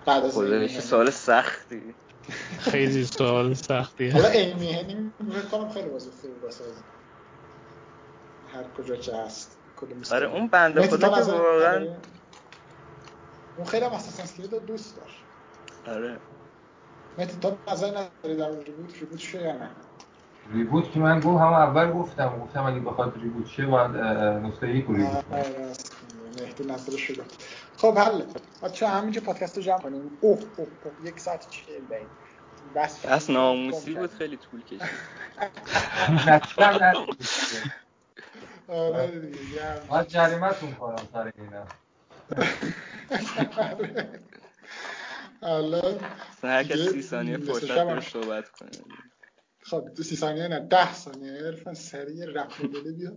[0.06, 1.96] بعد از سوال سختی.
[2.60, 4.10] خیلی سوال سختی.
[4.10, 5.12] حالا ایمی هنینگ
[5.52, 6.82] کنم خیلی بازی خوبی بسازه
[8.54, 9.58] هر کجا که هست.
[10.12, 11.88] آره اون بنده خدا که واقعا
[13.58, 15.18] اون خیلی هم اساسن کرید دوست داشت.
[15.88, 16.18] آره.
[17.18, 19.70] مهدی تا نظر نداری در ریبوت ریبوت شه یا نه؟
[20.54, 23.92] ریبوت که من گفت هم اول گفتم گفتم اگه بخواد ریبوت شه باید
[24.46, 25.26] نسخه یک ریبوت
[26.42, 27.24] مهدی نظر شده
[27.82, 28.26] خب حل
[28.64, 30.18] بچه همینجا پادکست رو جمع کنیم.
[30.22, 32.12] اوه اوه اوه یک ساعت چهل دقیقه.
[32.76, 33.06] بس.
[33.06, 34.90] بس ناموسی بود خیلی طول کشید.
[38.68, 41.68] آره دیگه من جریمتون کنم سر اینا.
[45.42, 46.00] حالا
[46.44, 48.00] هر کس سی ثانیه فرصت هم.
[48.00, 48.72] صحبت کنه.
[49.62, 51.32] خب دو سی ثانیه نه ده ثانیه.
[51.32, 53.12] عرفان سریع رفت دله بیا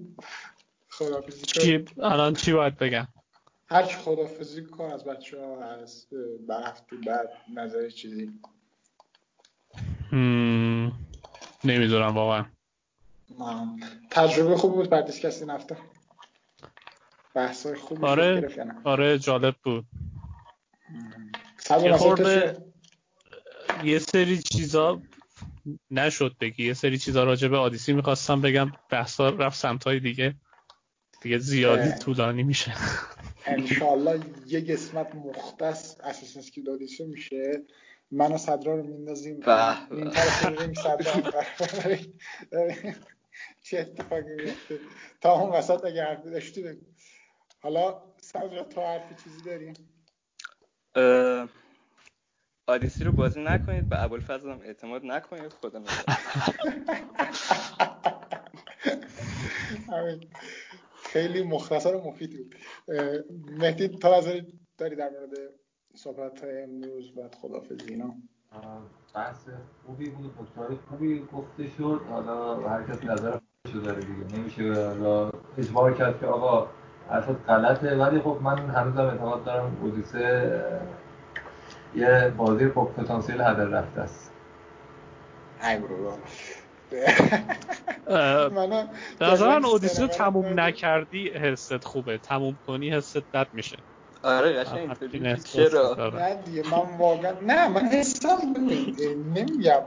[0.91, 1.53] خدافزی کن.
[1.53, 3.09] چی؟ الان چی باید بگم؟
[3.71, 6.07] هر چی خدافزی کن از بچه ها از
[6.49, 8.31] بر هفته بعد نظر چیزی.
[11.65, 12.45] نمی‌دونم واقعا.
[14.11, 15.77] تجربه خوب بود بعد دیسکست این هفته
[17.35, 18.49] بحث های خوبی آره.
[18.85, 19.85] آره جالب بود.
[21.85, 22.65] یه خورده-
[23.85, 25.03] یه سری چیزا
[25.91, 30.35] نشد بگی یه سری چیزا راجع به آدیسی می‌خواستم بگم بحثا رفت سمتای دیگه.
[31.25, 31.99] دیگه زیادی اه.
[31.99, 32.75] طولانی میشه.
[33.47, 37.63] انشالله یه قسمت مختص اساسنس کرید اودیسه میشه.
[38.11, 39.41] من و صدرا رو میندازیم.
[39.91, 41.33] این طرف میریم صدرا.
[43.63, 44.79] چه اتفاقی میفته؟
[45.21, 46.87] تا اون وسط اگه حرفی داشتی بگو.
[47.61, 49.75] حالا صدرا تو حرفی چیزی داریم
[52.67, 55.85] آدیسی رو بازی نکنید به ابوالفضل هم اعتماد نکنید خدا
[61.15, 62.55] خیلی مختصر و مفید بود.
[62.89, 63.19] اه،
[63.59, 64.47] مهدی تو نظری
[64.79, 65.39] داری در مورد
[65.95, 68.15] صحبت های امروز بعد خدافزی اینا؟
[69.15, 69.49] بحث
[69.87, 72.01] خوبی بود نکته‌های خوبی گفته شد.
[72.11, 74.39] حالا هر کس نظر خودشو داره دیگه.
[74.39, 76.69] نمیشه حالا اجبار کرد که آقا
[77.11, 77.97] حرفت غلطه.
[77.97, 80.65] ولی خب من هنوزم اعتماد دارم اودیسه
[81.95, 84.33] یه بازی با پتانسیل هدر رفته است.
[85.63, 86.17] ای منو
[88.07, 92.19] به نظر من رو تموم؟ نکردی حست خوبه.
[92.19, 93.77] تموم کنی حست بد میشه.
[94.23, 96.11] آره قشنگ اینطوری احساس چرا.
[96.15, 98.29] نه دیگه من واقعا نه من حسم
[99.27, 99.83] نمیگم.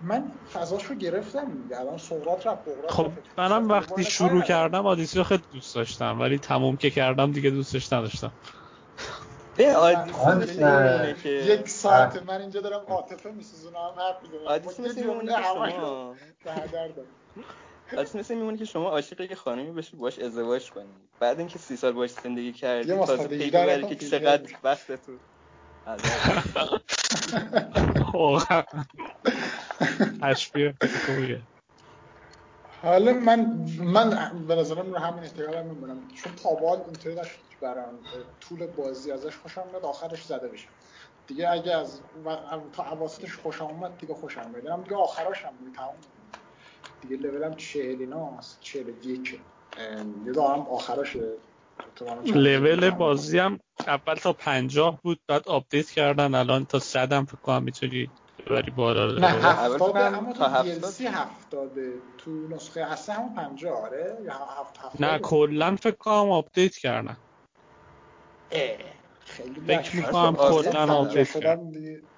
[0.00, 3.12] من فضاش رو گرفتم الان سقراط رفت خب.
[3.38, 4.42] منم وقتی شروع.
[4.42, 8.32] کردم آدیسی رو خیلی دوست داشتم ولی تموم که کردم دیگه دوستش نداشتم.
[9.58, 15.02] مثل میمونه که یک ساعت من اینجا دارم عاطفه میسوزونم حرف می‌زنم آدیسی مثل
[16.44, 17.19] به هدر دادم
[17.96, 20.94] آدیسی مثل میمونه که شما عاشق یه خانمی بشی باش ازدواج کنی.
[21.20, 24.58] بعد اینکه سی سال باش زندگی کردی تازه مصطفی پی دیگر ببری نکن، که چقدر.
[24.64, 25.18] وقت تو
[30.22, 31.42] تشبیه خیلی خوبیه.
[32.82, 33.40] حالا من
[33.80, 34.10] من
[34.46, 37.98] به نظرم رو همین استقلالم میمونم چون تا به حال اینطوری نشد که برام
[38.40, 40.70] طول بازی ازش خوشم میاد آخرش زده بشم
[41.26, 44.84] دیگه اگه از و- تا اواسطش خوشم اومد دیگه خوشم میاد.
[44.84, 45.96] دیگه آخراش هم تموم
[47.00, 49.40] دیگه لولم چهل ایناست چهل و یک
[50.14, 51.16] دیگه دارم آخراش
[52.34, 57.36] لول بازی هم اول تا پنجاه بود بعد update کردن الان تا صد هم فکر
[57.36, 58.12] کنم می‌تونی
[58.46, 59.26] ببری بالا نه.
[59.28, 60.90] هفتاده اول اما تا تو دی هفتاد.
[60.90, 66.30] سی هفتاده تو نسخه اصلی همون پنجاه آره یا هفت هفتاده نه کلا فکر کنم
[66.30, 67.16] update کردن
[68.50, 68.78] اه،
[69.20, 69.96] خیلی فکر.
[69.96, 72.09] می‌کنم کلا پنجاه update کردن.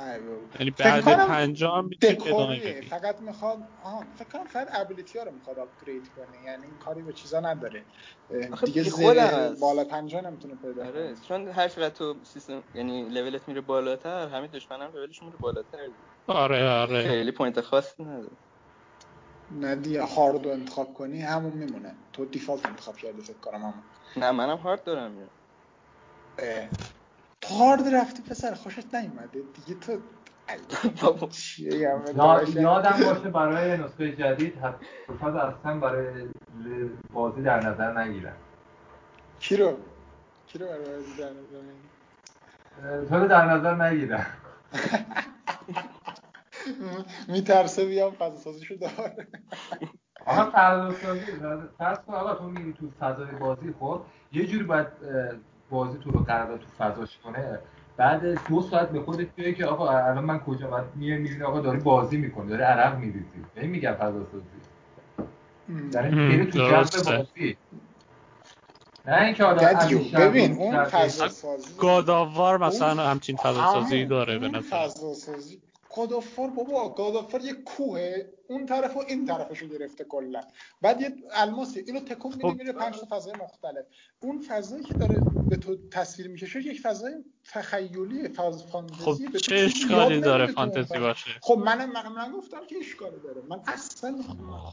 [0.00, 2.88] یعنی بعد پنجاه هم دکوریه بدی.
[2.88, 6.42] فقط می‌خواد آها فکر کنم فقط ability ها رو می‌خواد upgrade کنه.
[6.42, 7.86] یعنی کاری به چیزا نداره.
[8.64, 9.54] دیگه زیر.
[9.60, 11.16] بالا پنجاه نمی‌تونه پیدا آره کنه.
[11.16, 15.78] چون هر چقدر تو سیستم یعنی لولت میره بالاتر همه دشمنم لولشون میره بالاتر.
[16.26, 17.08] آره آره.
[17.08, 18.36] خیلی point خاصی نداره.
[19.50, 21.96] نه دیگه هارد رو انتخاب کنی همون میمونه.
[22.12, 23.82] تو default انتخاب کردی فکر کنم همون.
[24.16, 25.12] نه منم هارد دارم.
[25.12, 25.30] میرم
[27.50, 29.42] هارد رفتی پسر خوشت نیومده.
[29.54, 30.00] دیگه تو.
[32.54, 36.28] یادم باشه برای نسخه جدید حتی اصلا برای
[37.12, 38.36] بازی در نظر نگیرن.
[39.40, 39.76] کی رو؟
[40.46, 44.26] کی رو برای بازی در نظر نگیری؟ تو رو در نظر نگیرن.
[47.28, 49.26] میترسه بیام فضا سازیشو داره.
[50.26, 51.20] آقا فضا سازی.
[51.78, 54.00] فرض کن آقا تو میری تو فضای بازی خب
[54.32, 54.86] یه جوری باید
[55.70, 57.58] بازی تو رو قرار تو فضاش کنه.
[57.96, 61.60] بعد دو ساعت به خودت بیای که آقا الان من کجا بعد میای می‌بینی آقا
[61.60, 63.26] داری بازی می‌کنی داری عرق میریزی.
[63.56, 64.44] این میگم فضا سازی.
[65.94, 67.02] یعنی هم، میری تو جو.
[67.04, 67.56] بازی.
[69.06, 69.44] نه اینکه
[70.10, 75.60] شب ببین اون فضا سازی گاداوار مثلا همچین فضا سازی داره به نظر فضا سازی.
[75.96, 78.14] گادافار بابا گادافار یه کوه
[78.48, 80.40] اون طرف و این طرفش رو گرفته کلا.
[80.82, 82.56] بعد یه الماسی اینو تکون میده خب.
[82.58, 83.84] میره پنج تا فضای مختلف.
[84.20, 87.12] اون فضایی که داره به تو تصویر می‌کشه یک فضای
[87.52, 89.04] تخیلی فاز فانتزی.
[89.04, 90.98] خب چه اشکالی داره فانتزی.
[90.98, 93.42] باشه؟ خب من من من گفتم که اشکالی داره.
[93.48, 94.22] من اصلا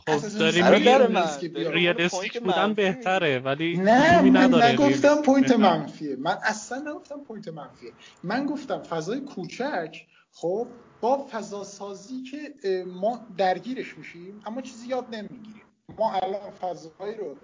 [0.08, 1.02] خب داری که داری بیاد.
[1.12, 5.52] real- realistic point بودن بهتره ولی نه من نداره نگفتم point.
[5.52, 6.16] منفیه.
[6.16, 7.94] من اصلا نگفتم point منفیه.
[8.24, 9.98] من گفتم فضای کوچک
[10.32, 10.68] خب
[11.04, 12.54] با فضا سازی که
[12.88, 15.62] ما درگیرش میشیم اما چیزی یاد نمی‌گیریم.
[16.00, 17.36] ما الان فضایی رو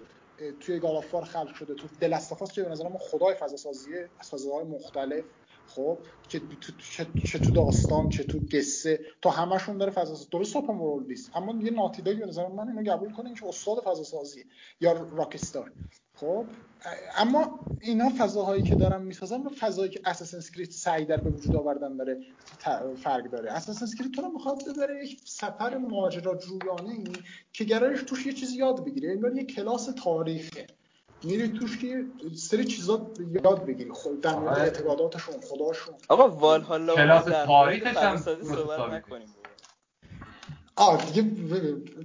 [0.60, 4.64] توی گالافار خلق شده تو دلستافاس که به نظر ما خدای فضا سازیه از فضاهای
[4.64, 5.23] مختلف
[5.68, 5.98] خب
[6.30, 10.56] که تو چه, چه تو داستان چه تو قصه تا همشون داره فضا سازی درست
[10.56, 14.45] ورلد نیست اما یه ناتیدایی به نظر من اینو قبول کنیم که استاد فضا سازی
[14.81, 15.72] یا راکستار.
[16.20, 16.46] خب
[17.18, 21.56] اما اینا فضاهایی که دارن می‌سازن و فضایی که اساسن کرید سعی در به وجود
[21.56, 22.18] آوردن داره
[23.04, 27.04] فرق داره اساسن کرید تو رو می‌خواد ببره یک سفر ماجراجویانه ای
[27.54, 30.68] که قرارش توش یه چیزی یاد بگیری انگار یه کلاس تاریخه
[31.24, 32.06] میری توش که یه
[32.36, 33.12] سری چیزا
[33.44, 34.60] یاد بگیری خود در مورد.
[34.60, 38.94] اعتقاداتشون خداشون آقا والهالا کلاس تاریخش هم صحبت.
[38.94, 39.28] نکنیم.
[40.80, 41.22] آه دیگه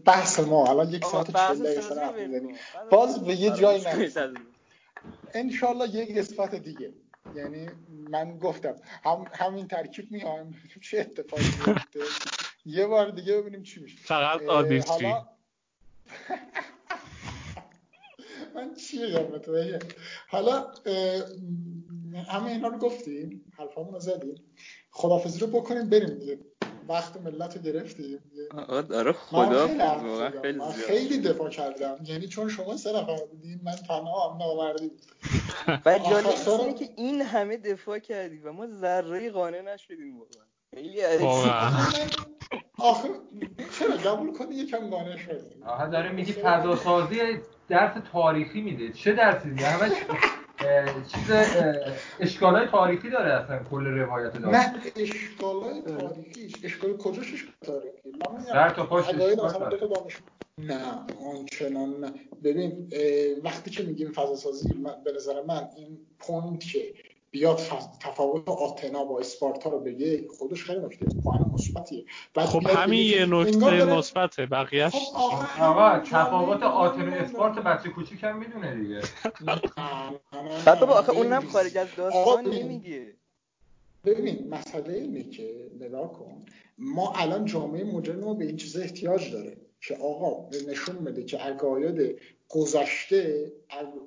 [0.05, 2.41] بحث ما الان یک ساعت چهل.
[2.41, 2.55] کن.
[2.91, 3.87] باز به یه جایی فراموش
[4.17, 4.23] نرسیم.
[4.23, 6.93] کنید از- انشالله یک قسمت دیگه.
[7.35, 7.69] یعنی
[8.11, 8.75] من گفتم
[9.05, 12.01] هم همین ترکیب میایم چه اتفاقی میفته؟
[12.67, 13.99] یه بار دیگه ببینیم چی میشه.
[13.99, 15.27] فقط آدیسی حالا
[18.55, 19.79] من چی بگم؟
[20.29, 20.73] حالا
[22.29, 24.35] همه اینا رو گفتیم حرفامون رو زدیم.
[24.91, 26.39] خدافزی رو بکنیم بریم دیگه.
[26.89, 28.19] وقت ملت رو گرفتیم.
[28.53, 29.67] من خدا
[30.43, 30.71] خیلی من زیاد.
[30.73, 31.97] خیلی دفاع کردم.
[32.05, 35.03] یعنی چون شما سه نفر بودین من تنها هم نامردی بود.
[35.85, 40.45] و اینه که این همه دفاع کردی و ما ذره قانع نشدیم واقعا.
[40.75, 41.03] خیلی
[42.79, 43.09] آخه
[43.79, 47.19] چرا قبول کنی یکم قانع شدی؟ آها داره میگی فضا سازی
[47.69, 48.93] درس تاریخی میده.
[48.93, 49.93] چه درسی همش
[51.09, 51.31] چیز
[52.21, 58.45] اشکالای تاریخی داره اصلا کل روایت داره نه اشکالای تاریخیش اشکال کجاش اشکال تاریخی؟ من
[58.45, 59.05] در تا پاش
[60.59, 60.85] نه
[61.27, 62.13] آنچنان نه.
[62.45, 62.91] ببین
[63.45, 66.95] وقتی که میگیم فضا سازی من- به نظر من این point که
[67.35, 67.61] بیاد
[68.01, 72.05] تفاوت آتنا با اسپارتا رو بگه خودش خیلی نکته point مثبتیه
[72.37, 76.67] خب همین یه نکته مثبته بقیهش خب آقا تفاوت جالبه.
[76.67, 77.59] آتن و من اسپارت.
[77.59, 79.01] بچه کوچیک هم می‌دونه دیگه
[80.67, 81.41] بعد بابا آخه اونم.
[81.41, 82.47] خارج از داستان.
[82.47, 83.15] نمیگه
[84.05, 86.43] ببین مسئله اینه که نگاه کن
[86.79, 89.57] ما الان جامعه مدرن ما به این چیزا احتیاج داره
[89.87, 93.53] که آقا نشون بده که عقاید گذشته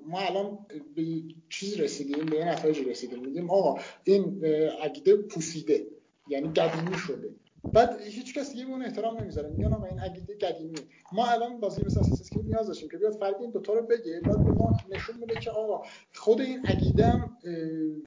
[0.05, 1.03] ما الان به
[1.49, 3.19] چیز رسیدیم به یه نتایج رسیدیم.
[3.19, 4.45] میگیم آقا این
[4.81, 5.87] عقیده پوسیده
[6.27, 7.29] یعنی قدیمی شده.
[7.73, 9.49] بعد هیچ کس دیگه اون احترام نمی‌ذاره.
[9.49, 10.75] میگن آقا این عقیده قدیمی
[11.11, 13.81] ما الان بازی مثل اساس که نیاز داشتیم که بیاد فرق این دو تا رو
[13.81, 14.21] بگه.
[14.25, 17.13] بعد به ما نشون بده که آقا خود این عقیده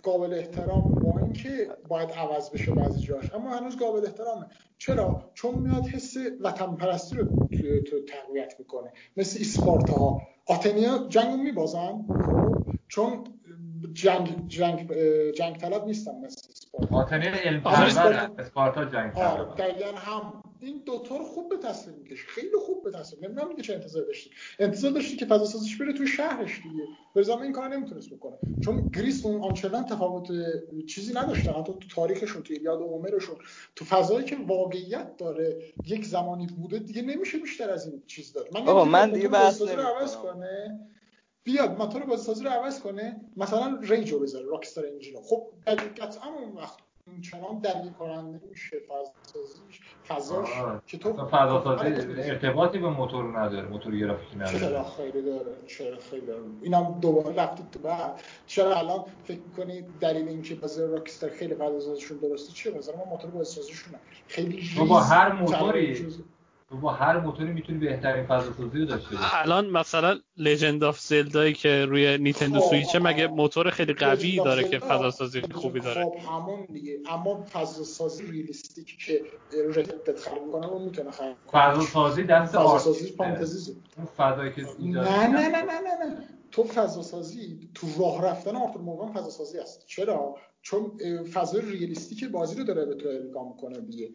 [0.02, 3.34] قابل احترام با اینکه باید عوض بشه بعضی جاش.
[3.34, 4.46] اما هنوز قابل احترامه.
[4.78, 7.24] چرا؟ چون میاد حس وطن پرستی رو
[7.82, 8.92] تو تقویت می‌کنه.
[9.16, 10.22] مثل اسپارتا ها.
[10.46, 12.72] آتنیا جنگو میبازن؟ خب.
[12.88, 13.24] چون
[13.94, 14.92] جنگ جنگ
[15.32, 19.54] جنگ طلب نیستن مثل اسپارتا آتنه علم آره، پرور اسپارتا- اسپارتا جنگ آره طلبه.
[19.72, 20.42] دقیقا هم.
[20.62, 24.04] این دوتا رو خوب به تصویر می‌کشه خیلی خوب به تصویر نمی‌دونم دیگه چه انتظار
[24.04, 24.30] داشتی.
[24.58, 26.84] انتظار داشتی که فضا سازیش بره توی شهرش دیگه.
[27.14, 28.36] به زمان این کار نمی‌تونست بکنه.
[28.60, 30.28] چون Greece اون آنچنان تفاوت
[30.86, 31.52] چیزی نداشتن.
[31.52, 33.36] حتی تو تاریخشون تو ایلیاد و هومرشون.
[33.76, 38.48] تو فضایی که واقعیت داره یک زمانی بوده دیگه نمیشه بیشتر از این چیز داد
[38.54, 39.62] من آقا، من دیگه بحث.
[40.22, 40.80] کنه.
[41.52, 45.22] بیاد موتور بازیسازی رو عوض کنه مثلا Rage و بذاره Rockstar engine رو.
[45.22, 45.42] خب
[46.00, 46.76] قطعا اون وقت
[47.22, 50.82] چنان درگیر کننده میشه فضاسازیش فضاش آه.
[50.86, 55.22] که تو اصلا فضا سازی آره، ارتباطی به موتور نداره موتور گرافیکی چرا نداره خیلی
[55.22, 56.42] داره چرا خیلی داره.
[56.62, 62.18] اینم دوباره رفتید تو بعد چرا الان فکر می‌کنی دلیل اینکه بازی Rockstar خیلی فضاسازیشون
[62.18, 63.94] درسته چیه؟ مثلا ما موتور بازیسازیشون
[64.26, 66.06] خیلی با هر موتوری
[66.76, 69.28] با هر موتوری می‌تونی بهترین فضا سازی رو داشته باشی.
[69.32, 73.34] الان مثلا Legend of Zelda یی که روی نیتندو خب، سویچه مگه آه.
[73.34, 76.98] موتور خیلی قوی Legend of داره که Zelda فضا سازی خوبی داره؟ خب همون دیگه.
[77.08, 79.22] اما فضا سازی realistic که
[79.74, 81.72] ردت خلق کنه اون می‌تونه خلق کنه.
[81.72, 83.14] فضا سازی دست فضا سازی
[83.96, 86.24] اون فضایی که نه نه نه نه نه نه.
[86.50, 90.92] تو فضا سازی تو راه رفتن آرتور مورگان فضا سازی است چرا؟ چون
[91.32, 94.08] فضای ریالیستیک بازی رو داره به تو القا می‌کنه دیگه.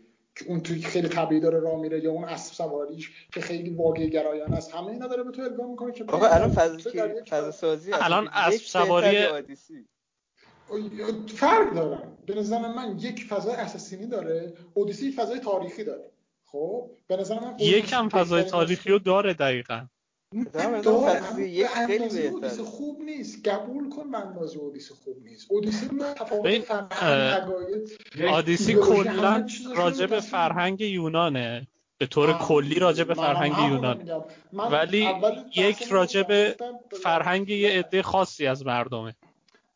[0.48, 4.56] اون توی خیلی طبیعی داره راه میره یا اون اسب سواریش که خیلی واقعی گرایانه
[4.56, 4.76] است.
[4.76, 7.94] همه اینا داره به تو القا می‌کنه که آقا الان فضا که یک فضا سازی.
[7.94, 9.28] الان یک اسب سواری-
[11.28, 16.12] فرق دارن به نظر من یک فضای اساسینی داره اودیسی یک فضای تاریخی داره.
[16.46, 19.86] خب به نظر من یکم فضای تاریخی رو داره دقیقا.
[22.32, 23.48] اودیسه خوب نیست.
[23.48, 25.52] قبول کن من اندازه اودیسه خوب نیست.
[25.52, 27.52] اودیسه تفاوت فرهنگ
[28.30, 31.68] آدیسی کلا راجع به فرهنگ یونانه.
[31.98, 34.24] به طور کلی راجع به فرهنگ یونان.
[34.54, 35.08] ولی
[35.56, 36.56] یک راجع به
[37.04, 39.16] فرهنگ یه عده خاصی از مردمه.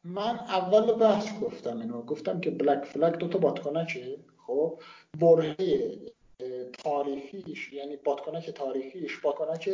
[0.03, 2.01] من اول بحث گفتم اینو.
[2.01, 4.17] گفتم که بلک فلک دو تا بادکنکه
[4.47, 4.80] خب؟
[5.19, 5.55] برهه
[6.84, 9.70] تاریخیش یعنی بادکنک تاریخیش بادکنک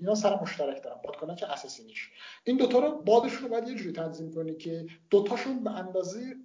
[0.00, 2.10] اینا سر مشترک دارن بادکنک اساسینیش.
[2.44, 6.36] این دوتا رو بادشون رو باید یه جوری تنظیم کنی که دوتاشون به اندازه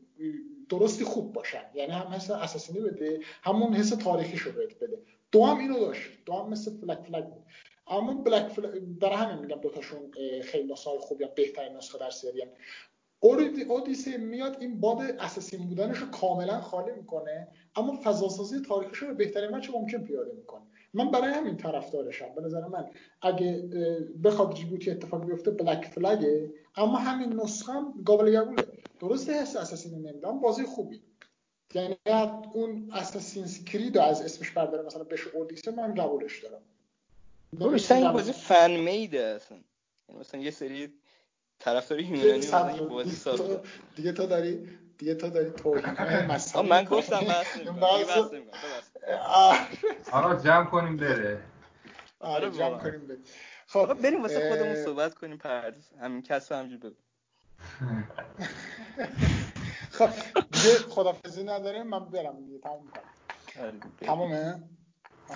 [0.70, 1.64] درستی خوب باشن.
[1.74, 4.98] یعنی هم حس اساسینی بده همون حس تاریخیش رو بده.
[5.32, 6.10] دو هم اینو داشت.
[6.26, 7.44] دو هم مثل فلک فلک بود.
[7.88, 10.12] اما بلک فلک برای همین میگم دوتاشون
[10.44, 12.44] خیلی نسخه خوب یا بهترین نسخه در سری
[13.20, 19.14] اودیسی میاد این باد اساسین بودنش رو کاملا خالی می‌کنه اما فضاسازی تاریخش رو به
[19.14, 20.62] بهترین وجه ممکن پیاده می‌کنه.
[20.94, 22.36] من برای همین طرفدارشم.
[22.36, 22.86] به نظر من
[23.22, 23.70] اگه
[24.24, 28.64] بخواد جیبوتی اتفاق بیفته بلک فلگه اما همین نسخه هم قابل قبوله
[29.00, 31.02] درسته حس اساسین نمیدم بازی خوبی.
[31.74, 31.96] یعنی
[32.54, 36.62] اون اساسینز کرید از اسمش برداره مثلا بهش اودیسه من قبولش دارم.
[37.74, 39.58] مثلا این بازی فن میده اصلا.
[40.10, 40.94] یعنی مثلا یه سری
[41.60, 43.60] طرفدار یونانی بازی ساخته.
[43.96, 45.86] دیگه تو داری دیگه تو داری توهین
[46.70, 47.58] من گفتم بس
[50.12, 51.42] آقا جمع کنیم بره.
[52.20, 53.18] آره جمع کنیم بره.
[53.68, 56.96] خب بریم واسه خودمون صحبت کنیم پردیس همین کسب همجور بگو.
[59.98, 60.10] خب
[60.52, 63.04] دیگه خدافزی نداریم من برم دیگه تموم کنم
[64.02, 64.64] تمومه؟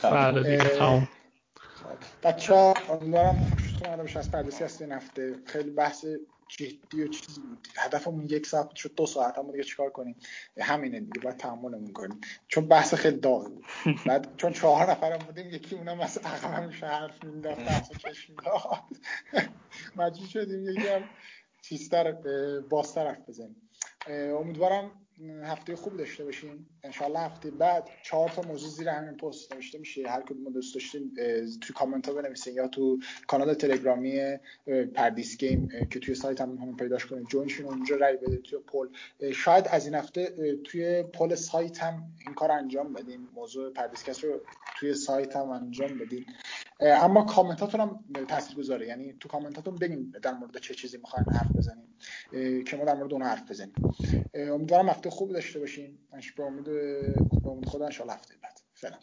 [0.03, 1.07] بله دیگه تموم.
[2.23, 5.35] بچه ها امیدوارم آمده از پردیسی هست این هفته.
[5.45, 6.05] خیلی بحث
[6.47, 7.67] جدی و چیزی بود.
[7.77, 9.37] هدفمون یک ساعت شد دو ساعت.
[9.37, 10.15] هم دیگه چیکار کنیم؟
[10.59, 12.21] همینه دیگه باید تحملمون کنیم.
[12.47, 13.65] چون بحث خیلی داغ بود.
[14.07, 18.83] بعد چون چهار نفرم بودیم یکی اونم از عقبم میشه حرف می‌داد بحث چشم داد
[19.97, 21.03] مجبور شدیم یکی هم
[21.61, 22.11] چیزتر
[22.69, 23.69] بازتر حرف بزنیم.
[24.09, 24.91] امیدوارم
[25.43, 30.09] هفته خوب داشته باشین انشالله هفته بعد چهار تا موضوع زیر همین پست نوشته میشه.
[30.09, 31.13] هر کدوم دوست داشتین
[31.61, 34.37] توی کامنت ها بنویسین یا تو کانال تلگرامی
[34.93, 38.59] پردیس گیم که توی سایت هم همون پیداش کنید join شین اونجا رای بده توی
[38.59, 38.87] poll.
[39.31, 43.29] شاید از این هفته توی poll سایت هم این کار انجام بدیم.
[43.33, 44.41] موضوع پردیسکست رو
[44.79, 46.25] توی سایت هم انجام بدین
[46.81, 48.87] اما کامنتاتون هم تاثیرگذاره.
[48.87, 51.95] یعنی تو کامنتاتون بگین در مورد چه چیزی می‌خواین حرف بزنیم
[52.63, 53.73] که ما در مورد اون حرف بزنیم.
[54.33, 55.97] امیدوارم هفته خوب داشته باشین.
[56.37, 58.59] به امید خدا ان هفته بعد.
[58.73, 58.97] فعلا